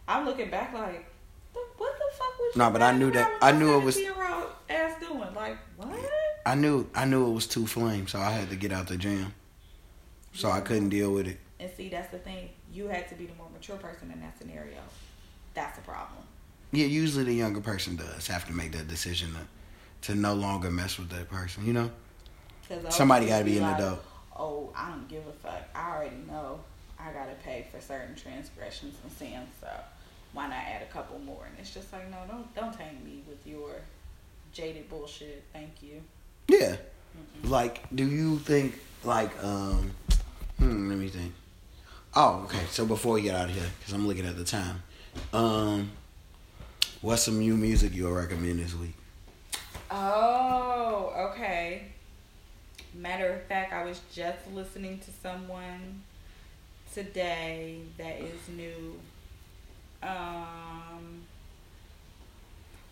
[0.05, 1.05] I'm looking back like,
[1.53, 2.55] what the fuck was?
[2.57, 5.97] Nah, but I knew that- I knew it was- 17-year-old ass doing like what?
[6.45, 8.97] I knew I knew it was too flame, so I had to get out the
[8.97, 9.33] jam.
[10.33, 11.39] So I couldn't deal with it.
[11.59, 12.49] And see, that's the thing.
[12.73, 14.79] You had to be the more mature person in that scenario.
[15.53, 16.23] That's the problem.
[16.71, 19.39] Yeah, usually the younger person does have to make that decision to
[20.01, 21.65] to no longer mess with that person.
[21.65, 21.91] You know?
[22.89, 24.03] Somebody gotta be an like, adult.
[24.37, 25.63] Oh, I don't give a fuck.
[25.75, 26.59] I already know
[26.99, 29.67] I gotta pay for certain transgressions and sins, so
[30.33, 31.45] why not add a couple more?
[31.45, 33.71] And it's just like, no, don't don't taint me with your
[34.53, 35.43] jaded bullshit.
[35.53, 36.01] Thank you.
[36.47, 36.75] yeah.
[37.43, 39.91] Like, do you think like um?
[40.57, 41.33] Hmm, let me think.
[42.15, 42.65] Oh, okay.
[42.69, 44.83] So before we get out of here, because I'm looking at the time,
[45.33, 45.91] um,
[47.01, 48.93] what's some new music you'll recommend this week?
[49.91, 51.83] Oh, okay.
[52.93, 56.01] Matter of fact, I was just listening to someone
[56.93, 58.99] today that is new.
[60.01, 61.21] Um,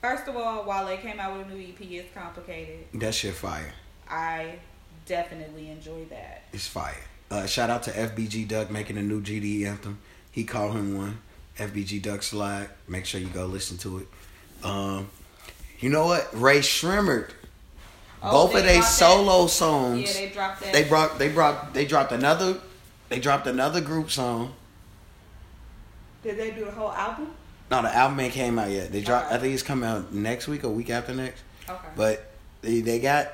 [0.01, 2.85] first of all, Wale they came out with a new EP, it's complicated.
[2.93, 3.73] That shit fire.
[4.09, 4.59] I
[5.05, 6.43] definitely enjoy that.
[6.53, 6.95] It's fire.
[7.29, 9.99] Uh, shout out to FBG Duck making a new GD anthem.
[10.31, 11.19] He called him one.
[11.57, 12.69] FBG Duck Slide.
[12.88, 14.07] Make sure you go listen to it.
[14.63, 15.09] Um,
[15.79, 16.27] you know what?
[16.34, 17.29] Rae Sremmurd.
[18.23, 20.01] Oh, Both they of their dropped that- solo songs.
[20.01, 20.73] Yeah, they dropped that.
[20.73, 21.19] they brought.
[21.19, 21.73] They brought.
[21.73, 22.59] They dropped another.
[23.09, 24.53] They dropped another group song.
[26.23, 27.29] Did they do the whole album?
[27.69, 28.91] No, the album ain't came out yet.
[28.91, 29.31] They dropped.
[29.31, 31.41] I think it's coming out next week or week after next.
[31.69, 31.88] Okay.
[31.95, 32.31] But
[32.61, 33.29] they, they got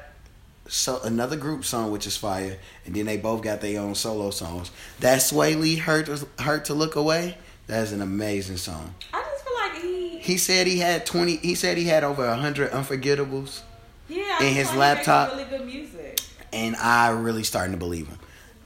[0.68, 4.32] so another group song which is fire, and then they both got their own solo
[4.32, 4.72] songs.
[5.00, 6.10] That Swae Lee hurt
[6.40, 7.38] hurt to look away.
[7.68, 8.94] That's an amazing song.
[9.14, 10.20] I just feel like he.
[10.20, 11.38] He said he had twenty.
[11.38, 13.62] He said he had over hundred unforgettables,
[14.10, 16.20] yeah, I in his laptop- Really good music.
[16.52, 18.20] and I really starting to believe him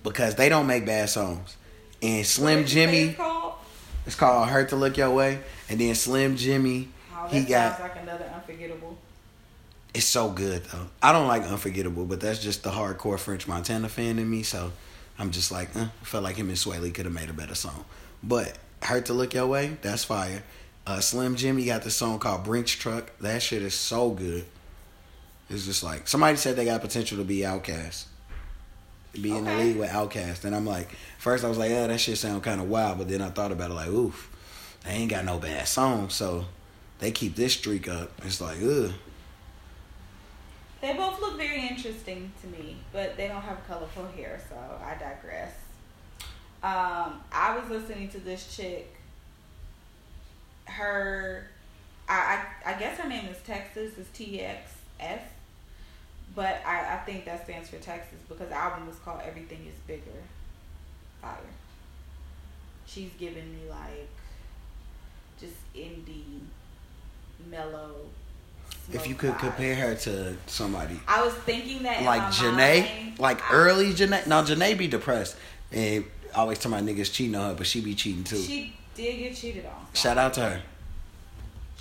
[0.03, 1.55] because they don't make bad songs.
[2.01, 3.53] And Slim What did you say Jimmy, it's called?
[4.05, 7.77] it's called "Hurt to Look Your Way," and then Slim Jxmmi, Oh, that he got
[7.77, 8.97] sounds like another unforgettable.
[9.93, 10.87] It's so good though.
[11.01, 14.43] I don't like Unforgettable, but that's just the hardcore French Montana fan in me.
[14.43, 14.71] So
[15.17, 17.33] I'm just like, uh, I felt like him and Swae Lee could have made a
[17.33, 17.83] better song.
[18.21, 20.43] But Hurt to Look Your Way, that's fire.
[20.85, 23.11] Uh, Slim Jxmmi got this song called Brinks Truck.
[23.19, 24.45] That shit is so good.
[25.49, 28.05] It's just like somebody said they got potential to be OutKast,
[29.13, 31.99] be in the league with OutKast, and I'm like, first I was like, yeah, that
[31.99, 34.29] shit sound kind of wild, but then I thought about it like, oof,
[34.83, 36.45] they ain't got no bad song, so
[36.99, 38.11] they keep this streak up.
[38.23, 38.91] It's like, ugh.
[40.81, 44.93] They both look very interesting to me, but they don't have colorful hair, so I
[44.93, 45.51] digress.
[46.63, 48.93] Um, I was listening to this chick.
[50.65, 51.47] Her,
[52.09, 53.97] I, I, I guess her name is Texas.
[53.97, 55.21] Is T X S,
[56.35, 59.79] but I, I think that stands for Texas because the album is called Everything Is
[59.85, 60.23] Bigger.
[61.21, 61.37] Fire.
[62.85, 64.09] She's giving me like
[65.39, 66.39] just indie,
[67.49, 67.91] mellow.
[68.91, 69.39] If you could vibes.
[69.39, 73.19] compare her to somebody I was thinking that in like Jhené, mind.
[73.19, 74.25] like early Jhené.
[74.27, 75.35] Now Jhené be depressed
[75.71, 76.05] and
[76.35, 78.37] always tell my niggas cheating on her, but she be cheating too.
[78.37, 79.87] She did get cheated on.
[79.93, 80.61] Shout out to her.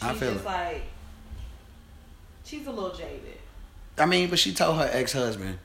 [0.03, 0.47] I feel just it.
[0.47, 0.83] like
[2.45, 3.39] she's a little jaded.
[3.99, 5.59] I mean, but she told her ex husband,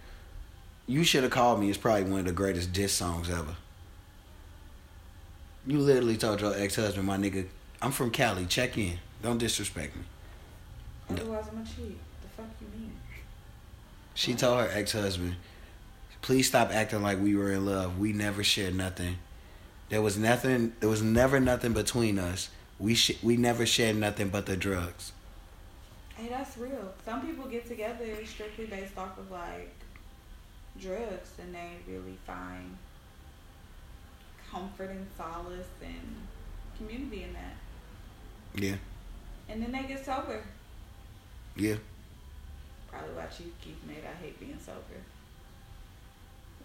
[0.88, 3.56] "You should have called me." It's probably one of the greatest diss songs ever.
[5.68, 7.48] You literally told your ex husband, "My nigga,
[7.82, 8.46] I'm from Cali.
[8.46, 9.00] Check in.
[9.22, 10.04] Don't disrespect me."
[11.10, 11.98] Otherwise, I'm a cheat.
[12.22, 12.96] The fuck you mean?
[14.14, 15.36] She told her ex husband,
[16.22, 17.98] "Please stop acting like we were in love.
[17.98, 19.18] We never shared nothing.
[19.90, 20.74] There was nothing.
[20.80, 22.50] There was never nothing between us.
[22.80, 25.12] We sh- we never shared nothing but the drugs."
[26.16, 26.94] Hey, that's real.
[27.04, 29.74] Some people get together strictly based off of like
[30.80, 32.78] drugs, and they really find
[34.50, 36.28] comfort and solace and
[36.78, 37.56] community in that.
[38.54, 38.76] Yeah,
[39.48, 40.44] And then they get sober.
[41.56, 41.76] yeah.
[42.90, 45.00] Probably why Chief Keef made I hate being sober.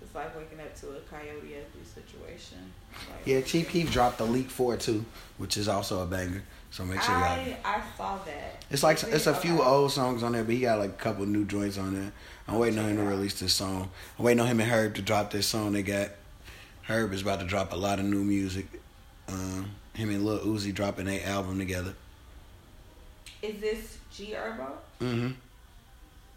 [0.07, 2.59] It's like waking up to a coyote ugly situation.
[2.93, 5.05] Like, Yeah, Chief Keef dropped the Leek Four too,
[5.37, 6.45] which is also a banger.
[6.71, 7.25] So make sure y'all.
[7.25, 8.65] I, I saw that.
[8.71, 11.27] It's like it's a few old songs on there, but he got like a couple
[11.27, 12.13] new joints on there.
[12.47, 13.91] I'm waiting on him to release this song.
[14.17, 15.73] I'm waiting on him and Herb to drop this song.
[15.73, 16.11] They got
[16.83, 18.69] Herb is about to drop a lot of new music.
[19.27, 21.95] Um, him and Lil Uzi dropping their album together.
[23.43, 24.69] Is this G Herbo?
[25.01, 25.31] Mm-hmm.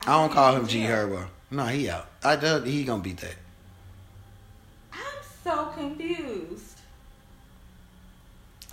[0.02, 1.28] I don't call him G Herbo.
[1.52, 2.08] No, he out.
[2.24, 3.36] I do, he gonna beat that.
[5.44, 6.80] So confused.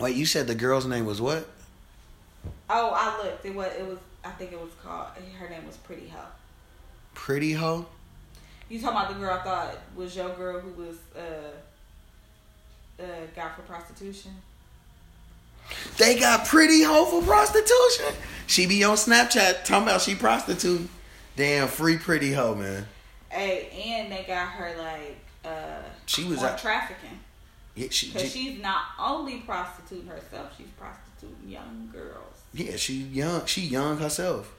[0.01, 1.48] Wait, you said the girl's name was what?
[2.68, 3.47] Oh, I looked.
[3.47, 3.72] It was.
[3.78, 3.98] It was.
[4.24, 5.09] I think it was called.
[5.38, 6.20] Her name was Pretty Ho.
[7.14, 7.86] Pretty Ho?
[8.68, 13.55] You talking about the girl I thought was your girl who was uh uh got
[13.55, 14.32] for prostitution?
[15.98, 18.14] They got Pretty Ho for prostitution.
[18.47, 20.88] She be on Snapchat talking about she prostituting.
[21.36, 22.86] Damn, free Pretty Ho, man.
[23.28, 27.20] Hey, and they got her like uh She was on at- trafficking
[27.74, 32.35] Yeah, she, because she- she's not only prostituting herself, she's prostituting young girls.
[32.55, 33.45] yeah, she young.
[33.47, 34.53] She young herself.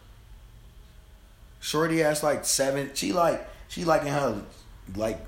[1.59, 2.91] Shorty ass like seven.
[2.93, 4.41] She like she like in her
[4.95, 5.19] like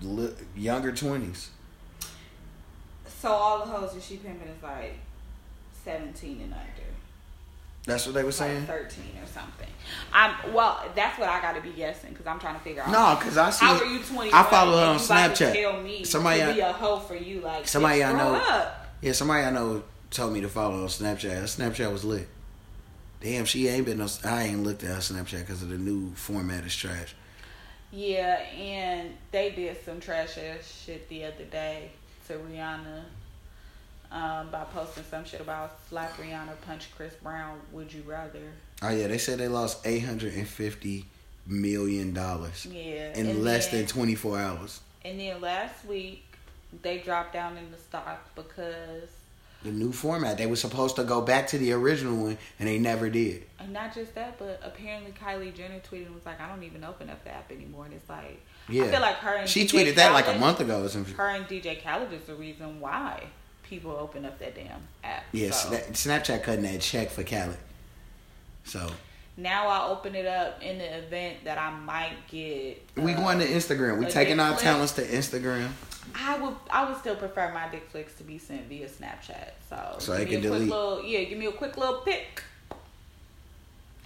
[0.00, 1.50] li- younger twenties.
[3.20, 4.98] So all the hoes that she pimping is like
[5.84, 6.66] seventeen and under.
[7.84, 8.66] That's what they were like saying.
[8.66, 9.66] 13 or something.
[10.12, 10.82] I'm well.
[10.94, 12.90] That's what I got to be guessing because I'm trying to figure out.
[12.92, 13.64] No, because I see.
[13.66, 14.30] How are you 21?
[14.32, 15.52] I follow her on you about to Snapchat.
[15.54, 18.86] Tell me Somebody to I- be a hoe for you, like Somebody I know- Up.
[19.00, 21.34] Yeah, somebody I know told me to follow her on Snapchat.
[21.34, 22.28] Her Snapchat was lit.
[23.20, 23.98] Damn, she ain't been.
[23.98, 27.14] No, I ain't looked at her Snapchat because of the new format is trash.
[27.90, 31.90] Yeah, and they did some trash ass shit the other day
[32.28, 33.04] to Rihanna
[34.12, 37.58] um, by posting some shit about slap Rihanna, punch Chris Brown.
[37.72, 38.40] Would you rather?
[38.82, 41.06] Oh yeah, they said they lost eight hundred and fifty
[41.46, 44.80] million dollars Yeah, in and less then- than twenty four hours.
[45.04, 46.24] And then last week
[46.82, 49.08] they dropped down in the stock because
[49.64, 50.38] The new format.
[50.38, 53.44] They were supposed to go back to the original one, and they never did.
[53.60, 56.82] And not just that, but apparently Kylie Jenner tweeted and was like, I don't even
[56.84, 57.84] open up the app anymore.
[57.86, 60.38] And it's like, Yeah, I feel like her and she DJ tweeted that like a
[60.38, 61.14] month ago or something.
[61.14, 63.24] Her and DJ Khaled is the reason why
[63.72, 65.24] people open up that damn app.
[65.32, 67.56] Yes, So, that, Snapchat cutting that check for Khaled.
[68.64, 68.90] So
[69.38, 72.86] now I open it up in the event that I might get.
[72.96, 73.98] we uh, going to Instagram.
[73.98, 74.60] We taking our flic.
[74.60, 75.70] talents to Instagram.
[76.14, 79.52] I would I would still prefer my dick flicks to be sent via Snapchat.
[79.70, 80.68] So, So I can delete.
[80.68, 82.42] Little, yeah, give me a quick little pic,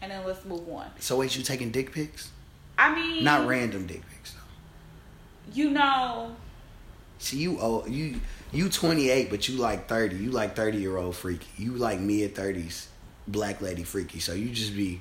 [0.00, 0.86] and then let's move on.
[1.00, 2.30] So wait, you taking dick pics?
[2.78, 5.52] I mean, Not random dick pics though.
[5.52, 6.36] You know,
[7.18, 8.20] See, you old, you
[8.52, 10.16] you 28, but you like 30.
[10.16, 11.46] You like 30 year old freaky.
[11.56, 12.86] You like mid 30s
[13.28, 14.20] black lady freaky.
[14.20, 15.00] So you just be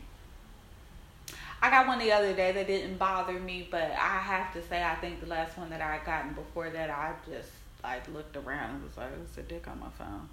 [1.62, 4.84] I got one the other day that didn't bother me, but I have to say
[4.84, 7.50] I think the last one that I gotten before that I just
[7.84, 10.30] like looked around and was like, "It's a dick on my phone."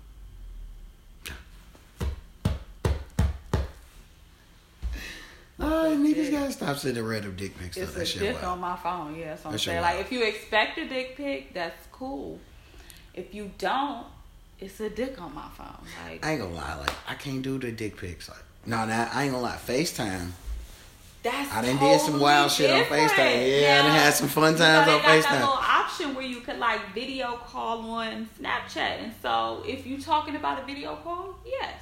[5.61, 6.33] Oh, niggas it.
[6.33, 7.77] gotta stop sending random dick pics.
[7.77, 8.45] It's That a dick wild.
[8.45, 9.15] on my phone.
[9.17, 9.81] Yeah, what I'm saying.
[9.81, 12.39] Like if you expect a dick pic, that's cool.
[13.15, 14.07] If you don't,
[14.59, 15.67] it's a dick on my phone.
[16.09, 18.29] Like I ain't gonna lie, like I can't do the dick pics.
[18.29, 19.57] Like, no, nah, I ain't gonna lie.
[19.57, 20.31] FaceTime.
[21.23, 23.09] that's I done did some wild shit on FaceTime.
[23.09, 23.47] different.
[23.49, 25.33] Yeah, I done had some fun you know, times on got That FaceTime.
[25.33, 30.37] little option where you could like video call on Snapchat, and so if you talking
[30.37, 31.75] about a video call, yes.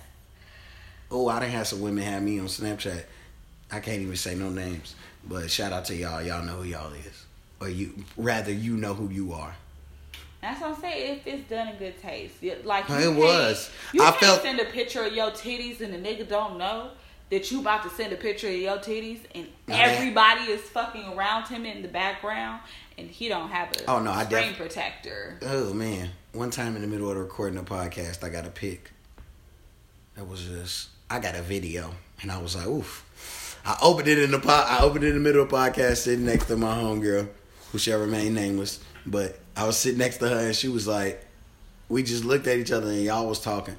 [1.11, 3.05] Oh, I done had some women have me on Snapchat.
[3.70, 4.97] I can't even say no names,
[5.28, 6.23] but shout out to y'all.
[6.23, 7.27] Y'all know who y'all is,
[7.61, 9.55] or you rather you know who you are.
[10.42, 11.18] That's what I'm saying.
[11.18, 13.70] If it's done in good taste, It- like It can't- was.
[13.92, 16.92] You I can't felt- send a picture of your titties and the nigga don't know
[17.30, 20.62] that you about to send a picture of your titties and oh, No, everybody is
[20.62, 22.60] fucking around him in the background
[22.98, 25.38] and he don't have a Oh, no, I screen def- protector.
[25.42, 28.90] Oh man, one time in the middle of recording a podcast, I got a pic.
[30.16, 31.92] That was just I got a video,
[32.22, 33.58] and I was like, oof.
[33.64, 34.66] I opened it in the pod.
[34.68, 37.28] I opened it in the middle of the podcast, sitting next to my homegirl,
[37.72, 38.78] who shall remain nameless.
[39.04, 41.27] But I was sitting next to her, and she was like,
[41.89, 43.77] we just looked at each other, and y'all was talking.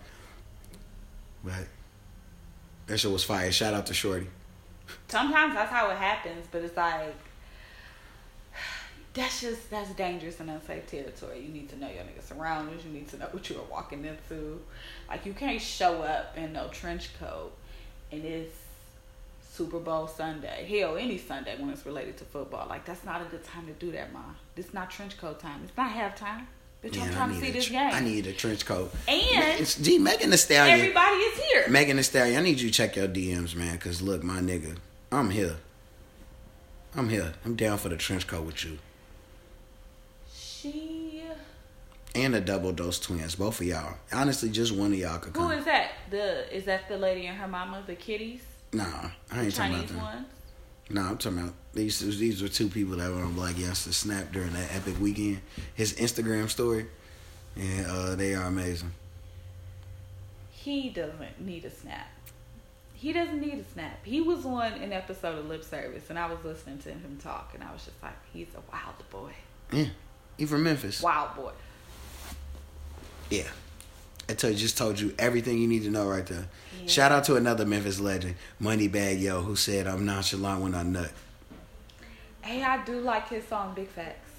[1.43, 1.68] But
[2.88, 3.52] that shit was fire.
[3.52, 4.27] Shout out to Shorty.
[5.07, 7.15] Sometimes that's how it happens, but it's like
[9.14, 11.41] that's just that's dangerous and unsafe territory.
[11.41, 12.85] You need to know your nigga surroundings.
[12.85, 14.61] You need to know what you are walking into.
[15.10, 17.52] Like you can't show up in no trench coat
[18.11, 18.56] and it's
[19.52, 20.65] Super Bowl Sunday.
[20.65, 22.68] Hell, any Sunday when it's related to football.
[22.69, 24.22] Like that's not a good time to do that, ma.
[24.56, 25.61] This not trench coat time.
[25.65, 26.45] It's not halftime.
[26.82, 27.91] Bitch, I'm trying to see a this tr- game.
[27.94, 28.91] I need a trench coat.
[29.07, 30.80] And It's, G, Megan Thee Stallion.
[30.80, 31.68] everybody is here.
[31.69, 33.78] Megan Thee Stallion, I need you to check your DMs, man.
[33.78, 34.78] Cause look, my nigga,
[35.11, 35.57] I'm here.
[36.95, 37.34] I'm here.
[37.45, 38.80] I'm down for the trench coat with you
[40.34, 41.22] She
[42.15, 43.36] and the double dose twins.
[43.36, 43.95] Both of y'all.
[44.11, 45.52] Honestly, just one of y'all could who come.
[45.52, 45.91] is that?
[46.10, 48.41] The is that the lady and her mama, the kitties?
[48.73, 49.98] Nah, I ain't talking about them.
[49.98, 50.27] ones.
[50.89, 51.99] Nah, I'm talking about these.
[52.19, 55.41] These were two people that were on Blac Youngsta Snap during that epic weekend.
[55.73, 56.88] His Instagram story,
[57.56, 58.91] and uh, they are amazing.
[60.52, 62.07] He doesn't need a snap.
[62.93, 64.06] he doesn't need a snap.
[64.06, 67.52] He was on an episode of Lip Service, and I was listening to him talk,
[67.56, 69.31] and I was just like, he's a wild boy,
[69.72, 69.88] Yeah.
[70.38, 71.02] He from Memphis.
[71.02, 71.52] wild boy.
[73.30, 73.48] Yeah.
[74.31, 76.47] I told, just told you everything you need to know right there.
[76.79, 76.87] Yeah.
[76.87, 81.11] Shout out to another Memphis legend, Moneybagg Yo, who said I'm nonchalant when I nut.
[82.41, 84.29] Hey, I do like his song Big Facts.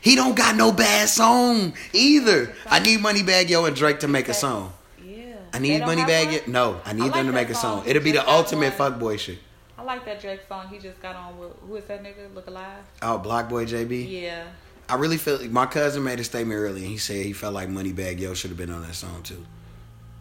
[0.00, 2.54] He don't got no bad song either.
[2.64, 4.72] I need Moneybagg Yo and Drake to make a song.
[5.04, 5.34] Yeah.
[5.52, 6.46] I need Moneybag?
[6.46, 6.52] Yo.
[6.52, 7.80] No, I need I like them to make a song.
[7.80, 7.88] song.
[7.88, 9.40] It'll be the ultimate fuckboy shit.
[9.76, 11.50] I like that Drake song he just got on with.
[11.66, 12.32] Who is that nigga?
[12.36, 12.84] Look Alive?
[13.02, 14.08] Oh, Block Boy JB.
[14.08, 14.44] Yeah.
[14.90, 17.54] I really feel like my cousin made a statement earlier and he said he felt
[17.54, 19.46] like Moneybagg Yo should have been on that song too.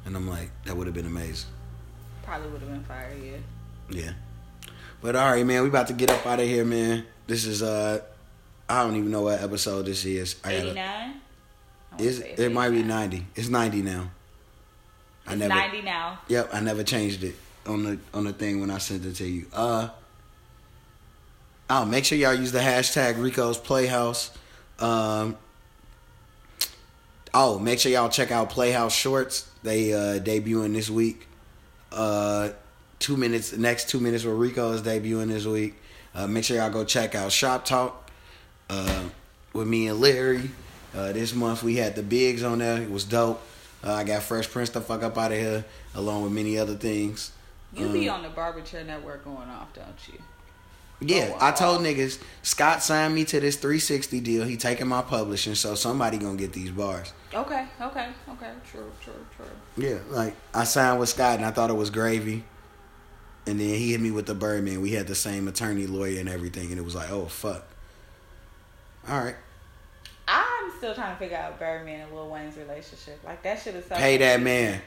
[0.05, 1.49] And I'm like, that would have been amazing.
[2.23, 3.37] Probably would have been fire, yeah.
[3.89, 4.11] Yeah.
[5.01, 7.03] But all right, man, we about to get up out of here, man.
[7.25, 8.01] This is uh
[8.69, 10.35] I don't even know what episode this is.
[10.43, 11.21] I gotta 89?
[11.97, 13.25] is it might be ninety.
[13.35, 14.11] It's ninety now.
[15.25, 16.19] I never 90 now.
[16.27, 17.35] Yep, I never changed it
[17.65, 19.47] on the on the thing when I sent it to you.
[19.51, 19.89] Uh
[21.71, 24.31] Oh, make sure y'all use the hashtag Rico's Playhouse.
[24.79, 25.37] Um
[27.33, 29.49] Oh, make sure y'all check out Playhouse Shorts.
[29.63, 31.27] They uh debuting this week.
[31.91, 32.49] Uh
[32.99, 35.75] two minutes next two minutes where Rico is debuting this week.
[36.15, 38.09] Uh make sure y'all go check out Shop Talk
[38.69, 39.03] uh
[39.53, 40.49] with me and Larry.
[40.95, 42.81] Uh this month we had the bigs on there.
[42.81, 43.41] It was dope.
[43.81, 45.63] Uh, I got Fresh Prince to fuck up out of here,
[45.95, 47.31] along with many other things.
[47.73, 50.19] You be Um, on the Barber Chair Network going off, don't you?
[51.01, 54.43] Yeah, Oh, I told niggas Scott signed me to this 360 deal.
[54.43, 57.13] He taking my publishing, so somebody gonna get these bars.
[57.33, 58.51] Okay, okay, okay.
[58.69, 59.45] True, true, true.
[59.77, 62.43] Yeah, like I signed with Scott and I thought it was gravy,
[63.47, 64.81] and then he hit me with the Birdman.
[64.81, 67.65] We had the same attorney, lawyer, and everything, and it was like, oh fuck.
[69.07, 69.35] All right,
[70.27, 73.21] I'm still trying to figure out Birdman and Lil Wayne's relationship.
[73.25, 74.81] Like that shit is so pay that man.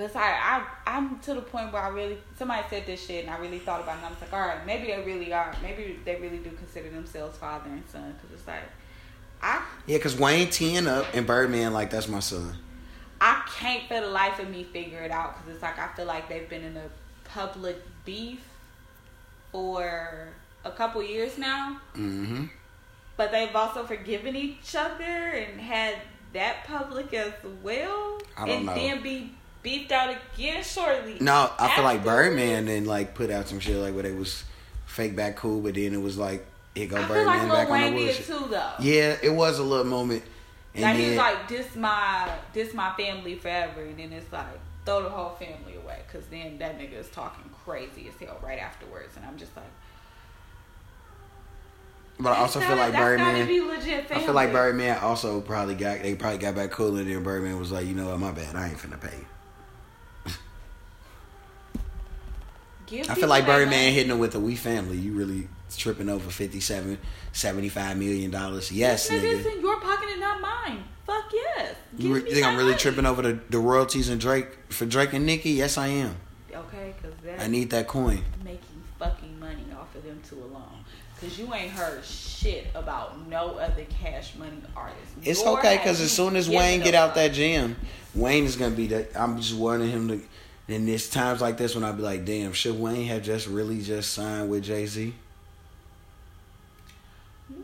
[0.00, 3.24] But it's like I I'm to the point where I really somebody said this shit
[3.26, 5.30] and I really thought about it and I was like, all right, maybe they really
[5.30, 5.54] are.
[5.62, 8.62] Maybe they really do consider themselves father and son because it's like
[9.42, 12.56] I Yeah, cause Wayne teeing up and Birdman like that's my son.
[13.20, 16.06] I can't for the life of me figure it out because it's like I feel
[16.06, 16.88] like they've been in a
[17.24, 18.40] public beef
[19.52, 20.28] for
[20.64, 22.44] a couple years now, Mm-hmm.
[23.18, 25.96] but they've also forgiven each other and had
[26.32, 27.32] that public as
[27.62, 28.74] well, I don't and know.
[28.74, 31.18] then be beefed out again shortly.
[31.20, 32.04] No, I feel like.
[32.04, 34.44] Birdman then like put out some shit like where they was
[34.86, 37.94] fake back cool, but then it was like it go I Birdman like back on
[37.94, 38.26] the bullshit.
[38.26, 38.72] too, though.
[38.80, 40.22] Yeah, it was a little moment.
[40.74, 44.46] And like then, he's like, this my this my family forever, and then it's like
[44.86, 48.58] throw the whole family away, cause then that nigga is talking crazy as hell right
[48.58, 49.66] afterwards, and I'm just like,
[52.18, 53.46] but I also feel like Birdman.
[53.46, 57.08] be legit I feel like Birdman also probably got they probably got back cool and
[57.08, 59.26] then Birdman was like, you know what, my bad, I ain't finna pay
[62.90, 63.92] Give I feel like Birdman money.
[63.92, 64.96] hitting it with a we family.
[64.98, 66.98] You really tripping over 57,
[67.32, 68.72] 75 million dollars.
[68.72, 69.54] Yes, This nigga.
[69.56, 70.82] in your pocket and not mine.
[71.06, 71.76] Fuck yes.
[71.96, 72.80] You re- think I'm really money.
[72.80, 75.50] tripping over the, the royalties and Drake for Drake and Nicki?
[75.50, 76.16] Yes, I am.
[76.52, 78.22] Okay, cause that's I need that coin.
[78.44, 78.60] making
[78.98, 80.84] fucking money off of them two alone.
[81.20, 84.98] Cause you ain't heard shit about no other cash money artist.
[85.22, 87.14] It's Nor okay because as soon as Wayne get out fuck.
[87.16, 87.76] that gym,
[88.14, 89.10] Wayne is gonna be that.
[89.14, 90.20] I'm just wanting him to.
[90.70, 93.82] And there's times like this when I'd be like, damn, should Wayne have just really
[93.82, 95.12] just signed with Jay Z?
[97.48, 97.60] Hmm.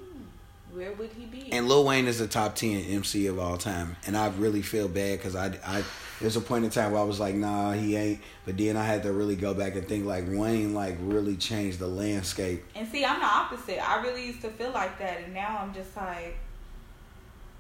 [0.75, 1.53] Where would he be?
[1.53, 4.89] And Lil Wayne is the top ten MC of all time, and I really feel
[4.89, 5.85] bad because I, I,
[6.21, 8.21] there's a point in time where I was like, nah, he ain't.
[8.45, 11.79] But then I had to really go back and think like Wayne like really changed
[11.79, 12.65] the landscape.
[12.75, 13.89] And see, I'm the opposite.
[13.89, 16.37] I really used to feel like that, and now I'm just like,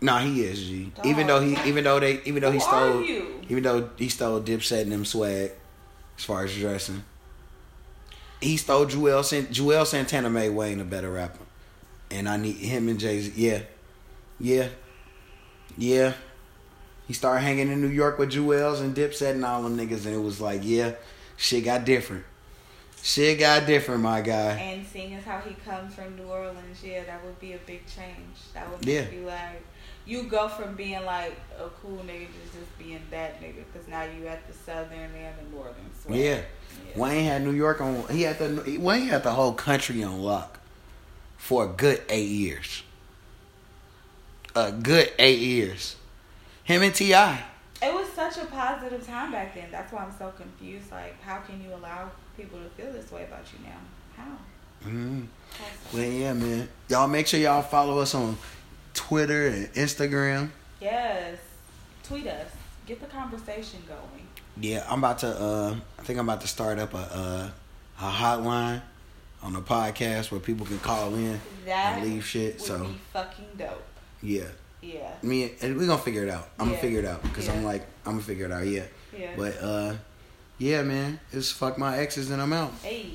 [0.00, 0.92] Nah, he is G.
[0.94, 1.06] Dog.
[1.06, 4.82] Even though he, even though they, even though he stole, even though he stole Dipset
[4.82, 5.52] and them swag,
[6.18, 7.02] as far as dressing,
[8.40, 9.24] he stole Juelz.
[9.26, 11.44] Sant- Juelz Santana made Wayne a better rapper,
[12.10, 13.32] and I need him and Jay Z.
[13.36, 13.60] Yeah,
[14.38, 14.68] yeah,
[15.78, 16.12] yeah.
[17.06, 20.14] He started hanging in New York with Juelz and Dipset and all them niggas, and
[20.14, 20.92] it was like, yeah,
[21.36, 22.24] shit got different.
[23.02, 24.50] Shit got different, my guy.
[24.58, 27.86] and seeing as how he comes from New Orleans, yeah, that would be a big
[27.86, 28.36] change.
[28.52, 29.02] That would Yeah.
[29.02, 29.62] make you like,
[30.06, 34.04] you go from being like a cool nigga to just being that nigga, because now
[34.04, 35.74] you at the southern and the northern.
[36.00, 36.18] swag.
[36.18, 36.40] Yeah.
[36.94, 38.06] Wayne had New York on.
[38.08, 40.60] He had the Wayne had the whole country on lock
[41.36, 42.82] for a good eight years.
[44.54, 45.96] A good eight years.
[46.64, 47.12] Him and Ti.
[47.12, 49.68] It was such a positive time back then.
[49.70, 50.90] That's why I'm so confused.
[50.90, 53.76] Like, how can you allow people to feel this way about you now?
[54.16, 54.88] How?
[54.88, 55.22] Mm-hmm.
[55.92, 56.68] Well, yeah, man.
[56.88, 58.36] Y'all make sure y'all follow us on
[58.96, 60.50] Twitter and Instagram.
[60.80, 61.38] Yes.
[62.02, 62.50] Tweet us.
[62.86, 64.26] Get the conversation going.
[64.58, 65.28] Yeah, I'm about to.
[65.28, 67.50] uh I think I'm about to start up a uh,
[68.00, 68.80] a hotline
[69.42, 72.54] on the podcast where people can call in That and leave shit.
[72.54, 73.84] would So be fucking dope.
[74.22, 74.44] yeah,
[74.80, 75.12] Yeah.
[75.22, 76.48] me and we gonna figure it out.
[76.58, 76.72] I'm Yeah.
[76.72, 78.66] gonna figure it out because I'm like I'm gonna figure it out.
[78.66, 78.84] Yeah,
[79.16, 79.32] Yeah.
[79.36, 79.94] but uh,
[80.58, 82.72] yeah, man, it's fuck my exes and I'm out.
[82.82, 83.10] hey.